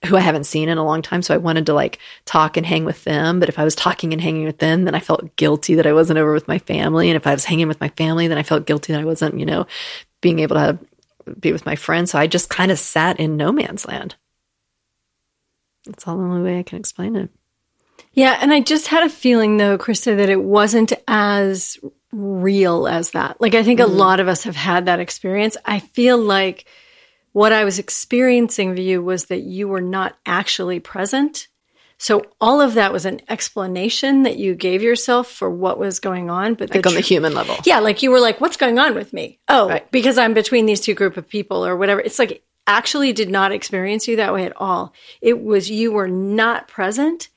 who 0.07 0.17
I 0.17 0.21
haven't 0.21 0.45
seen 0.45 0.69
in 0.69 0.79
a 0.79 0.85
long 0.85 1.03
time. 1.03 1.23
So 1.23 1.35
I 1.35 1.38
wanted 1.38 1.67
to 1.67 1.75
like 1.75 1.99
talk 2.25 2.57
and 2.57 2.64
hang 2.64 2.85
with 2.85 3.03
them. 3.05 3.40
But 3.40 3.49
if 3.49 3.59
I 3.59 3.64
was 3.64 3.75
talking 3.75 4.12
and 4.12 4.23
hanging 4.23 4.45
with 4.45 4.59
them, 4.59 4.85
then 4.85 4.95
I 4.95 5.01
felt 5.01 5.35
guilty 5.37 5.75
that 5.77 5.87
I 5.87 5.93
wasn't 5.93 6.19
over 6.19 6.33
with 6.33 6.47
my 6.47 6.59
family. 6.59 7.11
And 7.11 7.17
if 7.17 7.27
I 7.27 7.33
was 7.33 7.45
hanging 7.45 7.69
with 7.69 7.81
my 7.81 7.88
family, 7.90 8.29
then 8.29 8.38
I 8.38 8.43
felt 8.43 8.67
guilty 8.67 8.93
that 8.93 9.01
I 9.01 9.07
wasn't, 9.07 9.38
you 9.38 9.47
know, 9.47 9.67
being 10.21 10.38
able 10.38 10.57
to 10.57 10.79
be 11.40 11.53
with 11.53 11.67
my 11.67 11.75
friends. 11.75 12.11
So 12.11 12.19
I 12.19 12.27
just 12.27 12.51
kind 12.51 12.71
of 12.71 12.79
sat 12.79 13.19
in 13.19 13.37
no 13.37 13.51
man's 13.51 13.87
land. 13.87 14.14
That's 15.87 16.07
all 16.07 16.16
the 16.16 16.25
only 16.25 16.42
way 16.42 16.59
I 16.59 16.62
can 16.62 16.79
explain 16.79 17.16
it. 17.16 17.31
Yeah, 18.12 18.38
and 18.40 18.53
I 18.53 18.61
just 18.61 18.88
had 18.88 19.05
a 19.05 19.11
feeling 19.11 19.57
though, 19.57 19.77
Krista, 19.77 20.16
that 20.16 20.31
it 20.31 20.42
wasn't 20.42 20.92
as 21.09 21.79
real 22.12 22.87
as 22.87 23.11
that. 23.11 23.40
Like 23.40 23.55
I 23.55 23.62
think 23.62 23.81
mm-hmm. 23.81 23.90
a 23.90 23.94
lot 23.94 24.20
of 24.20 24.29
us 24.29 24.44
have 24.44 24.57
had 24.57 24.87
that 24.87 25.01
experience. 25.01 25.57
I 25.64 25.81
feel 25.81 26.16
like 26.16 26.66
what 27.33 27.53
I 27.53 27.64
was 27.64 27.79
experiencing 27.79 28.70
with 28.70 28.79
you 28.79 29.03
was 29.03 29.27
that 29.27 29.42
you 29.42 29.66
were 29.66 29.81
not 29.81 30.16
actually 30.25 30.79
present. 30.79 31.49
So 31.99 32.25
all 32.40 32.61
of 32.61 32.75
that 32.75 32.92
was 32.92 33.07
an 33.07 33.20
explanation 33.29 34.23
that 34.23 34.37
you 34.37 34.55
gave 34.55 34.83
yourself 34.83 35.31
for 35.31 35.51
what 35.51 35.79
was 35.79 36.01
going 36.01 36.31
on, 36.31 36.55
but 36.55 36.70
like 36.70 36.83
the 36.83 36.88
on 36.88 36.94
the 36.94 37.01
human 37.01 37.35
level. 37.35 37.57
Yeah, 37.64 37.81
like 37.81 38.03
you 38.03 38.11
were 38.11 38.20
like, 38.20 38.40
"What's 38.40 38.57
going 38.57 38.79
on 38.79 38.94
with 38.94 39.12
me?" 39.12 39.38
Oh, 39.49 39.68
right. 39.68 39.90
because 39.90 40.18
I'm 40.18 40.35
between 40.35 40.66
these 40.66 40.81
two 40.81 40.94
group 40.94 41.16
of 41.16 41.29
people 41.29 41.64
or 41.64 41.77
whatever. 41.77 42.01
It's 42.01 42.18
like 42.18 42.44
actually 42.66 43.12
did 43.12 43.31
not 43.31 43.53
experience 43.53 44.09
you 44.09 44.16
that 44.16 44.33
way 44.33 44.44
at 44.44 44.57
all. 44.57 44.92
It 45.20 45.42
was 45.42 45.70
you 45.70 45.92
were 45.92 46.09
not 46.09 46.68
present. 46.68 47.29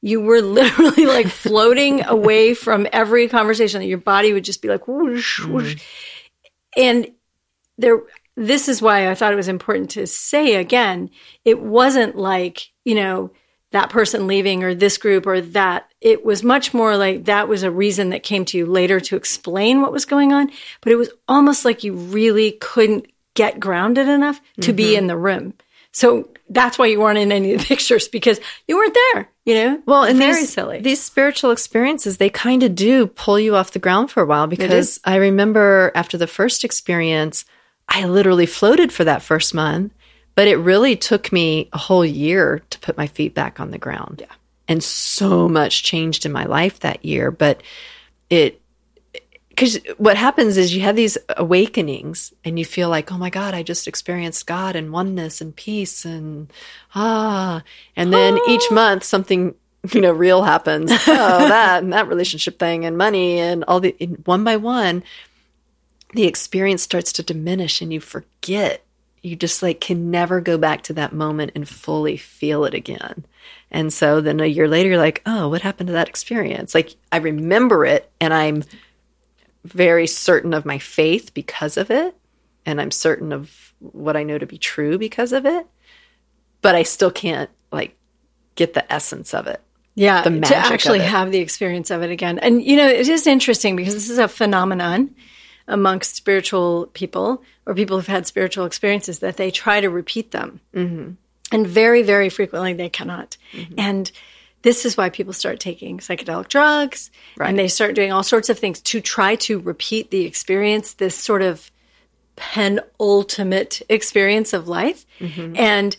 You 0.00 0.20
were 0.20 0.42
literally 0.42 1.06
like 1.06 1.28
floating 1.28 2.04
away 2.04 2.54
from 2.54 2.86
every 2.92 3.28
conversation 3.28 3.80
that 3.80 3.86
your 3.86 3.98
body 3.98 4.32
would 4.32 4.44
just 4.44 4.62
be 4.62 4.68
like 4.68 4.86
whoosh, 4.86 5.40
mm-hmm. 5.40 5.52
whoosh. 5.52 5.82
And 6.76 7.08
there 7.78 8.00
this 8.36 8.68
is 8.68 8.82
why 8.82 9.08
I 9.08 9.14
thought 9.14 9.32
it 9.32 9.36
was 9.36 9.48
important 9.48 9.90
to 9.90 10.06
say 10.06 10.56
again, 10.56 11.10
it 11.44 11.60
wasn't 11.60 12.16
like, 12.16 12.70
you 12.84 12.96
know, 12.96 13.30
that 13.70 13.90
person 13.90 14.26
leaving 14.26 14.62
or 14.62 14.74
this 14.74 14.98
group 14.98 15.26
or 15.26 15.40
that. 15.40 15.92
It 16.00 16.24
was 16.24 16.42
much 16.42 16.74
more 16.74 16.96
like 16.96 17.24
that 17.24 17.48
was 17.48 17.62
a 17.62 17.70
reason 17.70 18.10
that 18.10 18.22
came 18.22 18.44
to 18.46 18.58
you 18.58 18.66
later 18.66 19.00
to 19.00 19.16
explain 19.16 19.80
what 19.80 19.92
was 19.92 20.04
going 20.04 20.32
on. 20.32 20.50
But 20.80 20.92
it 20.92 20.96
was 20.96 21.10
almost 21.28 21.64
like 21.64 21.84
you 21.84 21.92
really 21.92 22.52
couldn't 22.60 23.06
get 23.34 23.60
grounded 23.60 24.08
enough 24.08 24.40
to 24.60 24.68
mm-hmm. 24.68 24.76
be 24.76 24.96
in 24.96 25.06
the 25.06 25.16
room. 25.16 25.54
So 25.92 26.28
that's 26.50 26.76
why 26.78 26.86
you 26.86 27.00
weren't 27.00 27.18
in 27.18 27.32
any 27.32 27.54
of 27.54 27.60
the 27.60 27.66
pictures 27.68 28.08
because 28.08 28.40
you 28.66 28.76
weren't 28.76 28.96
there, 29.12 29.28
you 29.44 29.54
know? 29.54 29.82
Well, 29.86 30.04
and 30.04 30.18
very 30.18 30.40
these, 30.40 30.52
silly. 30.52 30.80
These 30.80 31.00
spiritual 31.00 31.50
experiences, 31.50 32.16
they 32.16 32.30
kind 32.30 32.62
of 32.62 32.74
do 32.74 33.06
pull 33.06 33.38
you 33.38 33.56
off 33.56 33.72
the 33.72 33.78
ground 33.78 34.10
for 34.10 34.22
a 34.22 34.26
while 34.26 34.46
because 34.46 35.00
I 35.04 35.16
remember 35.16 35.92
after 35.94 36.18
the 36.18 36.26
first 36.26 36.64
experience, 36.64 37.44
I 37.88 38.06
literally 38.06 38.46
floated 38.46 38.92
for 38.92 39.04
that 39.04 39.22
first 39.22 39.54
month, 39.54 39.92
but 40.34 40.48
it 40.48 40.56
really 40.56 40.96
took 40.96 41.32
me 41.32 41.68
a 41.72 41.78
whole 41.78 42.04
year 42.04 42.62
to 42.70 42.78
put 42.80 42.96
my 42.96 43.06
feet 43.06 43.34
back 43.34 43.60
on 43.60 43.70
the 43.70 43.78
ground. 43.78 44.22
Yeah. 44.22 44.34
And 44.66 44.82
so 44.82 45.48
much 45.48 45.82
changed 45.82 46.24
in 46.24 46.32
my 46.32 46.44
life 46.44 46.80
that 46.80 47.04
year, 47.04 47.30
but 47.30 47.62
it 48.30 48.60
because 49.54 49.78
what 49.98 50.16
happens 50.16 50.56
is 50.56 50.74
you 50.74 50.82
have 50.82 50.96
these 50.96 51.16
awakenings 51.36 52.32
and 52.44 52.58
you 52.58 52.64
feel 52.64 52.88
like, 52.88 53.12
oh 53.12 53.18
my 53.18 53.30
God, 53.30 53.54
I 53.54 53.62
just 53.62 53.86
experienced 53.86 54.48
God 54.48 54.74
and 54.74 54.90
oneness 54.90 55.40
and 55.40 55.54
peace 55.54 56.04
and 56.04 56.52
ah. 56.94 57.62
And 57.94 58.12
then 58.12 58.36
oh. 58.40 58.46
each 58.50 58.68
month 58.72 59.04
something, 59.04 59.54
you 59.92 60.00
know, 60.00 60.12
real 60.12 60.42
happens. 60.42 60.90
oh, 61.06 61.06
that 61.06 61.84
and 61.84 61.92
that 61.92 62.08
relationship 62.08 62.58
thing 62.58 62.84
and 62.84 62.98
money 62.98 63.38
and 63.38 63.64
all 63.68 63.78
the 63.78 63.92
one 64.24 64.42
by 64.42 64.56
one, 64.56 65.04
the 66.14 66.24
experience 66.24 66.82
starts 66.82 67.12
to 67.12 67.22
diminish 67.22 67.80
and 67.80 67.92
you 67.92 68.00
forget. 68.00 68.84
You 69.22 69.36
just 69.36 69.62
like 69.62 69.80
can 69.80 70.10
never 70.10 70.40
go 70.40 70.58
back 70.58 70.82
to 70.82 70.92
that 70.94 71.12
moment 71.12 71.52
and 71.54 71.68
fully 71.68 72.16
feel 72.16 72.64
it 72.64 72.74
again. 72.74 73.24
And 73.70 73.92
so 73.92 74.20
then 74.20 74.40
a 74.40 74.46
year 74.46 74.68
later, 74.68 74.90
you're 74.90 74.98
like, 74.98 75.22
oh, 75.26 75.48
what 75.48 75.62
happened 75.62 75.86
to 75.86 75.92
that 75.94 76.08
experience? 76.08 76.74
Like 76.74 76.96
I 77.12 77.18
remember 77.18 77.86
it 77.86 78.10
and 78.20 78.34
I'm 78.34 78.64
very 79.64 80.06
certain 80.06 80.54
of 80.54 80.64
my 80.64 80.78
faith 80.78 81.34
because 81.34 81.76
of 81.76 81.90
it. 81.90 82.14
And 82.66 82.80
I'm 82.80 82.90
certain 82.90 83.32
of 83.32 83.74
what 83.80 84.16
I 84.16 84.22
know 84.22 84.38
to 84.38 84.46
be 84.46 84.58
true 84.58 84.98
because 84.98 85.32
of 85.32 85.46
it. 85.46 85.66
But 86.62 86.74
I 86.74 86.82
still 86.82 87.10
can't 87.10 87.50
like 87.72 87.96
get 88.54 88.74
the 88.74 88.90
essence 88.92 89.34
of 89.34 89.46
it. 89.46 89.60
Yeah, 89.96 90.22
to 90.22 90.56
actually 90.56 91.00
have 91.00 91.30
the 91.30 91.38
experience 91.38 91.90
of 91.92 92.02
it 92.02 92.10
again. 92.10 92.40
And 92.40 92.64
you 92.64 92.76
know, 92.76 92.88
it 92.88 93.08
is 93.08 93.28
interesting 93.28 93.76
because 93.76 93.94
this 93.94 94.10
is 94.10 94.18
a 94.18 94.26
phenomenon 94.26 95.14
amongst 95.68 96.16
spiritual 96.16 96.90
people 96.94 97.44
or 97.64 97.74
people 97.74 97.96
who've 97.96 98.06
had 98.06 98.26
spiritual 98.26 98.64
experiences 98.64 99.20
that 99.20 99.36
they 99.36 99.52
try 99.52 99.80
to 99.80 99.88
repeat 99.88 100.32
them. 100.32 100.60
Mm-hmm. 100.74 101.12
And 101.52 101.66
very, 101.66 102.02
very 102.02 102.28
frequently 102.28 102.72
they 102.72 102.88
cannot. 102.88 103.36
Mm-hmm. 103.52 103.74
And 103.78 104.12
this 104.64 104.86
is 104.86 104.96
why 104.96 105.10
people 105.10 105.34
start 105.34 105.60
taking 105.60 105.98
psychedelic 105.98 106.48
drugs 106.48 107.10
right. 107.36 107.50
and 107.50 107.58
they 107.58 107.68
start 107.68 107.94
doing 107.94 108.10
all 108.10 108.22
sorts 108.22 108.48
of 108.48 108.58
things 108.58 108.80
to 108.80 109.00
try 109.00 109.36
to 109.36 109.60
repeat 109.60 110.10
the 110.10 110.24
experience, 110.24 110.94
this 110.94 111.14
sort 111.14 111.42
of 111.42 111.70
penultimate 112.34 113.82
experience 113.90 114.54
of 114.54 114.66
life. 114.66 115.04
Mm-hmm. 115.20 115.54
And 115.56 115.96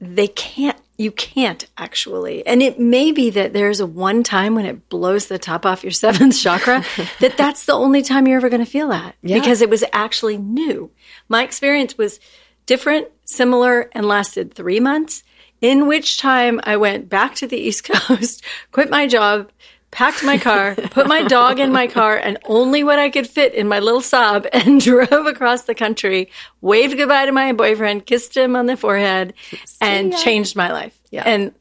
they 0.00 0.26
can't 0.26 0.78
you 0.96 1.10
can't 1.10 1.66
actually 1.76 2.46
and 2.46 2.62
it 2.62 2.78
may 2.78 3.10
be 3.10 3.30
that 3.30 3.52
there's 3.52 3.80
a 3.80 3.86
one 3.86 4.22
time 4.22 4.54
when 4.54 4.64
it 4.64 4.88
blows 4.88 5.26
the 5.26 5.38
top 5.38 5.66
off 5.66 5.82
your 5.82 5.90
seventh 6.04 6.38
chakra 6.38 6.84
that 7.20 7.36
that's 7.36 7.64
the 7.64 7.72
only 7.72 8.02
time 8.02 8.28
you're 8.28 8.36
ever 8.36 8.48
going 8.48 8.64
to 8.64 8.70
feel 8.70 8.88
that 8.88 9.16
yeah. 9.22 9.38
because 9.38 9.60
it 9.60 9.70
was 9.70 9.82
actually 9.92 10.36
new 10.36 10.90
my 11.28 11.42
experience 11.42 11.96
was 11.96 12.20
different 12.66 13.08
similar 13.24 13.88
and 13.92 14.06
lasted 14.06 14.54
three 14.54 14.78
months 14.78 15.24
in 15.64 15.86
which 15.86 16.18
time 16.18 16.60
i 16.64 16.76
went 16.76 17.08
back 17.08 17.34
to 17.34 17.46
the 17.46 17.56
east 17.56 17.84
coast 17.90 18.42
quit 18.72 18.90
my 18.90 19.06
job 19.06 19.50
packed 19.94 20.24
my 20.24 20.36
car, 20.36 20.74
put 20.74 21.06
my 21.06 21.22
dog 21.22 21.60
in 21.60 21.70
my 21.70 21.86
car, 21.86 22.16
and 22.16 22.36
only 22.46 22.82
what 22.82 22.98
I 22.98 23.10
could 23.10 23.28
fit 23.28 23.54
in 23.54 23.68
my 23.68 23.78
little 23.78 24.00
Saab, 24.00 24.48
and 24.52 24.80
drove 24.80 25.26
across 25.26 25.62
the 25.62 25.74
country, 25.74 26.30
waved 26.60 26.96
goodbye 26.96 27.26
to 27.26 27.32
my 27.32 27.52
boyfriend, 27.52 28.04
kissed 28.04 28.36
him 28.36 28.56
on 28.56 28.66
the 28.66 28.76
forehead, 28.76 29.34
and 29.80 30.14
changed 30.16 30.56
my 30.56 30.72
life. 30.72 30.98
Yeah. 31.10 31.22
And 31.24 31.54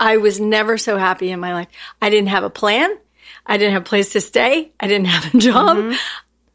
I 0.00 0.16
was 0.16 0.40
never 0.40 0.78
so 0.78 0.96
happy 0.96 1.30
in 1.30 1.38
my 1.38 1.52
life. 1.52 1.68
I 2.00 2.10
didn't 2.10 2.28
have 2.28 2.42
a 2.42 2.50
plan. 2.50 2.96
I 3.44 3.58
didn't 3.58 3.74
have 3.74 3.82
a 3.82 3.86
place 3.86 4.12
to 4.12 4.20
stay. 4.20 4.72
I 4.80 4.86
didn't 4.86 5.06
have 5.06 5.34
a 5.34 5.38
job. 5.50 5.76
Mm-hmm. 5.76 5.96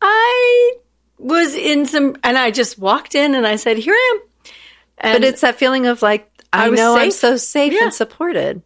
I 0.02 0.74
was 1.20 1.54
in 1.54 1.86
some, 1.86 2.18
and 2.24 2.38
I 2.38 2.50
just 2.50 2.80
walked 2.80 3.14
in 3.14 3.36
and 3.36 3.46
I 3.46 3.58
said, 3.58 3.78
"Here 3.78 3.94
I 3.94 4.16
am." 4.16 4.54
And 4.98 5.22
but 5.22 5.28
it's 5.28 5.42
that 5.42 5.58
feeling 5.58 5.86
of 5.86 6.02
like 6.02 6.31
I, 6.54 6.68
I 6.68 6.70
know 6.70 6.96
safe. 6.96 7.04
I'm 7.04 7.12
so 7.12 7.38
safe 7.38 7.74
yeah. 7.74 7.84
and 7.84 7.94
supported. 7.94 8.62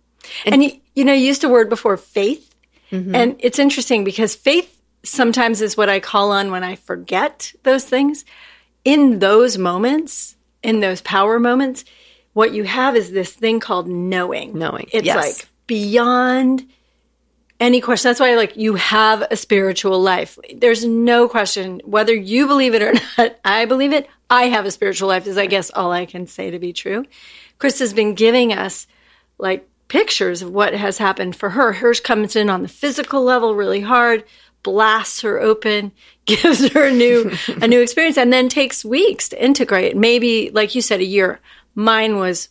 And, 0.45 0.55
and 0.55 0.63
you, 0.63 0.81
you 0.95 1.05
know, 1.05 1.13
you 1.13 1.25
used 1.25 1.43
a 1.43 1.49
word 1.49 1.69
before 1.69 1.97
faith. 1.97 2.55
Mm-hmm. 2.91 3.15
And 3.15 3.35
it's 3.39 3.59
interesting 3.59 4.03
because 4.03 4.35
faith 4.35 4.71
sometimes 5.03 5.61
is 5.61 5.77
what 5.77 5.89
I 5.89 5.99
call 5.99 6.31
on 6.31 6.51
when 6.51 6.63
I 6.63 6.75
forget 6.75 7.53
those 7.63 7.85
things. 7.85 8.25
In 8.83 9.19
those 9.19 9.57
moments, 9.57 10.35
in 10.63 10.79
those 10.79 11.01
power 11.01 11.39
moments, 11.39 11.85
what 12.33 12.53
you 12.53 12.63
have 12.63 12.95
is 12.95 13.11
this 13.11 13.33
thing 13.33 13.59
called 13.59 13.87
knowing. 13.87 14.57
Knowing. 14.57 14.87
It's 14.91 15.05
yes. 15.05 15.15
like 15.15 15.47
beyond 15.67 16.67
any 17.59 17.81
question. 17.81 18.09
That's 18.09 18.19
why 18.19 18.35
like 18.35 18.57
you 18.57 18.75
have 18.75 19.25
a 19.31 19.35
spiritual 19.35 20.01
life. 20.01 20.37
There's 20.53 20.85
no 20.85 21.27
question 21.27 21.81
whether 21.85 22.13
you 22.13 22.47
believe 22.47 22.73
it 22.73 22.81
or 22.81 22.93
not. 23.17 23.37
I 23.43 23.65
believe 23.65 23.93
it. 23.93 24.07
I 24.29 24.43
have 24.43 24.65
a 24.65 24.71
spiritual 24.71 25.07
life 25.07 25.27
is 25.27 25.37
I 25.37 25.45
guess 25.45 25.71
all 25.71 25.91
I 25.91 26.05
can 26.05 26.27
say 26.27 26.51
to 26.51 26.59
be 26.59 26.73
true. 26.73 27.05
Chris 27.57 27.79
has 27.79 27.93
been 27.93 28.13
giving 28.13 28.51
us 28.51 28.87
like 29.37 29.67
pictures 29.87 30.41
of 30.41 30.51
what 30.51 30.73
has 30.73 30.97
happened 30.97 31.35
for 31.35 31.51
her. 31.51 31.73
Hers 31.73 31.99
comes 31.99 32.35
in 32.35 32.49
on 32.49 32.61
the 32.61 32.67
physical 32.67 33.23
level 33.23 33.55
really 33.55 33.81
hard, 33.81 34.23
blasts 34.63 35.21
her 35.21 35.39
open, 35.39 35.91
gives 36.25 36.67
her 36.69 36.87
a 36.87 36.91
new 36.91 37.31
a 37.61 37.67
new 37.67 37.81
experience, 37.81 38.17
and 38.17 38.33
then 38.33 38.49
takes 38.49 38.83
weeks 38.83 39.29
to 39.29 39.43
integrate. 39.43 39.95
Maybe, 39.95 40.49
like 40.51 40.75
you 40.75 40.81
said, 40.81 40.99
a 40.99 41.05
year. 41.05 41.39
Mine 41.75 42.17
was 42.17 42.49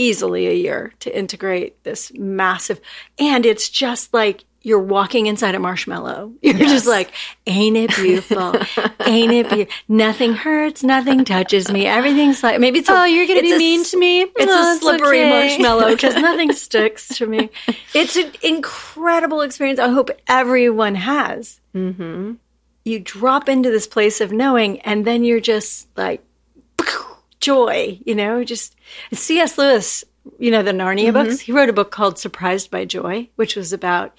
easily 0.00 0.46
a 0.46 0.54
year 0.54 0.92
to 1.00 1.16
integrate 1.16 1.84
this 1.84 2.12
massive, 2.14 2.80
and 3.18 3.44
it's 3.44 3.68
just 3.68 4.14
like 4.14 4.44
you're 4.62 4.78
walking 4.78 5.26
inside 5.26 5.54
a 5.54 5.58
marshmallow. 5.58 6.32
You're 6.42 6.56
yes. 6.56 6.70
just 6.70 6.86
like, 6.86 7.12
ain't 7.46 7.76
it 7.76 7.94
beautiful? 7.96 8.54
ain't 9.06 9.32
it 9.32 9.48
beautiful? 9.48 9.74
Nothing 9.88 10.34
hurts. 10.34 10.84
Nothing 10.84 11.24
touches 11.24 11.70
me. 11.70 11.86
Everything's 11.86 12.42
like, 12.42 12.60
maybe 12.60 12.80
it's, 12.80 12.88
a, 12.88 12.92
oh, 12.92 13.04
you're 13.04 13.26
going 13.26 13.38
to 13.38 13.42
be 13.42 13.54
a, 13.54 13.58
mean 13.58 13.84
to 13.84 13.98
me. 13.98 14.20
It's 14.22 14.34
oh, 14.38 14.76
a 14.76 14.78
slippery 14.78 15.20
okay. 15.20 15.30
marshmallow 15.30 15.88
because 15.94 16.14
nothing 16.16 16.52
sticks 16.52 17.08
to 17.16 17.26
me. 17.26 17.48
It's 17.94 18.16
an 18.16 18.32
incredible 18.42 19.40
experience. 19.40 19.80
I 19.80 19.88
hope 19.88 20.10
everyone 20.28 20.94
has. 20.94 21.60
Mm-hmm. 21.74 22.34
You 22.84 23.00
drop 23.00 23.48
into 23.48 23.70
this 23.70 23.86
place 23.86 24.20
of 24.20 24.30
knowing 24.30 24.80
and 24.80 25.06
then 25.06 25.24
you're 25.24 25.40
just 25.40 25.88
like, 25.96 26.22
joy, 27.40 27.98
you 28.04 28.14
know, 28.14 28.44
just 28.44 28.76
C.S. 29.12 29.58
Lewis, 29.58 30.04
you 30.38 30.50
know, 30.50 30.62
the 30.62 30.72
Narnia 30.72 31.06
mm-hmm. 31.06 31.12
books. 31.12 31.40
He 31.40 31.52
wrote 31.52 31.68
a 31.68 31.74
book 31.74 31.90
called 31.90 32.18
Surprised 32.18 32.70
by 32.70 32.84
Joy, 32.84 33.28
which 33.36 33.56
was 33.56 33.72
about 33.72 34.16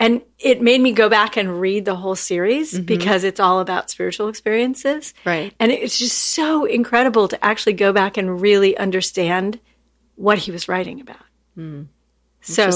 and 0.00 0.22
it 0.38 0.62
made 0.62 0.80
me 0.80 0.92
go 0.92 1.10
back 1.10 1.36
and 1.36 1.60
read 1.60 1.84
the 1.84 1.94
whole 1.94 2.16
series 2.16 2.72
mm-hmm. 2.72 2.84
because 2.84 3.22
it's 3.22 3.38
all 3.38 3.60
about 3.60 3.90
spiritual 3.90 4.28
experiences. 4.28 5.12
Right. 5.26 5.54
And 5.60 5.70
it's 5.70 5.98
just 5.98 6.16
so 6.16 6.64
incredible 6.64 7.28
to 7.28 7.44
actually 7.44 7.74
go 7.74 7.92
back 7.92 8.16
and 8.16 8.40
really 8.40 8.76
understand 8.78 9.60
what 10.16 10.38
he 10.38 10.52
was 10.52 10.68
writing 10.68 11.02
about. 11.02 11.20
Mm. 11.56 11.88
So, 12.40 12.70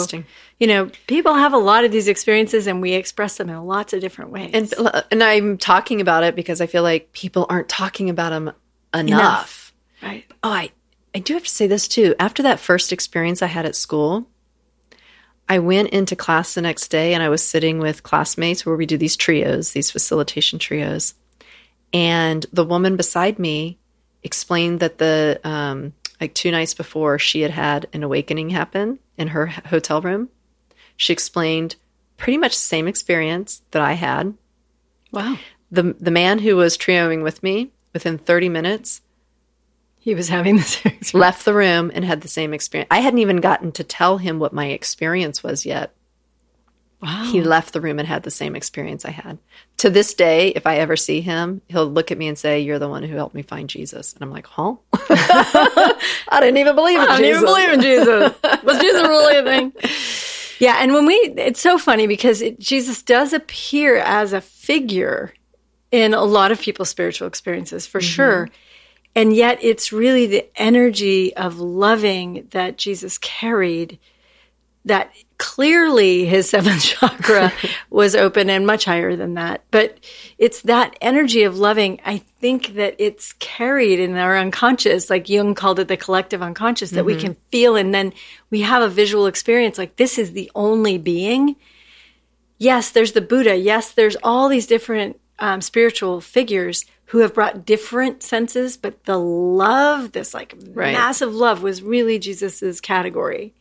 you 0.61 0.67
know, 0.67 0.91
people 1.07 1.33
have 1.33 1.55
a 1.55 1.59
lot 1.59 1.87
of 1.87 1.93
these 1.93 2.09
experiences 2.09 2.67
and 2.67 2.83
we 2.83 2.93
express 2.93 3.39
them 3.39 3.49
in 3.49 3.65
lots 3.65 3.95
of 3.95 4.03
different 4.03 4.31
ways. 4.31 4.51
And, 4.53 4.75
and 5.11 5.25
I'm 5.25 5.57
talking 5.57 6.03
about 6.03 6.25
it 6.25 6.37
because 6.37 6.61
I 6.61 6.67
feel 6.67 6.83
like 6.83 7.13
people 7.13 7.47
aren't 7.49 7.71
talking 7.71 8.11
about 8.11 8.31
them 8.31 8.53
enough. 8.93 9.03
enough. 9.09 9.64
Right. 10.05 10.25
Oh, 10.43 10.51
I, 10.51 10.71
I 11.15 11.19
do 11.19 11.33
have 11.35 11.45
to 11.45 11.51
say 11.51 11.67
this 11.67 11.89
too. 11.89 12.15
After 12.21 12.43
that 12.43 12.61
first 12.61 12.93
experience 12.93 13.41
I 13.41 13.47
had 13.47 13.65
at 13.65 13.75
school, 13.75 14.29
I 15.49 15.59
went 15.59 15.91
into 15.91 16.15
class 16.15 16.55
the 16.55 16.63
next 16.63 16.89
day 16.89 17.15
and 17.15 17.23
I 17.23 17.31
was 17.31 17.43
sitting 17.43 17.79
with 17.79 18.03
classmates 18.03 18.67
where 18.67 18.77
we 18.77 18.87
do 18.87 18.99
these 18.99 19.17
trios, 19.17 19.73
these 19.73 19.91
facilitation 19.91 20.59
trios. 20.59 21.15
And 21.93 22.45
the 22.53 22.65
woman 22.65 22.97
beside 22.97 23.39
me 23.39 23.79
explained 24.23 24.81
that 24.81 24.99
the, 24.99 25.41
um, 25.45 25.95
like 26.21 26.35
two 26.35 26.51
nights 26.51 26.75
before, 26.75 27.19
she 27.19 27.41
had 27.41 27.51
had 27.51 27.87
an 27.93 28.03
awakening 28.03 28.51
happen 28.51 28.99
in 29.17 29.29
her 29.29 29.47
hotel 29.47 30.03
room. 30.03 30.29
She 30.97 31.13
explained 31.13 31.77
pretty 32.17 32.37
much 32.37 32.53
the 32.53 32.61
same 32.61 32.89
experience 32.89 33.63
that 33.71 33.83
I 33.83 33.93
had. 33.95 34.35
Wow. 35.13 35.39
The, 35.71 35.95
the 35.99 36.11
man 36.11 36.41
who 36.41 36.57
was 36.57 36.77
trioing 36.77 37.23
with 37.23 37.43
me 37.43 37.73
within 37.93 38.19
30 38.19 38.49
minutes 38.49 39.01
he 40.05 40.15
was 40.15 40.29
having 40.29 40.57
the 40.57 40.63
same 40.63 40.93
experience. 41.01 41.15
Left 41.15 41.45
the 41.47 41.55
room 41.55 41.91
and 41.95 42.05
had 42.05 42.21
the 42.21 42.29
same 42.29 42.53
experience. 42.53 42.89
I 42.91 43.01
hadn't 43.01 43.21
even 43.21 43.39
gotten 43.39 43.73
to 43.73 43.85
tell 43.85 44.19
him 44.19 44.39
what 44.39 44.53
my 44.53 44.67
experience 44.67 45.43
was 45.43 45.65
yet. 45.65 45.95
Wow. 47.01 47.25
He 47.33 47.43
left 47.43 47.73
the 47.73 47.81
room 47.81 47.99
and 47.99 48.07
had 48.07 48.23
the 48.23 48.31
same 48.31 48.55
experience 48.55 49.07
I 49.07 49.13
had. 49.13 49.39
To 49.79 49.89
this 49.89 50.13
day, 50.13 50.49
if 50.49 50.67
I 50.67 50.77
ever 50.77 50.95
see 50.95 51.23
him, 51.23 51.63
he'll 51.69 51.87
look 51.87 52.11
at 52.11 52.19
me 52.19 52.29
and 52.29 52.39
say, 52.39 52.61
You're 52.61 52.79
the 52.79 52.89
one 52.89 53.03
who 53.03 53.17
helped 53.17 53.35
me 53.35 53.41
find 53.41 53.67
Jesus. 53.67 54.13
And 54.13 54.23
I'm 54.23 54.31
like, 54.31 54.47
Huh? 54.47 54.75
I 54.93 56.39
didn't 56.41 56.59
even 56.59 56.75
believe 56.75 56.99
in 56.99 57.07
Jesus. 57.07 57.11
I 57.11 57.21
didn't 57.21 57.37
even 57.37 57.45
believe 57.45 57.73
in 57.73 57.81
Jesus. 57.81 58.63
Was 58.63 58.81
Jesus 58.81 59.03
really 59.03 59.39
a 59.39 59.43
thing? 59.43 59.73
Yeah. 60.61 60.77
And 60.79 60.95
when 60.95 61.05
we, 61.05 61.15
it's 61.15 61.61
so 61.61 61.79
funny 61.79 62.07
because 62.07 62.41
it, 62.41 62.61
Jesus 62.61 63.03
does 63.03 63.33
appear 63.33 63.97
as 63.97 64.33
a 64.33 64.41
figure 64.41 65.35
in 65.91 66.15
a 66.15 66.23
lot 66.23 66.53
of 66.53 66.61
people's 66.61 66.89
spiritual 66.89 67.27
experiences, 67.27 67.89
for 67.89 67.99
mm-hmm. 67.99 68.07
sure. 68.07 68.49
And 69.17 69.35
yet 69.35 69.59
it's 69.63 69.93
really 69.93 70.27
the 70.27 70.47
energy 70.57 71.35
of 71.37 71.59
loving 71.59 72.49
that 72.51 72.77
Jesus 72.77 73.19
carried 73.19 73.99
that 74.87 75.13
clearly 75.39 76.27
his 76.27 76.49
seventh 76.51 76.83
chakra 76.83 77.53
was 77.91 78.15
open 78.15 78.51
and 78.51 78.67
much 78.67 78.85
higher 78.85 79.17
than 79.17 79.35
that. 79.35 79.63
But 79.71 79.99
it's 80.39 80.63
that 80.63 80.97
energy 81.01 81.43
of 81.43 81.59
loving. 81.59 82.01
I 82.05 82.19
think 82.41 82.75
that 82.75 82.97
it's 82.99 83.33
carried 83.35 84.01
in 84.01 84.17
our 84.17 84.37
unconscious, 84.37 85.11
like 85.11 85.29
Jung 85.29 85.55
called 85.55 85.79
it 85.79 85.89
the 85.89 85.97
collective 85.97 86.43
unconscious, 86.43 86.91
that 86.91 86.99
mm-hmm. 86.99 87.07
we 87.07 87.17
can 87.17 87.37
feel. 87.51 87.77
And 87.77 87.95
then 87.95 88.13
we 88.51 88.63
have 88.63 88.83
a 88.83 88.89
visual 88.89 89.27
experience 89.27 89.79
like 89.79 89.97
this 89.97 90.19
is 90.19 90.33
the 90.33 90.51
only 90.55 90.99
being. 90.99 91.57
Yes, 92.59 92.91
there's 92.91 93.13
the 93.13 93.21
Buddha. 93.21 93.57
Yes, 93.57 93.93
there's 93.93 94.17
all 94.23 94.49
these 94.49 94.67
different 94.67 95.21
um, 95.39 95.61
spiritual 95.61 96.21
figures 96.21 96.85
who 97.07 97.19
have 97.19 97.35
brought 97.35 97.67
different 97.67 98.23
senses, 98.23 98.77
but 98.77 99.05
the 99.05 99.19
love, 99.19 100.13
this 100.13 100.35
like 100.35 100.55
right. 100.73 100.93
massive 100.93 101.35
love, 101.35 101.63
was 101.63 101.83
really 101.83 102.19
Jesus's 102.19 102.81
category. 102.81 103.53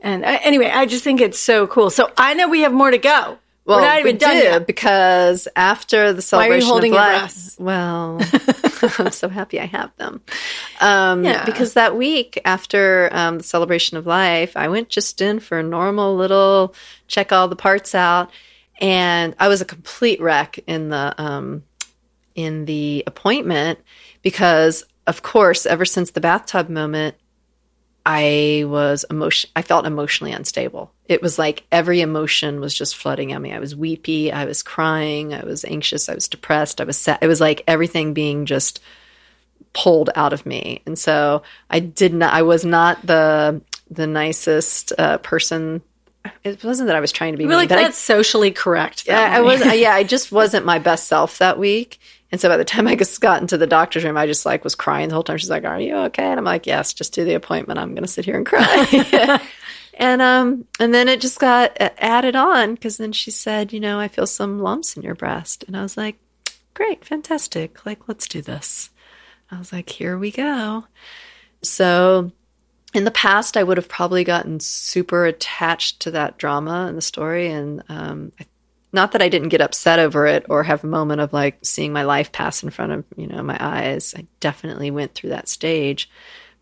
And 0.00 0.24
uh, 0.24 0.38
anyway, 0.42 0.70
I 0.70 0.86
just 0.86 1.04
think 1.04 1.20
it's 1.20 1.38
so 1.38 1.66
cool. 1.66 1.90
So 1.90 2.10
I 2.16 2.34
know 2.34 2.48
we 2.48 2.60
have 2.62 2.72
more 2.72 2.90
to 2.90 2.98
go. 2.98 3.38
Well, 3.66 3.78
We're 3.78 3.84
not 3.84 3.98
even 3.98 4.14
we 4.14 4.18
done 4.18 4.36
do, 4.36 4.42
yet. 4.42 4.66
because 4.66 5.48
after 5.56 6.12
the 6.12 6.22
celebration 6.22 6.70
of 6.70 6.84
life, 6.84 7.58
well, 7.58 8.20
I'm 8.98 9.10
so 9.10 9.28
happy 9.28 9.58
I 9.58 9.66
have 9.66 9.90
them. 9.96 10.20
Um, 10.80 11.24
yeah. 11.24 11.44
Because 11.44 11.72
that 11.72 11.96
week 11.96 12.40
after 12.44 13.08
um, 13.10 13.38
the 13.38 13.44
celebration 13.44 13.96
of 13.96 14.06
life, 14.06 14.56
I 14.56 14.68
went 14.68 14.88
just 14.88 15.20
in 15.20 15.40
for 15.40 15.58
a 15.58 15.64
normal 15.64 16.14
little 16.14 16.76
check 17.08 17.32
all 17.32 17.48
the 17.48 17.56
parts 17.56 17.92
out, 17.92 18.30
and 18.80 19.34
I 19.40 19.48
was 19.48 19.60
a 19.60 19.64
complete 19.64 20.20
wreck 20.20 20.60
in 20.68 20.90
the 20.90 21.20
um, 21.20 21.64
in 22.36 22.66
the 22.66 23.02
appointment 23.06 23.80
because, 24.22 24.84
of 25.08 25.22
course, 25.22 25.66
ever 25.66 25.84
since 25.84 26.12
the 26.12 26.20
bathtub 26.20 26.68
moment, 26.68 27.16
I 28.04 28.62
was 28.68 29.04
emotion. 29.10 29.50
I 29.56 29.62
felt 29.62 29.84
emotionally 29.84 30.32
unstable. 30.32 30.92
It 31.06 31.22
was 31.22 31.40
like 31.40 31.64
every 31.72 32.00
emotion 32.00 32.60
was 32.60 32.72
just 32.72 32.94
flooding 32.94 33.32
at 33.32 33.42
me. 33.42 33.52
I 33.52 33.58
was 33.58 33.74
weepy. 33.74 34.30
I 34.30 34.44
was 34.44 34.62
crying. 34.62 35.34
I 35.34 35.44
was 35.44 35.64
anxious. 35.64 36.08
I 36.08 36.14
was 36.14 36.28
depressed. 36.28 36.80
I 36.80 36.84
was 36.84 36.96
sad. 36.96 37.18
It 37.20 37.26
was 37.26 37.40
like 37.40 37.64
everything 37.66 38.14
being 38.14 38.46
just 38.46 38.80
pulled 39.72 40.10
out 40.14 40.32
of 40.32 40.46
me. 40.46 40.82
And 40.86 40.96
so 40.96 41.42
I 41.68 41.80
did 41.80 42.14
not. 42.14 42.32
I 42.32 42.42
was 42.42 42.64
not 42.64 43.04
the 43.04 43.60
the 43.90 44.06
nicest 44.06 44.92
uh, 44.96 45.18
person. 45.18 45.82
It 46.44 46.62
wasn't 46.64 46.88
that 46.88 46.96
I 46.96 47.00
was 47.00 47.12
trying 47.12 47.32
to 47.32 47.38
be. 47.38 47.44
Really, 47.44 47.62
like 47.62 47.68
that's 47.70 47.88
I, 47.88 48.14
socially 48.14 48.52
correct. 48.52 49.06
Yeah, 49.06 49.32
I 49.32 49.40
was. 49.40 49.64
yeah, 49.74 49.94
I 49.94 50.04
just 50.04 50.30
wasn't 50.30 50.64
my 50.64 50.78
best 50.78 51.08
self 51.08 51.38
that 51.38 51.58
week. 51.58 51.98
And 52.36 52.40
so 52.42 52.50
by 52.50 52.58
the 52.58 52.66
time 52.66 52.86
I 52.86 52.96
just 52.96 53.18
got 53.22 53.40
into 53.40 53.56
the 53.56 53.66
doctor's 53.66 54.04
room, 54.04 54.18
I 54.18 54.26
just 54.26 54.44
like 54.44 54.62
was 54.62 54.74
crying 54.74 55.08
the 55.08 55.14
whole 55.14 55.24
time. 55.24 55.38
She's 55.38 55.48
like, 55.48 55.64
"Are 55.64 55.80
you 55.80 55.96
okay?" 55.96 56.24
And 56.24 56.38
I'm 56.38 56.44
like, 56.44 56.66
"Yes, 56.66 56.92
just 56.92 57.14
do 57.14 57.24
the 57.24 57.32
appointment. 57.32 57.78
I'm 57.78 57.94
going 57.94 58.04
to 58.04 58.10
sit 58.10 58.26
here 58.26 58.36
and 58.36 58.44
cry." 58.44 59.40
and 59.94 60.20
um, 60.20 60.66
and 60.78 60.92
then 60.92 61.08
it 61.08 61.22
just 61.22 61.40
got 61.40 61.74
added 61.80 62.36
on 62.36 62.74
because 62.74 62.98
then 62.98 63.12
she 63.12 63.30
said, 63.30 63.72
"You 63.72 63.80
know, 63.80 63.98
I 63.98 64.08
feel 64.08 64.26
some 64.26 64.60
lumps 64.60 64.98
in 64.98 65.02
your 65.02 65.14
breast," 65.14 65.64
and 65.66 65.74
I 65.78 65.80
was 65.80 65.96
like, 65.96 66.18
"Great, 66.74 67.06
fantastic! 67.06 67.86
Like, 67.86 68.06
let's 68.06 68.28
do 68.28 68.42
this." 68.42 68.90
I 69.50 69.58
was 69.58 69.72
like, 69.72 69.88
"Here 69.88 70.18
we 70.18 70.30
go." 70.30 70.84
So 71.62 72.32
in 72.92 73.04
the 73.04 73.10
past, 73.12 73.56
I 73.56 73.62
would 73.62 73.78
have 73.78 73.88
probably 73.88 74.24
gotten 74.24 74.60
super 74.60 75.24
attached 75.24 76.00
to 76.00 76.10
that 76.10 76.36
drama 76.36 76.84
and 76.86 76.98
the 76.98 77.02
story, 77.02 77.50
and 77.50 77.82
um, 77.88 78.32
not 78.92 79.12
that 79.12 79.22
I 79.22 79.28
didn't 79.28 79.50
get 79.50 79.60
upset 79.60 79.98
over 79.98 80.26
it 80.26 80.46
or 80.48 80.62
have 80.62 80.84
a 80.84 80.88
moment 80.88 81.20
of 81.20 81.32
like 81.32 81.58
seeing 81.62 81.92
my 81.92 82.02
life 82.02 82.32
pass 82.32 82.62
in 82.62 82.70
front 82.70 82.92
of 82.92 83.04
you 83.16 83.26
know 83.26 83.42
my 83.42 83.56
eyes. 83.60 84.14
I 84.16 84.26
definitely 84.40 84.90
went 84.90 85.14
through 85.14 85.30
that 85.30 85.48
stage, 85.48 86.10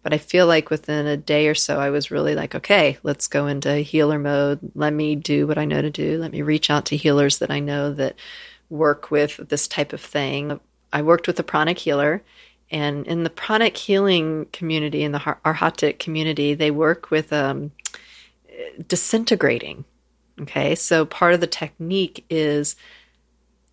but 0.02 0.12
I 0.12 0.18
feel 0.18 0.46
like 0.46 0.70
within 0.70 1.06
a 1.06 1.16
day 1.16 1.48
or 1.48 1.54
so, 1.54 1.78
I 1.80 1.90
was 1.90 2.10
really 2.10 2.34
like, 2.34 2.54
okay, 2.54 2.98
let's 3.02 3.26
go 3.26 3.46
into 3.46 3.76
healer 3.76 4.18
mode. 4.18 4.58
Let 4.74 4.92
me 4.92 5.16
do 5.16 5.46
what 5.46 5.58
I 5.58 5.64
know 5.64 5.82
to 5.82 5.90
do. 5.90 6.18
Let 6.18 6.32
me 6.32 6.42
reach 6.42 6.70
out 6.70 6.86
to 6.86 6.96
healers 6.96 7.38
that 7.38 7.50
I 7.50 7.60
know 7.60 7.92
that 7.94 8.16
work 8.70 9.10
with 9.10 9.36
this 9.48 9.68
type 9.68 9.92
of 9.92 10.00
thing. 10.00 10.58
I 10.92 11.02
worked 11.02 11.26
with 11.26 11.38
a 11.38 11.44
pranic 11.44 11.78
healer 11.78 12.22
and 12.70 13.06
in 13.06 13.22
the 13.22 13.30
pranic 13.30 13.76
healing 13.76 14.46
community, 14.52 15.04
in 15.04 15.12
the 15.12 15.36
Arhatic 15.44 15.98
community, 15.98 16.54
they 16.54 16.70
work 16.70 17.10
with 17.10 17.32
um, 17.32 17.72
disintegrating. 18.88 19.84
Okay, 20.40 20.74
so 20.74 21.04
part 21.04 21.34
of 21.34 21.40
the 21.40 21.46
technique 21.46 22.24
is 22.28 22.76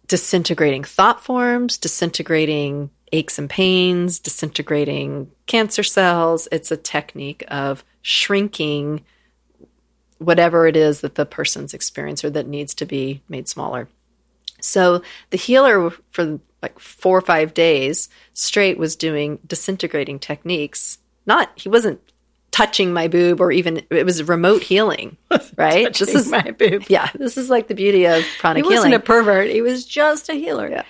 disintegrating 0.08 0.84
thought 0.84 1.24
forms, 1.24 1.78
disintegrating 1.78 2.92
aches 3.12 3.40
and 3.40 3.50
pains, 3.50 4.20
disintegrating 4.20 5.32
cancer 5.48 5.84
cells. 5.84 6.48
It's 6.52 6.72
a 6.72 6.78
technique 6.78 7.44
of 7.48 7.84
shrinking 8.02 9.04
whatever 10.18 10.68
it 10.68 10.78
is 10.78 11.02
that 11.02 11.16
the 11.16 11.26
person's 11.26 11.74
experiencing 11.74 12.28
or 12.28 12.32
that 12.32 12.48
needs 12.48 12.74
to 12.76 12.86
be 12.86 13.22
made 13.28 13.48
smaller. 13.48 13.90
So 14.60 15.02
the 15.32 15.38
healer 15.38 15.90
for 16.12 16.40
like 16.62 16.78
four 16.80 17.18
or 17.18 17.22
five 17.22 17.54
days 17.56 18.08
straight 18.34 18.78
was 18.78 18.96
doing 18.96 19.40
disintegrating 19.48 20.20
techniques. 20.20 21.00
Not 21.26 21.52
he 21.56 21.70
wasn't 21.70 22.02
touching 22.52 22.94
my 22.94 23.08
boob 23.08 23.40
or 23.40 23.52
even 23.52 23.86
it 23.90 24.06
was 24.06 24.24
remote 24.24 24.62
healing, 24.62 25.18
right? 25.58 25.94
this 25.94 26.14
is 26.14 26.30
my 26.30 26.52
boob. 26.52 26.84
Yeah, 26.88 27.10
this 27.16 27.38
is 27.38 27.50
like 27.50 27.68
the 27.68 27.76
beauty 27.76 28.06
of 28.06 28.24
pranic 28.40 28.64
healing. 28.64 28.72
he 28.72 28.78
wasn't 28.78 28.94
a 28.96 29.00
pervert. 29.00 29.50
He 29.50 29.62
was 29.62 29.86
just 29.86 30.30
a 30.30 30.34
healer. 30.34 30.70
Yeah. 30.70 30.84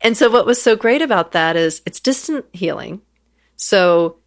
And 0.00 0.16
so 0.16 0.30
what 0.30 0.46
was 0.46 0.60
so 0.60 0.76
great 0.76 1.02
about 1.02 1.32
that 1.32 1.56
is 1.56 1.82
it's 1.86 2.00
distant 2.00 2.44
healing. 2.52 3.00
So 3.56 4.18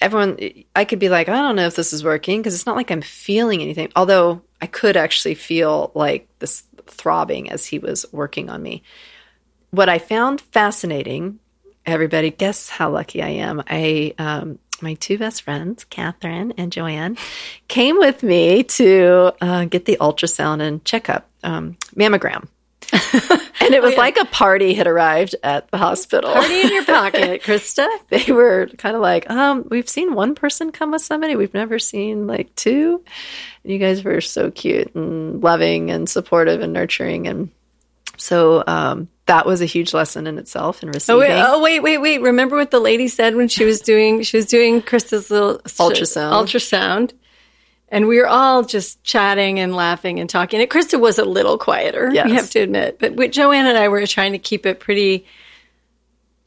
everyone 0.00 0.38
I 0.74 0.84
could 0.84 0.98
be 0.98 1.08
like, 1.08 1.28
I 1.28 1.32
don't 1.32 1.56
know 1.56 1.66
if 1.66 1.76
this 1.76 1.92
is 1.92 2.02
working 2.02 2.40
because 2.40 2.54
it's 2.54 2.66
not 2.66 2.76
like 2.76 2.90
I'm 2.90 3.02
feeling 3.02 3.60
anything. 3.60 3.92
Although 3.94 4.42
I 4.60 4.66
could 4.66 4.96
actually 4.96 5.34
feel 5.34 5.92
like 5.94 6.28
this 6.38 6.64
throbbing 6.86 7.50
as 7.50 7.66
he 7.66 7.78
was 7.78 8.06
working 8.12 8.48
on 8.48 8.62
me 8.62 8.82
what 9.72 9.88
I 9.88 9.98
found 9.98 10.40
fascinating, 10.40 11.40
everybody, 11.84 12.30
guess 12.30 12.68
how 12.68 12.90
lucky 12.90 13.22
I 13.22 13.30
am. 13.30 13.62
I, 13.66 14.14
um, 14.18 14.58
my 14.82 14.94
two 14.94 15.18
best 15.18 15.42
friends, 15.42 15.84
Katherine 15.84 16.52
and 16.56 16.72
Joanne, 16.72 17.16
came 17.68 17.98
with 17.98 18.22
me 18.22 18.64
to 18.64 19.32
uh, 19.40 19.64
get 19.64 19.84
the 19.84 19.96
ultrasound 20.00 20.60
and 20.60 20.84
checkup, 20.84 21.28
um, 21.42 21.76
mammogram. 21.94 22.48
and 22.92 23.74
it 23.74 23.80
was 23.80 23.92
oh, 23.92 23.94
yeah. 23.94 23.98
like 24.00 24.16
a 24.18 24.24
party 24.26 24.74
had 24.74 24.86
arrived 24.86 25.34
at 25.42 25.70
the 25.70 25.78
hospital. 25.78 26.32
Party 26.32 26.60
in 26.60 26.74
your 26.74 26.84
pocket, 26.84 27.42
Krista. 27.44 27.88
they 28.10 28.30
were 28.32 28.66
kind 28.76 28.94
of 28.94 29.00
like, 29.00 29.30
um, 29.30 29.66
we've 29.70 29.88
seen 29.88 30.14
one 30.14 30.34
person 30.34 30.72
come 30.72 30.90
with 30.90 31.00
somebody. 31.00 31.34
We've 31.34 31.54
never 31.54 31.78
seen 31.78 32.26
like 32.26 32.54
two. 32.54 33.02
And 33.64 33.72
you 33.72 33.78
guys 33.78 34.04
were 34.04 34.20
so 34.20 34.50
cute 34.50 34.94
and 34.94 35.42
loving 35.42 35.90
and 35.90 36.08
supportive 36.08 36.60
and 36.60 36.74
nurturing. 36.74 37.28
And 37.28 37.50
so 38.18 38.62
um, 38.66 39.08
that 39.32 39.46
was 39.46 39.62
a 39.62 39.66
huge 39.66 39.94
lesson 39.94 40.26
in 40.26 40.36
itself 40.36 40.82
in 40.82 40.90
receiving. 40.90 41.16
Oh 41.16 41.18
wait, 41.18 41.42
oh 41.42 41.62
wait, 41.62 41.80
wait, 41.80 41.98
wait! 41.98 42.20
Remember 42.20 42.54
what 42.54 42.70
the 42.70 42.80
lady 42.80 43.08
said 43.08 43.34
when 43.34 43.48
she 43.48 43.64
was 43.64 43.80
doing 43.80 44.22
she 44.22 44.36
was 44.36 44.44
doing 44.44 44.82
Krista's 44.82 45.30
little 45.30 45.58
ultrasound. 45.60 46.32
Ultrasound, 46.32 47.12
and 47.88 48.08
we 48.08 48.18
were 48.18 48.28
all 48.28 48.62
just 48.62 49.02
chatting 49.04 49.58
and 49.58 49.74
laughing 49.74 50.20
and 50.20 50.28
talking. 50.28 50.60
And 50.60 50.68
Krista 50.68 51.00
was 51.00 51.18
a 51.18 51.24
little 51.24 51.56
quieter, 51.56 52.10
yes. 52.12 52.26
we 52.26 52.32
have 52.32 52.50
to 52.50 52.58
admit, 52.60 52.98
but 52.98 53.32
Joanne 53.32 53.66
and 53.66 53.78
I 53.78 53.88
were 53.88 54.06
trying 54.06 54.32
to 54.32 54.38
keep 54.38 54.66
it 54.66 54.80
pretty 54.80 55.24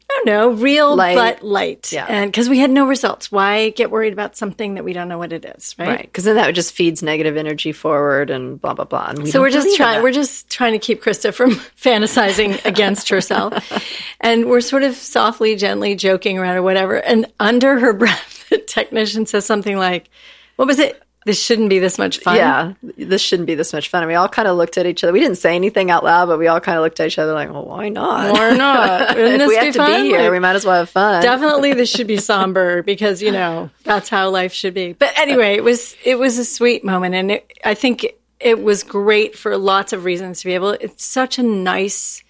I 0.08 0.14
don't 0.18 0.26
know, 0.28 0.50
real 0.52 0.96
light. 0.96 1.16
but 1.16 1.44
light. 1.44 1.92
Yeah. 1.92 2.06
And 2.08 2.32
because 2.32 2.48
we 2.48 2.60
had 2.60 2.70
no 2.70 2.88
results, 2.88 3.32
why 3.32 3.72
get 3.72 3.90
worried 3.90 4.14
about 4.14 4.38
something 4.38 4.76
that 4.76 4.84
we 4.84 4.94
don't 4.94 5.08
know 5.10 5.18
what 5.18 5.34
it 5.34 5.44
is, 5.46 5.76
right? 5.80 5.88
Right. 5.88 6.02
Because 6.04 6.26
then 6.26 6.36
that 6.36 6.54
just 6.54 6.74
feeds 6.74 7.02
negative 7.02 7.38
energy 7.38 7.72
forward 7.72 8.30
and 8.30 8.62
blah 8.62 8.76
blah 8.76 8.86
blah. 8.86 9.14
so 9.26 9.42
we're 9.42 9.50
just 9.50 9.76
trying. 9.76 10.04
We're 10.04 10.12
just 10.12 10.50
trying 10.50 10.74
to 10.74 10.80
keep 10.80 11.02
Krista 11.04 11.34
from 11.34 11.52
fantasizing 11.82 12.64
against 12.66 13.10
herself, 13.10 13.54
and 14.22 14.46
we're 14.46 14.62
sort 14.62 14.84
of 14.84 14.96
softly, 14.96 15.56
gently 15.56 15.96
joking 15.96 16.38
around 16.38 16.56
or 16.56 16.62
whatever. 16.62 16.96
And 16.98 17.26
under 17.40 17.80
her 17.80 17.92
breath, 18.04 18.46
the 18.50 18.60
technician 18.60 19.26
says 19.26 19.46
something 19.46 19.78
like, 19.78 20.10
"What 20.56 20.68
was 20.68 20.78
it? 20.80 21.02
This 21.26 21.42
shouldn't 21.42 21.70
be 21.70 21.80
this 21.80 21.98
much 21.98 22.20
fun. 22.20 22.36
Yeah, 22.36 22.74
this 22.84 23.20
shouldn't 23.20 23.48
be 23.48 23.56
this 23.56 23.74
much 23.74 23.90
fun. 23.90 24.04
And 24.04 24.08
we 24.08 24.14
all 24.14 24.30
kind 24.30 24.48
of 24.48 24.58
looked 24.58 24.78
at 24.78 24.86
each 24.86 25.04
other. 25.04 25.12
We 25.12 25.20
didn't 25.20 25.40
say 25.40 25.56
anything 25.56 25.90
out 25.90 26.04
loud, 26.04 26.28
but 26.28 26.38
we 26.38 26.46
all 26.48 26.60
kind 26.62 26.78
of 26.78 26.84
looked 26.84 27.00
at 27.00 27.08
each 27.08 27.18
other 27.18 27.34
like, 27.34 27.52
well, 27.52 27.66
why 27.66 27.90
not? 27.90 28.32
Why 28.32 28.52
not? 28.56 29.18
if 29.18 29.48
we 29.48 29.56
have 29.56 29.74
to 29.74 29.86
be 29.88 30.04
here, 30.04 30.22
like, 30.22 30.32
we 30.32 30.40
might 30.40 30.56
as 30.56 30.66
well 30.66 30.78
have 30.78 30.90
fun. 30.90 31.24
Definitely 31.24 31.74
this 31.74 31.90
should 31.96 32.06
be 32.06 32.18
somber 32.18 32.84
because, 32.84 33.24
you 33.24 33.32
know, 33.32 33.72
that's 33.84 34.08
how 34.08 34.30
life 34.30 34.54
should 34.54 34.76
be. 34.76 34.94
But 34.94 35.18
anyway, 35.18 35.56
it 35.56 35.64
was, 35.64 35.96
it 36.06 36.20
was 36.20 36.38
a 36.38 36.46
sweet 36.46 36.86
moment. 36.86 37.16
And 37.16 37.32
it, 37.32 37.52
I 37.66 37.74
think 37.74 38.06
it 38.40 38.62
was 38.62 38.84
great 38.84 39.36
for 39.36 39.58
lots 39.58 39.94
of 39.94 40.06
reasons 40.06 40.42
to 40.42 40.46
be 40.46 40.54
able, 40.54 40.72
it's 40.72 41.04
such 41.04 41.40
a 41.40 41.44
nice, 41.44 42.24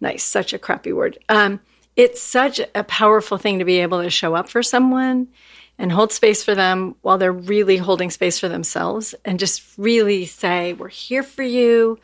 nice, 0.00 0.22
such 0.22 0.52
a 0.52 0.60
crappy 0.60 0.92
word. 0.92 1.18
Um, 1.28 1.58
it's 1.96 2.22
such 2.22 2.60
a 2.76 2.84
powerful 2.84 3.36
thing 3.36 3.58
to 3.58 3.64
be 3.64 3.78
able 3.78 4.00
to 4.00 4.10
show 4.10 4.36
up 4.36 4.48
for 4.48 4.62
someone 4.62 5.26
and 5.78 5.92
hold 5.92 6.12
space 6.12 6.42
for 6.42 6.54
them 6.54 6.96
while 7.02 7.18
they're 7.18 7.32
really 7.32 7.76
holding 7.76 8.10
space 8.10 8.38
for 8.38 8.48
themselves 8.48 9.14
and 9.24 9.38
just 9.38 9.62
really 9.78 10.26
say, 10.26 10.72
We're 10.72 10.88
here 10.88 11.22
for 11.22 11.42
you. 11.42 11.98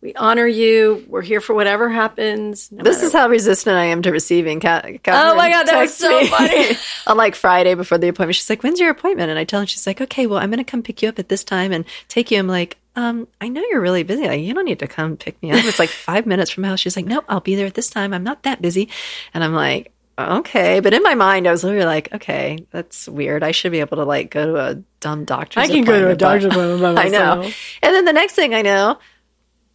We 0.00 0.14
honor 0.16 0.48
you. 0.48 1.04
We're 1.08 1.22
here 1.22 1.40
for 1.40 1.54
whatever 1.54 1.88
happens. 1.88 2.72
No 2.72 2.82
this 2.82 3.02
is 3.02 3.12
how 3.12 3.28
resistant 3.28 3.76
I 3.76 3.84
am 3.84 4.02
to 4.02 4.10
receiving. 4.10 4.58
Katherine 4.58 4.98
oh 5.06 5.36
my 5.36 5.48
God, 5.48 5.68
that 5.68 5.80
was 5.80 5.94
so 5.94 6.26
funny. 6.26 6.76
On 7.06 7.16
like 7.16 7.36
Friday 7.36 7.74
before 7.76 7.98
the 7.98 8.08
appointment, 8.08 8.34
she's 8.34 8.50
like, 8.50 8.64
When's 8.64 8.80
your 8.80 8.90
appointment? 8.90 9.30
And 9.30 9.38
I 9.38 9.44
tell 9.44 9.60
her, 9.60 9.66
she's 9.66 9.86
like, 9.86 10.00
Okay, 10.00 10.26
well, 10.26 10.40
I'm 10.40 10.50
going 10.50 10.58
to 10.58 10.68
come 10.68 10.82
pick 10.82 11.02
you 11.02 11.08
up 11.08 11.20
at 11.20 11.28
this 11.28 11.44
time 11.44 11.70
and 11.70 11.84
take 12.08 12.32
you. 12.32 12.38
I'm 12.40 12.48
like, 12.48 12.78
um, 12.96 13.28
I 13.40 13.48
know 13.48 13.62
you're 13.70 13.80
really 13.80 14.02
busy. 14.02 14.26
Like, 14.26 14.40
you 14.40 14.52
don't 14.52 14.64
need 14.64 14.80
to 14.80 14.88
come 14.88 15.16
pick 15.16 15.40
me 15.40 15.52
up. 15.52 15.64
It's 15.64 15.78
like 15.78 15.88
five 15.90 16.26
minutes 16.26 16.50
from 16.50 16.62
my 16.62 16.68
house. 16.68 16.80
She's 16.80 16.96
like, 16.96 17.06
Nope, 17.06 17.24
I'll 17.28 17.40
be 17.40 17.54
there 17.54 17.66
at 17.66 17.74
this 17.74 17.88
time. 17.88 18.12
I'm 18.12 18.24
not 18.24 18.42
that 18.42 18.60
busy. 18.60 18.88
And 19.32 19.44
I'm 19.44 19.54
like, 19.54 19.92
okay. 20.38 20.80
But 20.80 20.94
in 20.94 21.02
my 21.02 21.14
mind, 21.14 21.46
I 21.46 21.50
was 21.50 21.64
literally 21.64 21.86
like, 21.86 22.12
okay, 22.14 22.66
that's 22.70 23.08
weird. 23.08 23.42
I 23.42 23.52
should 23.52 23.72
be 23.72 23.80
able 23.80 23.98
to 23.98 24.04
like 24.04 24.30
go 24.30 24.46
to 24.46 24.56
a 24.56 24.74
dumb 25.00 25.24
doctor's. 25.24 25.64
I 25.64 25.68
can 25.68 25.84
go 25.84 25.98
to 25.98 26.10
a 26.10 26.16
doctor's 26.16 26.46
appointment. 26.46 26.98
I 26.98 27.08
know. 27.08 27.42
And 27.42 27.94
then 27.94 28.04
the 28.04 28.12
next 28.12 28.34
thing 28.34 28.54
I 28.54 28.62
know, 28.62 28.98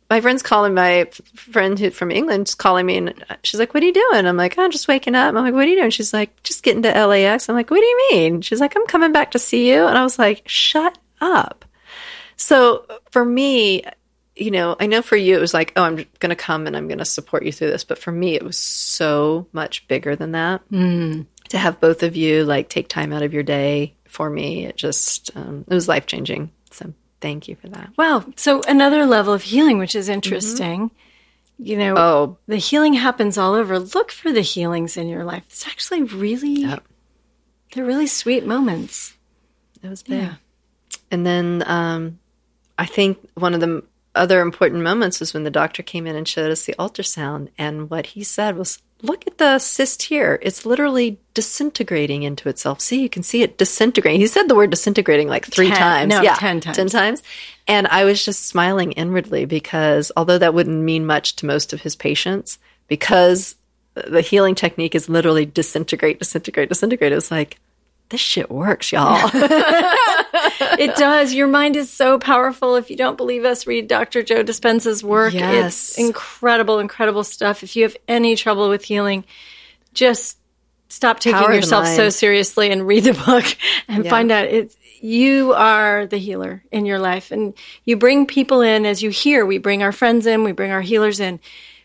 my 0.09 0.21
friend's 0.21 0.41
calling 0.41 0.73
my 0.73 1.09
friend 1.35 1.77
who, 1.77 1.89
from 1.91 2.11
England, 2.11 2.55
calling 2.57 2.85
me, 2.85 2.97
and 2.97 3.25
she's 3.43 3.59
like, 3.59 3.73
"What 3.73 3.83
are 3.83 3.85
you 3.85 3.93
doing?" 3.93 4.25
I'm 4.25 4.37
like, 4.37 4.57
"I'm 4.57 4.71
just 4.71 4.87
waking 4.87 5.15
up." 5.15 5.35
I'm 5.35 5.43
like, 5.43 5.53
"What 5.53 5.65
are 5.65 5.69
you 5.69 5.77
doing?" 5.77 5.89
She's 5.89 6.13
like, 6.13 6.41
"Just 6.43 6.63
getting 6.63 6.83
to 6.83 7.07
LAX." 7.07 7.49
I'm 7.49 7.55
like, 7.55 7.69
"What 7.69 7.79
do 7.79 7.85
you 7.85 8.07
mean?" 8.11 8.41
She's 8.41 8.61
like, 8.61 8.75
"I'm 8.75 8.87
coming 8.87 9.11
back 9.11 9.31
to 9.31 9.39
see 9.39 9.69
you," 9.69 9.85
and 9.85 9.97
I 9.97 10.03
was 10.03 10.17
like, 10.17 10.43
"Shut 10.45 10.97
up." 11.19 11.65
So 12.37 12.85
for 13.11 13.25
me, 13.25 13.83
you 14.39 14.51
know, 14.51 14.75
I 14.79 14.87
know 14.87 15.01
for 15.01 15.15
you 15.15 15.35
it 15.35 15.41
was 15.41 15.53
like, 15.53 15.73
oh, 15.75 15.83
I'm 15.83 15.95
going 15.95 16.29
to 16.29 16.35
come 16.35 16.67
and 16.67 16.77
I'm 16.77 16.87
going 16.87 16.99
to 16.99 17.05
support 17.05 17.45
you 17.45 17.51
through 17.51 17.71
this. 17.71 17.83
But 17.83 17.97
for 17.97 18.11
me, 18.11 18.35
it 18.35 18.43
was 18.43 18.57
so 18.57 19.47
much 19.51 19.87
bigger 19.87 20.15
than 20.15 20.33
that. 20.33 20.61
Mm. 20.69 21.25
To 21.49 21.57
have 21.57 21.79
both 21.79 22.03
of 22.03 22.15
you 22.15 22.43
like 22.43 22.69
take 22.69 22.87
time 22.87 23.13
out 23.13 23.23
of 23.23 23.33
your 23.33 23.43
day 23.43 23.93
for 24.07 24.29
me, 24.29 24.65
it 24.65 24.75
just, 24.75 25.35
um, 25.35 25.65
it 25.67 25.73
was 25.73 25.87
life 25.87 26.05
changing. 26.05 26.51
So 26.71 26.93
thank 27.21 27.47
you 27.47 27.55
for 27.55 27.69
that. 27.69 27.91
Wow. 27.97 28.25
So 28.35 28.61
another 28.67 29.05
level 29.05 29.33
of 29.33 29.43
healing, 29.43 29.77
which 29.77 29.95
is 29.95 30.09
interesting. 30.09 30.89
Mm-hmm. 30.89 31.65
You 31.65 31.77
know, 31.77 31.95
oh. 31.97 32.37
the 32.47 32.57
healing 32.57 32.93
happens 32.93 33.37
all 33.37 33.55
over. 33.55 33.79
Look 33.79 34.11
for 34.11 34.31
the 34.31 34.41
healings 34.41 34.97
in 34.97 35.07
your 35.07 35.23
life. 35.23 35.43
It's 35.47 35.67
actually 35.67 36.03
really, 36.03 36.61
yep. 36.61 36.83
they're 37.73 37.85
really 37.85 38.07
sweet 38.07 38.45
moments. 38.45 39.15
It 39.81 39.89
was 39.89 40.03
big. 40.03 40.21
Yeah. 40.21 40.35
And 41.09 41.25
then 41.25 41.63
um, 41.65 42.19
I 42.77 42.85
think 42.85 43.17
one 43.35 43.53
of 43.53 43.59
the 43.59 43.83
other 44.17 44.41
important 44.41 44.83
moments 44.83 45.19
was 45.19 45.33
when 45.33 45.43
the 45.43 45.51
doctor 45.51 45.83
came 45.83 46.07
in 46.07 46.15
and 46.15 46.27
showed 46.27 46.51
us 46.51 46.65
the 46.65 46.75
ultrasound. 46.77 47.49
And 47.57 47.89
what 47.89 48.07
he 48.07 48.23
said 48.23 48.57
was, 48.57 48.81
Look 49.03 49.27
at 49.27 49.37
the 49.37 49.59
cyst 49.59 50.03
here. 50.03 50.39
It's 50.41 50.65
literally 50.65 51.19
disintegrating 51.35 52.23
into 52.23 52.49
itself. 52.49 52.81
See, 52.81 52.99
you 52.99 53.09
can 53.09 53.21
see 53.21 53.43
it 53.43 53.57
disintegrating. 53.59 54.19
He 54.19 54.25
said 54.25 54.47
the 54.47 54.55
word 54.55 54.71
disintegrating 54.71 55.27
like 55.27 55.45
three 55.45 55.67
ten, 55.67 55.77
times. 55.77 56.09
No, 56.09 56.21
yeah, 56.23 56.33
10 56.33 56.61
times. 56.61 56.77
10 56.77 56.87
times. 56.87 57.23
And 57.67 57.85
I 57.87 58.05
was 58.05 58.25
just 58.25 58.47
smiling 58.47 58.93
inwardly 58.93 59.45
because 59.45 60.11
although 60.17 60.39
that 60.39 60.55
wouldn't 60.55 60.83
mean 60.83 61.05
much 61.05 61.35
to 61.37 61.45
most 61.45 61.73
of 61.73 61.81
his 61.81 61.95
patients, 61.95 62.57
because 62.87 63.55
the 63.93 64.21
healing 64.21 64.55
technique 64.55 64.95
is 64.95 65.09
literally 65.09 65.45
disintegrate, 65.45 66.17
disintegrate, 66.17 66.69
disintegrate. 66.69 67.11
It 67.11 67.15
was 67.15 67.29
like, 67.29 67.59
this 68.09 68.21
shit 68.21 68.49
works, 68.49 68.91
y'all. 68.91 69.29
it 69.33 70.95
does. 70.95 71.33
Your 71.33 71.47
mind 71.47 71.75
is 71.75 71.91
so 71.91 72.19
powerful. 72.19 72.75
If 72.75 72.89
you 72.89 72.95
don't 72.95 73.17
believe 73.17 73.43
us, 73.43 73.67
read 73.67 73.87
Dr. 73.87 74.23
Joe 74.23 74.43
Dispenza's 74.43 75.03
work. 75.03 75.33
Yes. 75.33 75.89
It's 75.89 75.97
incredible, 75.99 76.79
incredible 76.79 77.23
stuff. 77.23 77.63
If 77.63 77.75
you 77.75 77.83
have 77.83 77.97
any 78.07 78.35
trouble 78.35 78.69
with 78.69 78.85
healing, 78.85 79.25
just 79.93 80.37
stop 80.89 81.19
taking 81.19 81.39
Power 81.39 81.53
yourself 81.53 81.87
so 81.87 82.09
seriously 82.09 82.71
and 82.71 82.87
read 82.87 83.03
the 83.03 83.13
book 83.13 83.45
and 83.87 84.05
yeah. 84.05 84.09
find 84.09 84.31
out 84.31 84.45
it's 84.45 84.77
you 85.01 85.53
are 85.53 86.07
the 86.07 86.17
healer 86.17 86.63
in 86.71 86.85
your 86.85 86.99
life 86.99 87.31
and 87.31 87.53
you 87.83 87.97
bring 87.97 88.25
people 88.25 88.61
in 88.61 88.85
as 88.85 89.03
you 89.03 89.09
hear 89.09 89.45
we 89.45 89.57
bring 89.57 89.83
our 89.83 89.91
friends 89.91 90.25
in 90.25 90.43
we 90.43 90.53
bring 90.53 90.71
our 90.71 90.81
healers 90.81 91.19
in 91.19 91.39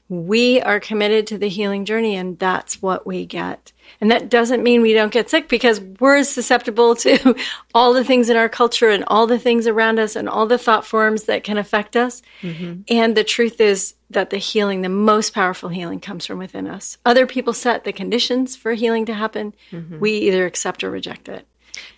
we 0.08 0.60
are 0.60 0.78
committed 0.78 1.26
to 1.26 1.36
the 1.36 1.48
healing 1.48 1.84
journey 1.84 2.14
and 2.14 2.38
that's 2.38 2.80
what 2.80 3.06
we 3.06 3.26
get 3.26 3.72
and 4.02 4.10
that 4.10 4.28
doesn't 4.28 4.64
mean 4.64 4.82
we 4.82 4.94
don't 4.94 5.12
get 5.12 5.30
sick 5.30 5.48
because 5.48 5.80
we're 6.00 6.24
susceptible 6.24 6.96
to 7.06 7.36
all 7.72 7.94
the 7.94 8.02
things 8.02 8.28
in 8.28 8.36
our 8.36 8.48
culture 8.48 8.90
and 8.90 9.04
all 9.06 9.28
the 9.28 9.38
things 9.38 9.68
around 9.68 10.00
us 10.00 10.16
and 10.16 10.28
all 10.28 10.46
the 10.46 10.58
thought 10.58 10.84
forms 10.84 11.24
that 11.24 11.44
can 11.44 11.56
affect 11.56 11.96
us. 11.96 12.20
Mm-hmm. 12.42 12.82
And 12.88 13.16
the 13.16 13.22
truth 13.22 13.60
is 13.60 13.94
that 14.10 14.30
the 14.30 14.38
healing, 14.38 14.82
the 14.82 14.88
most 14.88 15.32
powerful 15.32 15.68
healing, 15.68 16.00
comes 16.00 16.26
from 16.26 16.38
within 16.38 16.66
us. 16.66 16.98
Other 17.06 17.28
people 17.28 17.52
set 17.52 17.84
the 17.84 17.92
conditions 17.92 18.56
for 18.56 18.72
healing 18.72 19.06
to 19.06 19.14
happen. 19.14 19.54
Mm-hmm. 19.70 20.00
We 20.00 20.18
either 20.18 20.46
accept 20.46 20.82
or 20.82 20.90
reject 20.90 21.28
it 21.28 21.46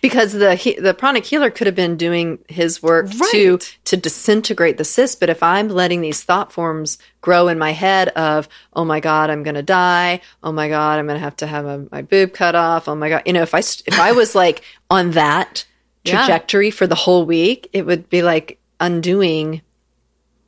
because 0.01 0.33
the 0.33 0.77
the 0.81 0.93
pranic 0.93 1.25
healer 1.25 1.49
could 1.49 1.67
have 1.67 1.75
been 1.75 1.97
doing 1.97 2.39
his 2.47 2.81
work 2.81 3.07
right. 3.07 3.31
to 3.31 3.59
to 3.83 3.97
disintegrate 3.97 4.77
the 4.77 4.83
cyst 4.83 5.19
but 5.19 5.29
if 5.29 5.41
i'm 5.43 5.69
letting 5.69 6.01
these 6.01 6.23
thought 6.23 6.51
forms 6.51 6.97
grow 7.21 7.47
in 7.47 7.57
my 7.57 7.71
head 7.71 8.09
of 8.09 8.47
oh 8.73 8.85
my 8.85 8.99
god 8.99 9.29
i'm 9.29 9.43
going 9.43 9.55
to 9.55 9.63
die 9.63 10.21
oh 10.43 10.51
my 10.51 10.69
god 10.69 10.99
i'm 10.99 11.07
going 11.07 11.17
to 11.17 11.23
have 11.23 11.35
to 11.35 11.47
have 11.47 11.65
a, 11.65 11.87
my 11.91 12.01
boob 12.01 12.33
cut 12.33 12.55
off 12.55 12.87
oh 12.87 12.95
my 12.95 13.09
god 13.09 13.21
you 13.25 13.33
know 13.33 13.41
if 13.41 13.53
i 13.53 13.59
if 13.59 13.99
i 13.99 14.11
was 14.11 14.35
like 14.35 14.61
on 14.89 15.11
that 15.11 15.65
trajectory 16.03 16.67
yeah. 16.67 16.73
for 16.73 16.87
the 16.87 16.95
whole 16.95 17.25
week 17.25 17.67
it 17.73 17.85
would 17.85 18.09
be 18.09 18.21
like 18.21 18.59
undoing 18.79 19.61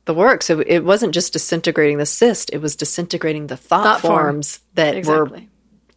the 0.04 0.14
work 0.14 0.42
so 0.42 0.60
it 0.60 0.80
wasn't 0.80 1.12
just 1.12 1.32
disintegrating 1.32 1.98
the 1.98 2.06
cyst 2.06 2.50
it 2.52 2.58
was 2.58 2.76
disintegrating 2.76 3.48
the 3.48 3.56
thought, 3.56 4.00
thought 4.00 4.00
forms 4.00 4.56
form. 4.56 4.70
that 4.74 4.96
exactly. 4.96 5.40
were 5.40 5.46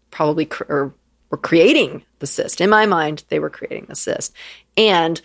probably 0.09 0.45
cr- 0.45 0.63
or 0.67 0.93
were 1.31 1.37
creating 1.37 2.03
the 2.19 2.27
cyst. 2.27 2.61
In 2.61 2.69
my 2.69 2.85
mind, 2.85 3.23
they 3.29 3.39
were 3.39 3.49
creating 3.49 3.85
the 3.87 3.95
cyst. 3.95 4.35
And 4.77 5.19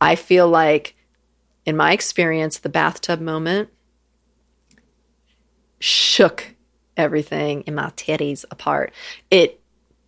I 0.00 0.16
feel 0.16 0.48
like, 0.48 0.96
in 1.64 1.76
my 1.76 1.92
experience, 1.92 2.58
the 2.58 2.68
bathtub 2.68 3.20
moment 3.20 3.68
shook 5.78 6.54
everything 6.96 7.62
in 7.62 7.74
my 7.74 7.90
titties 7.90 8.44
apart. 8.50 8.92
It 9.30 9.60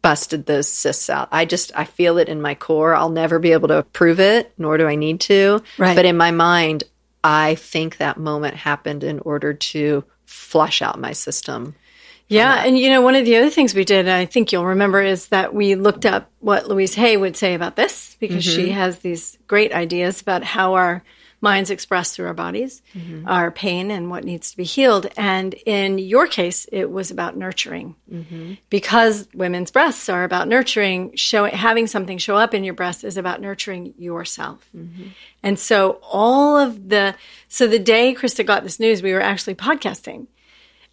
busted 0.03 0.47
those 0.47 0.69
cysts 0.69 1.11
out. 1.11 1.29
I 1.33 1.45
just 1.45 1.73
I 1.75 1.85
feel 1.85 2.19
it 2.19 2.29
in 2.29 2.41
my 2.41 2.55
core. 2.55 2.95
I'll 2.95 3.09
never 3.11 3.39
be 3.39 3.53
able 3.53 3.69
to 3.69 3.83
prove 3.83 4.21
it, 4.21 4.53
nor 4.57 4.79
do 4.79 4.87
I 4.87 4.95
need 4.95 5.21
to. 5.23 5.63
Right. 5.79 5.97
But 5.97 6.05
in 6.05 6.17
my 6.17 6.31
mind, 6.31 6.85
I 7.25 7.57
think 7.57 7.97
that 7.97 8.19
moment 8.19 8.55
happened 8.55 9.03
in 9.03 9.19
order 9.21 9.53
to 9.53 10.05
flush 10.25 10.81
out 10.81 11.01
my 11.01 11.13
system 11.13 11.75
yeah. 12.29 12.65
And, 12.65 12.79
you 12.79 12.91
know, 12.91 13.01
one 13.01 13.15
of 13.15 13.25
the 13.25 13.37
other 13.37 13.51
things 13.51 13.75
we 13.75 13.85
did, 13.85 14.09
I 14.09 14.25
think 14.25 14.53
you'll 14.53 14.67
remember, 14.67 15.03
is 15.03 15.29
that 15.29 15.55
we 15.55 15.75
looked 15.75 16.07
up 16.07 16.31
what 16.41 16.69
Louise 16.69 16.95
Hay 16.95 17.17
would 17.17 17.37
say 17.37 17.55
about 17.55 17.77
this 17.77 18.17
because 18.19 18.45
mm-hmm. 18.45 18.57
she 18.57 18.71
has 18.71 18.99
these 18.99 19.39
great 19.47 19.73
ideas 19.73 20.21
about 20.21 20.43
how 20.43 20.75
our 20.75 21.03
minds 21.41 21.71
express 21.71 22.15
through 22.15 22.27
our 22.27 22.35
bodies, 22.35 22.83
mm-hmm. 22.95 23.29
our 23.29 23.51
pain, 23.51 23.91
and 23.91 24.11
what 24.11 24.25
needs 24.25 24.51
to 24.51 24.57
be 24.57 24.65
healed. 24.65 25.07
And 25.17 25.55
in 25.67 25.99
your 25.99 26.27
case, 26.27 26.67
it 26.73 26.91
was 26.91 27.11
about 27.11 27.37
nurturing 27.37 27.95
mm-hmm. 28.13 28.55
because 28.71 29.29
women's 29.35 29.71
breasts 29.71 30.09
are 30.09 30.25
about 30.25 30.49
nurturing. 30.49 31.15
Showing 31.15 31.55
having 31.55 31.87
something 31.87 32.19
show 32.19 32.37
up 32.37 32.55
in 32.55 32.65
your 32.65 32.75
breast 32.75 33.05
is 33.05 33.17
about 33.17 33.41
nurturing 33.41 33.95
yourself. 33.99 34.69
Mm-hmm. 34.77 35.09
And 35.43 35.59
so 35.59 36.01
all 36.03 36.57
of 36.59 36.89
the 36.89 37.15
so 37.49 37.67
the 37.67 37.79
day 37.79 38.15
Krista 38.15 38.45
got 38.45 38.63
this 38.63 38.81
news, 38.81 39.03
we 39.03 39.13
were 39.13 39.21
actually 39.21 39.55
podcasting. 39.55 40.27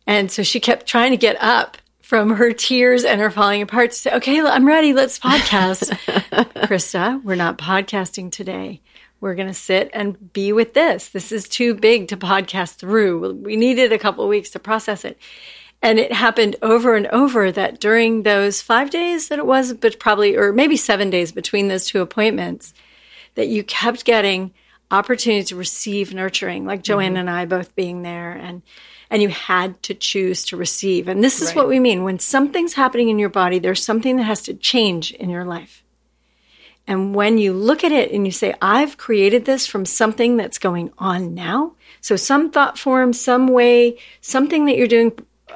And 0.05 0.31
so 0.31 0.43
she 0.43 0.59
kept 0.59 0.85
trying 0.85 1.11
to 1.11 1.17
get 1.17 1.41
up 1.41 1.77
from 2.01 2.31
her 2.31 2.51
tears 2.51 3.05
and 3.05 3.21
her 3.21 3.31
falling 3.31 3.61
apart 3.61 3.91
to 3.91 3.97
say, 3.97 4.13
okay, 4.15 4.41
I'm 4.41 4.67
ready. 4.67 4.93
Let's 4.93 5.17
podcast. 5.17 5.89
Krista, 6.67 7.23
we're 7.23 7.35
not 7.35 7.57
podcasting 7.57 8.31
today. 8.31 8.81
We're 9.21 9.35
going 9.35 9.47
to 9.47 9.53
sit 9.53 9.89
and 9.93 10.33
be 10.33 10.51
with 10.51 10.73
this. 10.73 11.09
This 11.09 11.31
is 11.31 11.47
too 11.47 11.73
big 11.73 12.09
to 12.09 12.17
podcast 12.17 12.75
through. 12.75 13.35
We 13.35 13.55
needed 13.55 13.93
a 13.93 13.97
couple 13.97 14.27
weeks 14.27 14.49
to 14.51 14.59
process 14.59 15.05
it. 15.05 15.17
And 15.81 15.97
it 15.97 16.11
happened 16.11 16.57
over 16.61 16.95
and 16.95 17.07
over 17.07 17.51
that 17.51 17.79
during 17.79 18.23
those 18.23 18.61
five 18.61 18.89
days 18.89 19.29
that 19.29 19.39
it 19.39 19.45
was, 19.45 19.73
but 19.73 19.99
probably, 19.99 20.35
or 20.35 20.51
maybe 20.51 20.77
seven 20.77 21.09
days 21.09 21.31
between 21.31 21.67
those 21.67 21.85
two 21.85 22.01
appointments, 22.01 22.73
that 23.35 23.47
you 23.47 23.63
kept 23.63 24.05
getting 24.05 24.53
opportunity 24.91 25.43
to 25.45 25.55
receive 25.55 26.13
nurturing, 26.13 26.65
like 26.65 26.83
Joanne 26.83 27.11
mm-hmm. 27.11 27.17
and 27.17 27.29
I 27.29 27.45
both 27.45 27.75
being 27.75 28.01
there 28.01 28.31
and 28.31 28.61
and 29.13 29.21
you 29.21 29.29
had 29.29 29.81
to 29.83 29.93
choose 29.93 30.43
to 30.45 30.57
receive. 30.57 31.07
And 31.07 31.23
this 31.23 31.39
is 31.39 31.49
right. 31.49 31.57
what 31.57 31.67
we 31.67 31.79
mean. 31.79 32.03
When 32.03 32.17
something's 32.17 32.73
happening 32.73 33.09
in 33.09 33.19
your 33.19 33.29
body, 33.29 33.59
there's 33.59 33.85
something 33.85 34.17
that 34.17 34.23
has 34.23 34.41
to 34.41 34.55
change 34.55 35.11
in 35.11 35.29
your 35.29 35.45
life. 35.45 35.83
And 36.87 37.13
when 37.13 37.37
you 37.37 37.53
look 37.53 37.83
at 37.83 37.91
it 37.91 38.11
and 38.11 38.25
you 38.25 38.31
say, 38.31 38.55
I've 38.59 38.97
created 38.97 39.45
this 39.45 39.67
from 39.67 39.85
something 39.85 40.35
that's 40.35 40.57
going 40.57 40.91
on 40.97 41.35
now. 41.35 41.75
So 42.01 42.15
some 42.15 42.49
thought 42.49 42.79
form, 42.79 43.13
some 43.13 43.49
way, 43.49 43.99
something 44.21 44.65
that 44.65 44.77
you're 44.77 44.87
doing, 44.87 45.11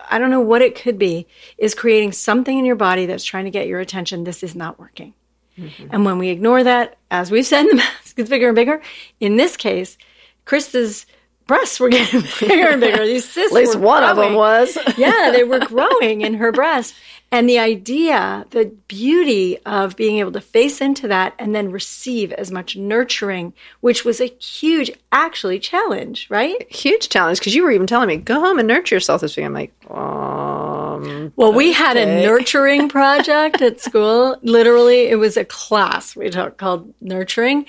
I 0.07 0.19
don't 0.19 0.29
know 0.29 0.39
what 0.39 0.61
it 0.61 0.79
could 0.79 0.99
be, 0.99 1.25
is 1.57 1.73
creating 1.73 2.11
something 2.11 2.59
in 2.59 2.63
your 2.63 2.75
body 2.75 3.07
that's 3.07 3.25
trying 3.25 3.45
to 3.45 3.51
get 3.51 3.65
your 3.65 3.79
attention. 3.79 4.23
This 4.23 4.43
is 4.43 4.55
not 4.55 4.77
working. 4.77 5.15
Mm-hmm. 5.57 5.87
And 5.89 6.05
when 6.05 6.19
we 6.19 6.29
ignore 6.29 6.63
that, 6.63 6.99
as 7.09 7.31
we've 7.31 7.43
said, 7.43 7.63
the 7.63 7.75
mask 7.77 8.15
gets 8.15 8.29
bigger 8.29 8.49
and 8.49 8.55
bigger. 8.55 8.83
In 9.19 9.35
this 9.35 9.57
case, 9.57 9.97
Krista's 10.45 11.07
breasts 11.47 11.79
were 11.79 11.89
getting 11.89 12.21
bigger 12.39 12.67
and 12.67 12.81
bigger. 12.81 13.05
These 13.05 13.25
cysts, 13.29 13.51
at 13.51 13.55
least 13.55 13.79
one 13.79 14.01
growing. 14.01 14.11
of 14.11 14.17
them 14.17 14.33
was. 14.35 14.77
yeah, 14.97 15.31
they 15.33 15.43
were 15.43 15.59
growing 15.59 16.21
in 16.21 16.35
her 16.35 16.51
breast. 16.51 16.93
And 17.29 17.49
the 17.49 17.59
idea, 17.59 18.45
the 18.51 18.71
beauty 18.87 19.57
of 19.65 19.97
being 19.97 20.19
able 20.19 20.31
to 20.31 20.39
face 20.39 20.79
into 20.79 21.09
that 21.09 21.33
and 21.37 21.53
then 21.53 21.71
receive 21.71 22.31
as 22.31 22.51
much 22.51 22.77
nurturing, 22.77 23.51
which 23.81 24.05
was 24.05 24.21
a 24.21 24.27
huge, 24.39 24.91
actually, 25.11 25.59
challenge, 25.59 26.27
right? 26.29 26.71
Huge 26.71 27.09
challenge 27.09 27.39
because 27.39 27.53
you 27.53 27.63
were 27.63 27.71
even 27.71 27.85
telling 27.87 28.07
me, 28.07 28.15
go 28.15 28.39
home 28.39 28.59
and 28.59 28.67
nurture 28.67 28.95
yourself 28.95 29.19
this 29.19 29.35
week. 29.35 29.45
I'm 29.45 29.53
like, 29.53 29.73
um, 30.97 31.33
well, 31.35 31.53
we 31.53 31.73
had 31.73 31.97
a 31.97 32.05
nurturing 32.05 32.89
project 32.97 33.61
at 33.61 33.79
school. 33.79 34.37
Literally, 34.41 35.07
it 35.07 35.15
was 35.15 35.37
a 35.37 35.45
class 35.45 36.15
we 36.15 36.29
taught 36.29 36.57
called 36.57 36.93
nurturing. 37.01 37.65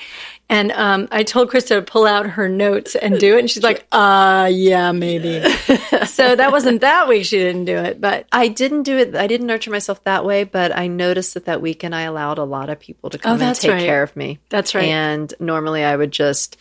And 0.50 0.72
um, 0.72 1.08
I 1.10 1.24
told 1.24 1.50
Krista 1.50 1.68
to 1.68 1.82
pull 1.82 2.06
out 2.06 2.26
her 2.26 2.48
notes 2.48 2.94
and 2.94 3.18
do 3.18 3.36
it. 3.36 3.40
And 3.40 3.50
she's 3.50 3.62
like, 3.62 3.86
uh, 3.92 4.48
yeah, 4.50 4.92
maybe. 4.92 5.42
so 6.06 6.34
that 6.34 6.50
wasn't 6.52 6.80
that 6.80 7.06
week 7.06 7.26
she 7.26 7.36
didn't 7.36 7.66
do 7.66 7.76
it. 7.76 8.00
But 8.00 8.26
I 8.32 8.48
didn't 8.48 8.84
do 8.84 8.96
it. 8.96 9.14
I 9.14 9.26
didn't 9.26 9.46
nurture 9.46 9.70
myself 9.70 10.02
that 10.04 10.24
way. 10.24 10.44
But 10.44 10.74
I 10.74 10.86
noticed 10.86 11.34
that 11.34 11.44
that 11.44 11.60
weekend 11.60 11.94
I 11.94 12.02
allowed 12.02 12.38
a 12.38 12.44
lot 12.44 12.70
of 12.70 12.80
people 12.80 13.10
to 13.10 13.18
come 13.18 13.42
oh, 13.42 13.44
and 13.44 13.56
take 13.56 13.72
right. 13.72 13.84
care 13.84 14.02
of 14.02 14.16
me. 14.16 14.38
That's 14.48 14.74
right. 14.74 14.88
And 14.88 15.32
normally 15.38 15.84
I 15.84 15.94
would 15.94 16.12
just, 16.12 16.56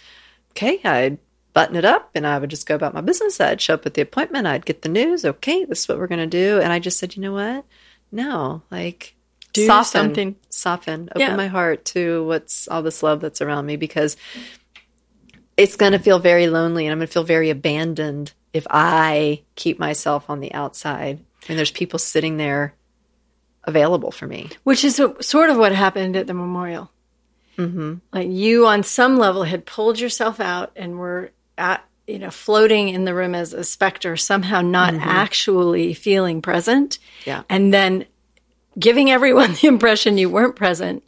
okay, 0.52 0.82
I'd 0.84 1.18
button 1.58 1.76
it 1.76 1.86
up 1.86 2.12
and 2.14 2.28
I 2.28 2.38
would 2.38 2.52
just 2.52 2.68
go 2.68 2.76
about 2.76 2.94
my 2.94 3.02
business. 3.02 3.42
I'd 3.42 3.60
show 3.60 3.74
up 3.74 3.88
at 3.88 3.96
the 3.96 4.04
appointment. 4.04 4.46
I'd 4.46 4.64
get 4.64 4.84
the 4.84 4.90
news. 4.90 5.26
Okay, 5.26 5.66
this 5.66 5.80
is 5.80 5.88
what 5.90 5.98
we're 5.98 6.06
going 6.06 6.20
to 6.20 6.28
do. 6.28 6.62
And 6.62 6.72
I 6.72 6.78
just 6.78 7.00
said, 7.00 7.16
you 7.16 7.22
know 7.24 7.34
what? 7.34 7.66
No, 8.12 8.62
like 8.70 9.16
do 9.54 9.66
soften, 9.66 10.04
something. 10.04 10.36
Soften, 10.50 11.10
open 11.10 11.20
yeah. 11.20 11.36
my 11.36 11.48
heart 11.48 11.84
to 11.86 12.24
what's 12.28 12.68
all 12.68 12.84
this 12.84 13.02
love 13.02 13.22
that's 13.22 13.42
around 13.42 13.66
me 13.66 13.76
because 13.76 14.18
it's 15.58 15.78
going 15.78 15.94
to 15.94 15.98
feel 15.98 16.20
very 16.20 16.46
lonely 16.46 16.86
and 16.86 16.92
I'm 16.92 17.00
going 17.00 17.08
to 17.08 17.12
feel 17.12 17.24
very 17.24 17.50
abandoned 17.50 18.34
if 18.54 18.68
I 18.70 19.42
keep 19.56 19.80
myself 19.80 20.30
on 20.30 20.42
the 20.42 20.54
outside 20.54 21.26
and 21.50 21.58
there's 21.58 21.72
people 21.72 21.98
sitting 21.98 22.38
there 22.38 22.76
available 23.64 24.12
for 24.12 24.28
me. 24.28 24.52
Which 24.64 24.86
is 24.86 25.02
sort 25.22 25.50
of 25.50 25.58
what 25.58 25.72
happened 25.72 26.18
at 26.18 26.28
the 26.28 26.36
memorial. 26.36 26.92
Mm-hmm. 27.58 27.96
Like 28.14 28.30
you, 28.30 28.68
on 28.68 28.84
some 28.84 29.18
level, 29.18 29.42
had 29.42 29.66
pulled 29.66 30.00
yourself 30.00 30.40
out 30.40 30.72
and 30.76 31.00
were 31.00 31.32
at, 31.58 31.84
you 32.06 32.20
know, 32.20 32.32
floating 32.32 32.90
in 32.90 33.06
the 33.06 33.14
room 33.14 33.36
as 33.36 33.54
a 33.54 33.64
specter, 33.64 34.16
somehow 34.16 34.62
not 34.62 34.94
mm-hmm. 34.94 35.08
actually 35.08 35.94
feeling 35.94 36.42
present. 36.42 37.00
Yeah. 37.26 37.44
And 37.50 37.74
then 37.74 38.06
giving 38.78 39.12
everyone 39.12 39.54
the 39.62 39.68
impression 39.68 40.18
you 40.18 40.30
weren't 40.30 40.56
present, 40.56 41.04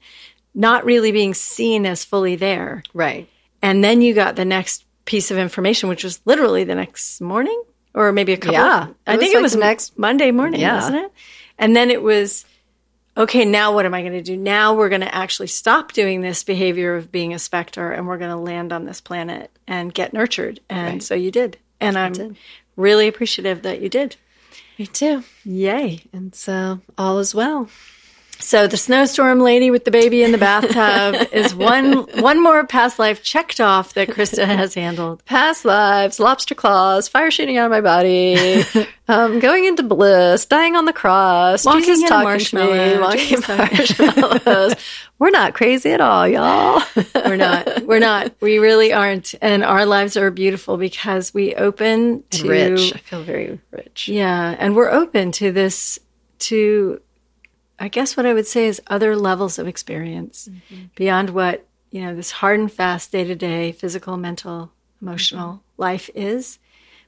not 0.54 0.86
really 0.86 1.12
being 1.12 1.34
seen 1.34 1.86
as 1.86 2.04
fully 2.04 2.36
there. 2.36 2.84
Right. 2.94 3.30
And 3.62 3.84
then 3.84 4.02
you 4.02 4.14
got 4.14 4.36
the 4.36 4.46
next 4.46 4.86
piece 5.06 5.32
of 5.32 5.38
information, 5.38 5.90
which 5.90 6.04
was 6.04 6.22
literally 6.26 6.64
the 6.64 6.76
next 6.76 7.20
morning 7.22 7.62
or 7.94 8.12
maybe 8.12 8.34
a 8.34 8.38
couple. 8.38 8.54
Yeah. 8.54 8.88
I 9.08 9.18
think 9.18 9.34
like 9.34 9.40
it 9.40 9.42
was 9.42 9.56
next 9.56 9.98
Monday 9.98 10.32
morning, 10.32 10.62
yeah. 10.62 10.76
wasn't 10.76 10.98
it? 10.98 11.12
And 11.58 11.76
then 11.76 11.90
it 11.90 12.02
was, 12.02 12.46
okay, 13.20 13.44
now 13.44 13.74
what 13.74 13.86
am 13.86 13.94
I 13.94 14.02
going 14.02 14.14
to 14.14 14.24
do? 14.24 14.38
Now 14.38 14.74
we're 14.74 14.90
going 14.90 15.02
to 15.02 15.14
actually 15.14 15.48
stop 15.48 15.92
doing 15.92 16.22
this 16.22 16.44
behavior 16.44 16.96
of 16.96 17.12
being 17.12 17.34
a 17.34 17.40
specter 17.40 17.92
and 17.92 18.08
we're 18.08 18.18
going 18.18 18.32
to 18.32 18.38
land 18.38 18.72
on 18.72 18.86
this 18.86 19.02
planet 19.02 19.52
and 19.68 19.94
get 19.94 20.14
nurtured. 20.14 20.62
And 20.70 20.94
right. 20.94 21.04
so 21.04 21.16
you 21.16 21.30
did. 21.30 21.58
And 21.82 21.98
I'm 21.98 22.14
did. 22.14 22.38
really 22.76 23.08
appreciative 23.08 23.62
that 23.64 23.82
you 23.82 23.90
did. 23.90 24.16
Me 24.78 24.88
too. 24.88 25.24
Yay. 25.44 26.04
And 26.14 26.34
so 26.34 26.80
all 26.98 27.20
is 27.20 27.36
well. 27.36 27.70
So 28.42 28.68
the 28.68 28.78
snowstorm 28.78 29.42
lady 29.42 29.70
with 29.70 29.84
the 29.84 29.92
baby 29.92 30.24
in 30.24 30.32
the 30.32 30.38
bathtub 30.38 31.28
is 31.34 31.54
one 31.54 32.04
one 32.22 32.42
more 32.42 32.66
past 32.66 32.98
life 32.98 33.22
checked 33.22 33.60
off 33.60 33.94
that 33.96 34.08
Krista 34.08 34.46
has 34.46 34.74
handled. 34.74 35.24
Past 35.26 35.66
lives, 35.66 36.20
lobster 36.20 36.56
claws, 36.56 37.10
fire 37.10 37.32
shooting 37.32 37.58
out 37.58 37.66
of 37.66 37.72
my 37.72 37.82
body, 37.82 38.64
um, 39.10 39.40
going 39.40 39.66
into 39.66 39.84
bliss, 39.84 40.46
dying 40.46 40.78
on 40.78 40.86
the 40.86 40.94
cross, 40.94 41.66
walking 41.66 41.84
Jesus 41.84 42.04
in 42.04 42.08
talking 42.08 42.40
to 42.40 42.56
me, 42.56 43.00
walking 43.00 43.40
marshmallows. 43.48 44.76
We're 45.20 45.32
not 45.32 45.54
crazy 45.54 45.92
at 45.92 46.00
all, 46.00 46.26
y'all. 46.26 46.82
We're 47.16 47.36
not. 47.36 47.86
We're 47.86 48.00
not. 48.00 48.34
We 48.40 48.58
really 48.58 48.94
aren't. 48.94 49.36
And 49.42 49.66
our 49.66 49.86
lives 49.86 50.16
are 50.16 50.32
beautiful 50.32 50.78
because 50.78 51.34
we 51.34 51.56
open 51.56 52.24
to 52.30 52.48
rich. 52.48 52.94
I 52.96 53.00
feel 53.00 53.24
very 53.24 53.60
rich. 53.72 54.08
Yeah, 54.08 54.56
and 54.58 54.78
we're 54.78 54.90
open 54.90 55.34
to 55.34 55.52
this 55.52 56.00
to 56.40 57.02
I 57.80 57.88
guess 57.88 58.18
what 58.18 58.26
I 58.26 58.34
would 58.34 58.48
say 58.48 58.68
is 58.68 58.82
other 58.88 59.16
levels 59.16 59.58
of 59.58 59.68
experience 59.68 60.50
mm-hmm. 60.52 60.86
beyond 60.96 61.30
what, 61.32 61.66
you 61.92 62.02
know, 62.02 62.16
this 62.16 62.32
hard 62.32 62.60
and 62.60 62.72
fast 62.72 63.12
day 63.12 63.24
to 63.24 63.36
day 63.36 63.72
physical, 63.72 64.18
mental, 64.18 64.72
emotional 65.02 65.54
mm-hmm. 65.54 65.82
life 65.82 66.10
is. 66.14 66.60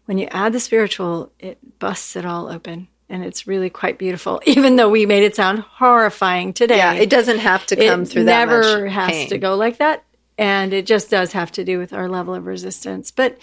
When 0.05 0.17
you 0.17 0.27
add 0.31 0.53
the 0.53 0.59
spiritual, 0.59 1.31
it 1.39 1.79
busts 1.79 2.15
it 2.15 2.25
all 2.25 2.47
open. 2.47 2.87
And 3.09 3.25
it's 3.25 3.45
really 3.45 3.69
quite 3.69 3.97
beautiful, 3.97 4.41
even 4.45 4.77
though 4.77 4.89
we 4.89 5.05
made 5.05 5.23
it 5.23 5.35
sound 5.35 5.59
horrifying 5.59 6.53
today. 6.53 6.77
Yeah, 6.77 6.93
it 6.93 7.09
doesn't 7.09 7.39
have 7.39 7.65
to 7.67 7.75
come 7.75 8.03
it 8.03 8.05
through 8.07 8.23
that 8.25 8.43
It 8.43 8.45
never 8.45 8.87
has 8.87 9.11
pain. 9.11 9.29
to 9.29 9.37
go 9.37 9.55
like 9.55 9.77
that. 9.77 10.05
And 10.37 10.73
it 10.73 10.85
just 10.85 11.09
does 11.09 11.33
have 11.33 11.51
to 11.53 11.65
do 11.65 11.77
with 11.77 11.91
our 11.93 12.07
level 12.07 12.33
of 12.33 12.45
resistance. 12.45 13.11
But 13.11 13.37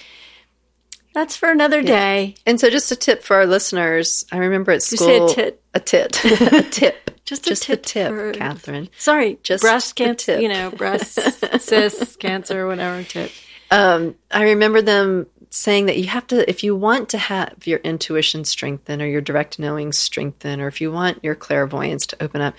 that's 1.15 1.37
for 1.37 1.51
another 1.51 1.83
day. 1.83 2.35
And 2.47 2.59
so, 2.59 2.71
just 2.71 2.93
a 2.93 2.97
tip 2.97 3.23
for 3.23 3.37
our 3.37 3.47
listeners. 3.47 4.25
I 4.33 4.39
remember 4.39 4.73
at 4.73 4.83
school. 4.83 5.09
You 5.09 5.29
say 5.29 5.33
a 5.33 5.35
tit. 5.35 5.63
A 5.75 5.81
tit. 5.81 6.25
a 6.25 6.63
tip. 6.63 7.08
Just 7.29 7.47
a 7.47 7.51
just 7.51 7.65
tip, 7.65 7.83
the 7.83 7.89
tip, 7.91 8.09
for, 8.09 8.33
Katherine. 8.33 8.89
Sorry, 8.97 9.39
just 9.43 9.61
breast 9.61 9.95
cancer. 9.97 10.41
You 10.41 10.49
know, 10.49 10.71
breast 10.71 11.13
cysts, 11.61 12.17
cancer, 12.17 12.67
whatever. 12.67 13.03
Tip. 13.03 13.31
Um, 13.71 14.15
I 14.31 14.45
remember 14.45 14.81
them 14.81 15.27
saying 15.51 15.85
that 15.87 15.99
you 15.99 16.07
have 16.07 16.27
to, 16.29 16.49
if 16.49 16.65
you 16.65 16.75
want 16.75 17.11
to 17.11 17.19
have 17.19 17.67
your 17.67 17.81
intuition 17.81 18.47
strengthen 18.47 19.03
or 19.03 19.07
your 19.07 19.21
direct 19.21 19.59
knowing 19.59 19.93
strengthen, 19.93 20.59
or 20.59 20.69
if 20.69 20.81
you 20.81 20.91
want 20.91 21.23
your 21.23 21.35
clairvoyance 21.35 22.07
to 22.07 22.23
open 22.23 22.41
up, 22.41 22.55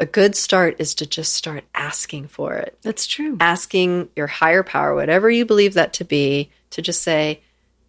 a 0.00 0.06
good 0.06 0.34
start 0.34 0.74
is 0.80 0.96
to 0.96 1.06
just 1.06 1.34
start 1.34 1.62
asking 1.72 2.26
for 2.26 2.54
it. 2.54 2.76
That's 2.82 3.06
true. 3.06 3.36
Asking 3.38 4.08
your 4.16 4.26
higher 4.26 4.64
power, 4.64 4.96
whatever 4.96 5.30
you 5.30 5.46
believe 5.46 5.74
that 5.74 5.92
to 5.92 6.04
be, 6.04 6.50
to 6.70 6.82
just 6.82 7.02
say, 7.02 7.40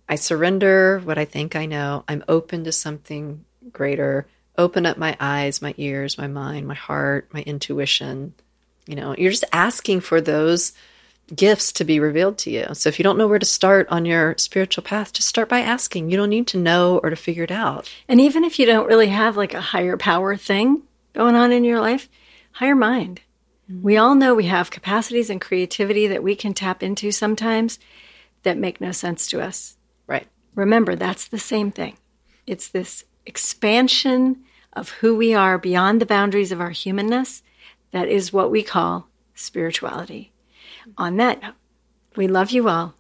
I 0.08 0.14
surrender 0.14 1.00
what 1.00 1.18
I 1.18 1.26
think 1.26 1.56
I 1.56 1.66
know. 1.66 2.04
I'm 2.08 2.24
open 2.28 2.66
to 2.66 2.72
something 2.72 3.46
greater 3.72 4.28
open 4.58 4.86
up 4.86 4.98
my 4.98 5.16
eyes, 5.20 5.62
my 5.62 5.74
ears, 5.78 6.18
my 6.18 6.28
mind, 6.28 6.68
my 6.68 6.76
heart, 6.76 7.30
my 7.34 7.42
intuition. 7.42 8.34
You 8.86 8.96
know, 8.96 9.16
you're 9.18 9.32
just 9.32 9.46
asking 9.54 10.02
for 10.02 10.22
those 10.22 10.74
gifts 11.34 11.72
to 11.72 11.86
be 11.86 12.00
revealed 12.00 12.38
to 12.38 12.52
you. 12.52 12.68
So 12.74 12.90
if 12.90 13.00
you 13.00 13.04
don't 13.04 13.18
know 13.18 13.28
where 13.28 13.40
to 13.40 13.46
start 13.46 13.88
on 13.90 14.06
your 14.06 14.36
spiritual 14.38 14.84
path, 14.84 15.14
just 15.14 15.30
start 15.30 15.50
by 15.50 15.62
asking. 15.62 16.10
You 16.10 16.18
don't 16.18 16.30
need 16.30 16.48
to 16.48 16.58
know 16.58 17.00
or 17.02 17.10
to 17.10 17.16
figure 17.16 17.44
it 17.44 17.52
out. 17.52 17.90
And 18.08 18.20
even 18.20 18.44
if 18.44 18.60
you 18.60 18.66
don't 18.66 18.88
really 18.88 19.08
have 19.08 19.38
like 19.38 19.54
a 19.54 19.62
higher 19.62 19.98
power 19.98 20.36
thing 20.36 20.84
going 21.14 21.36
on 21.36 21.52
in 21.52 21.64
your 21.64 21.80
life, 21.80 22.10
higher 22.52 22.76
mind. 22.76 23.22
Mm-hmm. 23.72 23.84
We 23.84 23.98
all 23.98 24.16
know 24.16 24.36
we 24.36 24.46
have 24.46 24.72
capacities 24.72 25.30
and 25.30 25.40
creativity 25.40 26.08
that 26.08 26.24
we 26.24 26.36
can 26.36 26.54
tap 26.54 26.84
into 26.84 27.12
sometimes 27.12 27.80
that 28.44 28.58
make 28.58 28.82
no 28.82 28.92
sense 28.92 29.28
to 29.28 29.42
us. 29.42 29.78
Right. 30.06 30.28
Remember, 30.56 30.96
that's 30.96 31.28
the 31.28 31.40
same 31.40 31.72
thing. 31.72 31.98
It's 32.46 32.68
this 32.68 33.06
expansion 33.26 34.44
of 34.74 34.90
who 34.90 35.16
we 35.16 35.34
are 35.34 35.58
beyond 35.58 36.02
the 36.02 36.06
boundaries 36.06 36.52
of 36.52 36.60
our 36.60 36.72
humanness. 36.72 37.44
That 37.92 38.08
is 38.08 38.34
what 38.34 38.52
we 38.52 38.64
call 38.64 39.08
spirituality. 39.36 40.32
On 40.98 41.18
that 41.18 41.42
note, 41.42 41.54
we 42.16 42.28
love 42.28 42.52
you 42.52 42.70
all. 42.70 42.96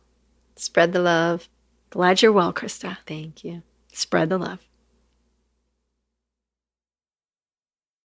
Spread 0.55 0.93
the 0.93 0.99
love. 0.99 1.49
Glad 1.89 2.21
you're 2.21 2.31
well, 2.31 2.53
Krista. 2.53 2.97
Thank 3.05 3.43
you. 3.43 3.63
Spread 3.91 4.29
the 4.29 4.37
love. 4.37 4.59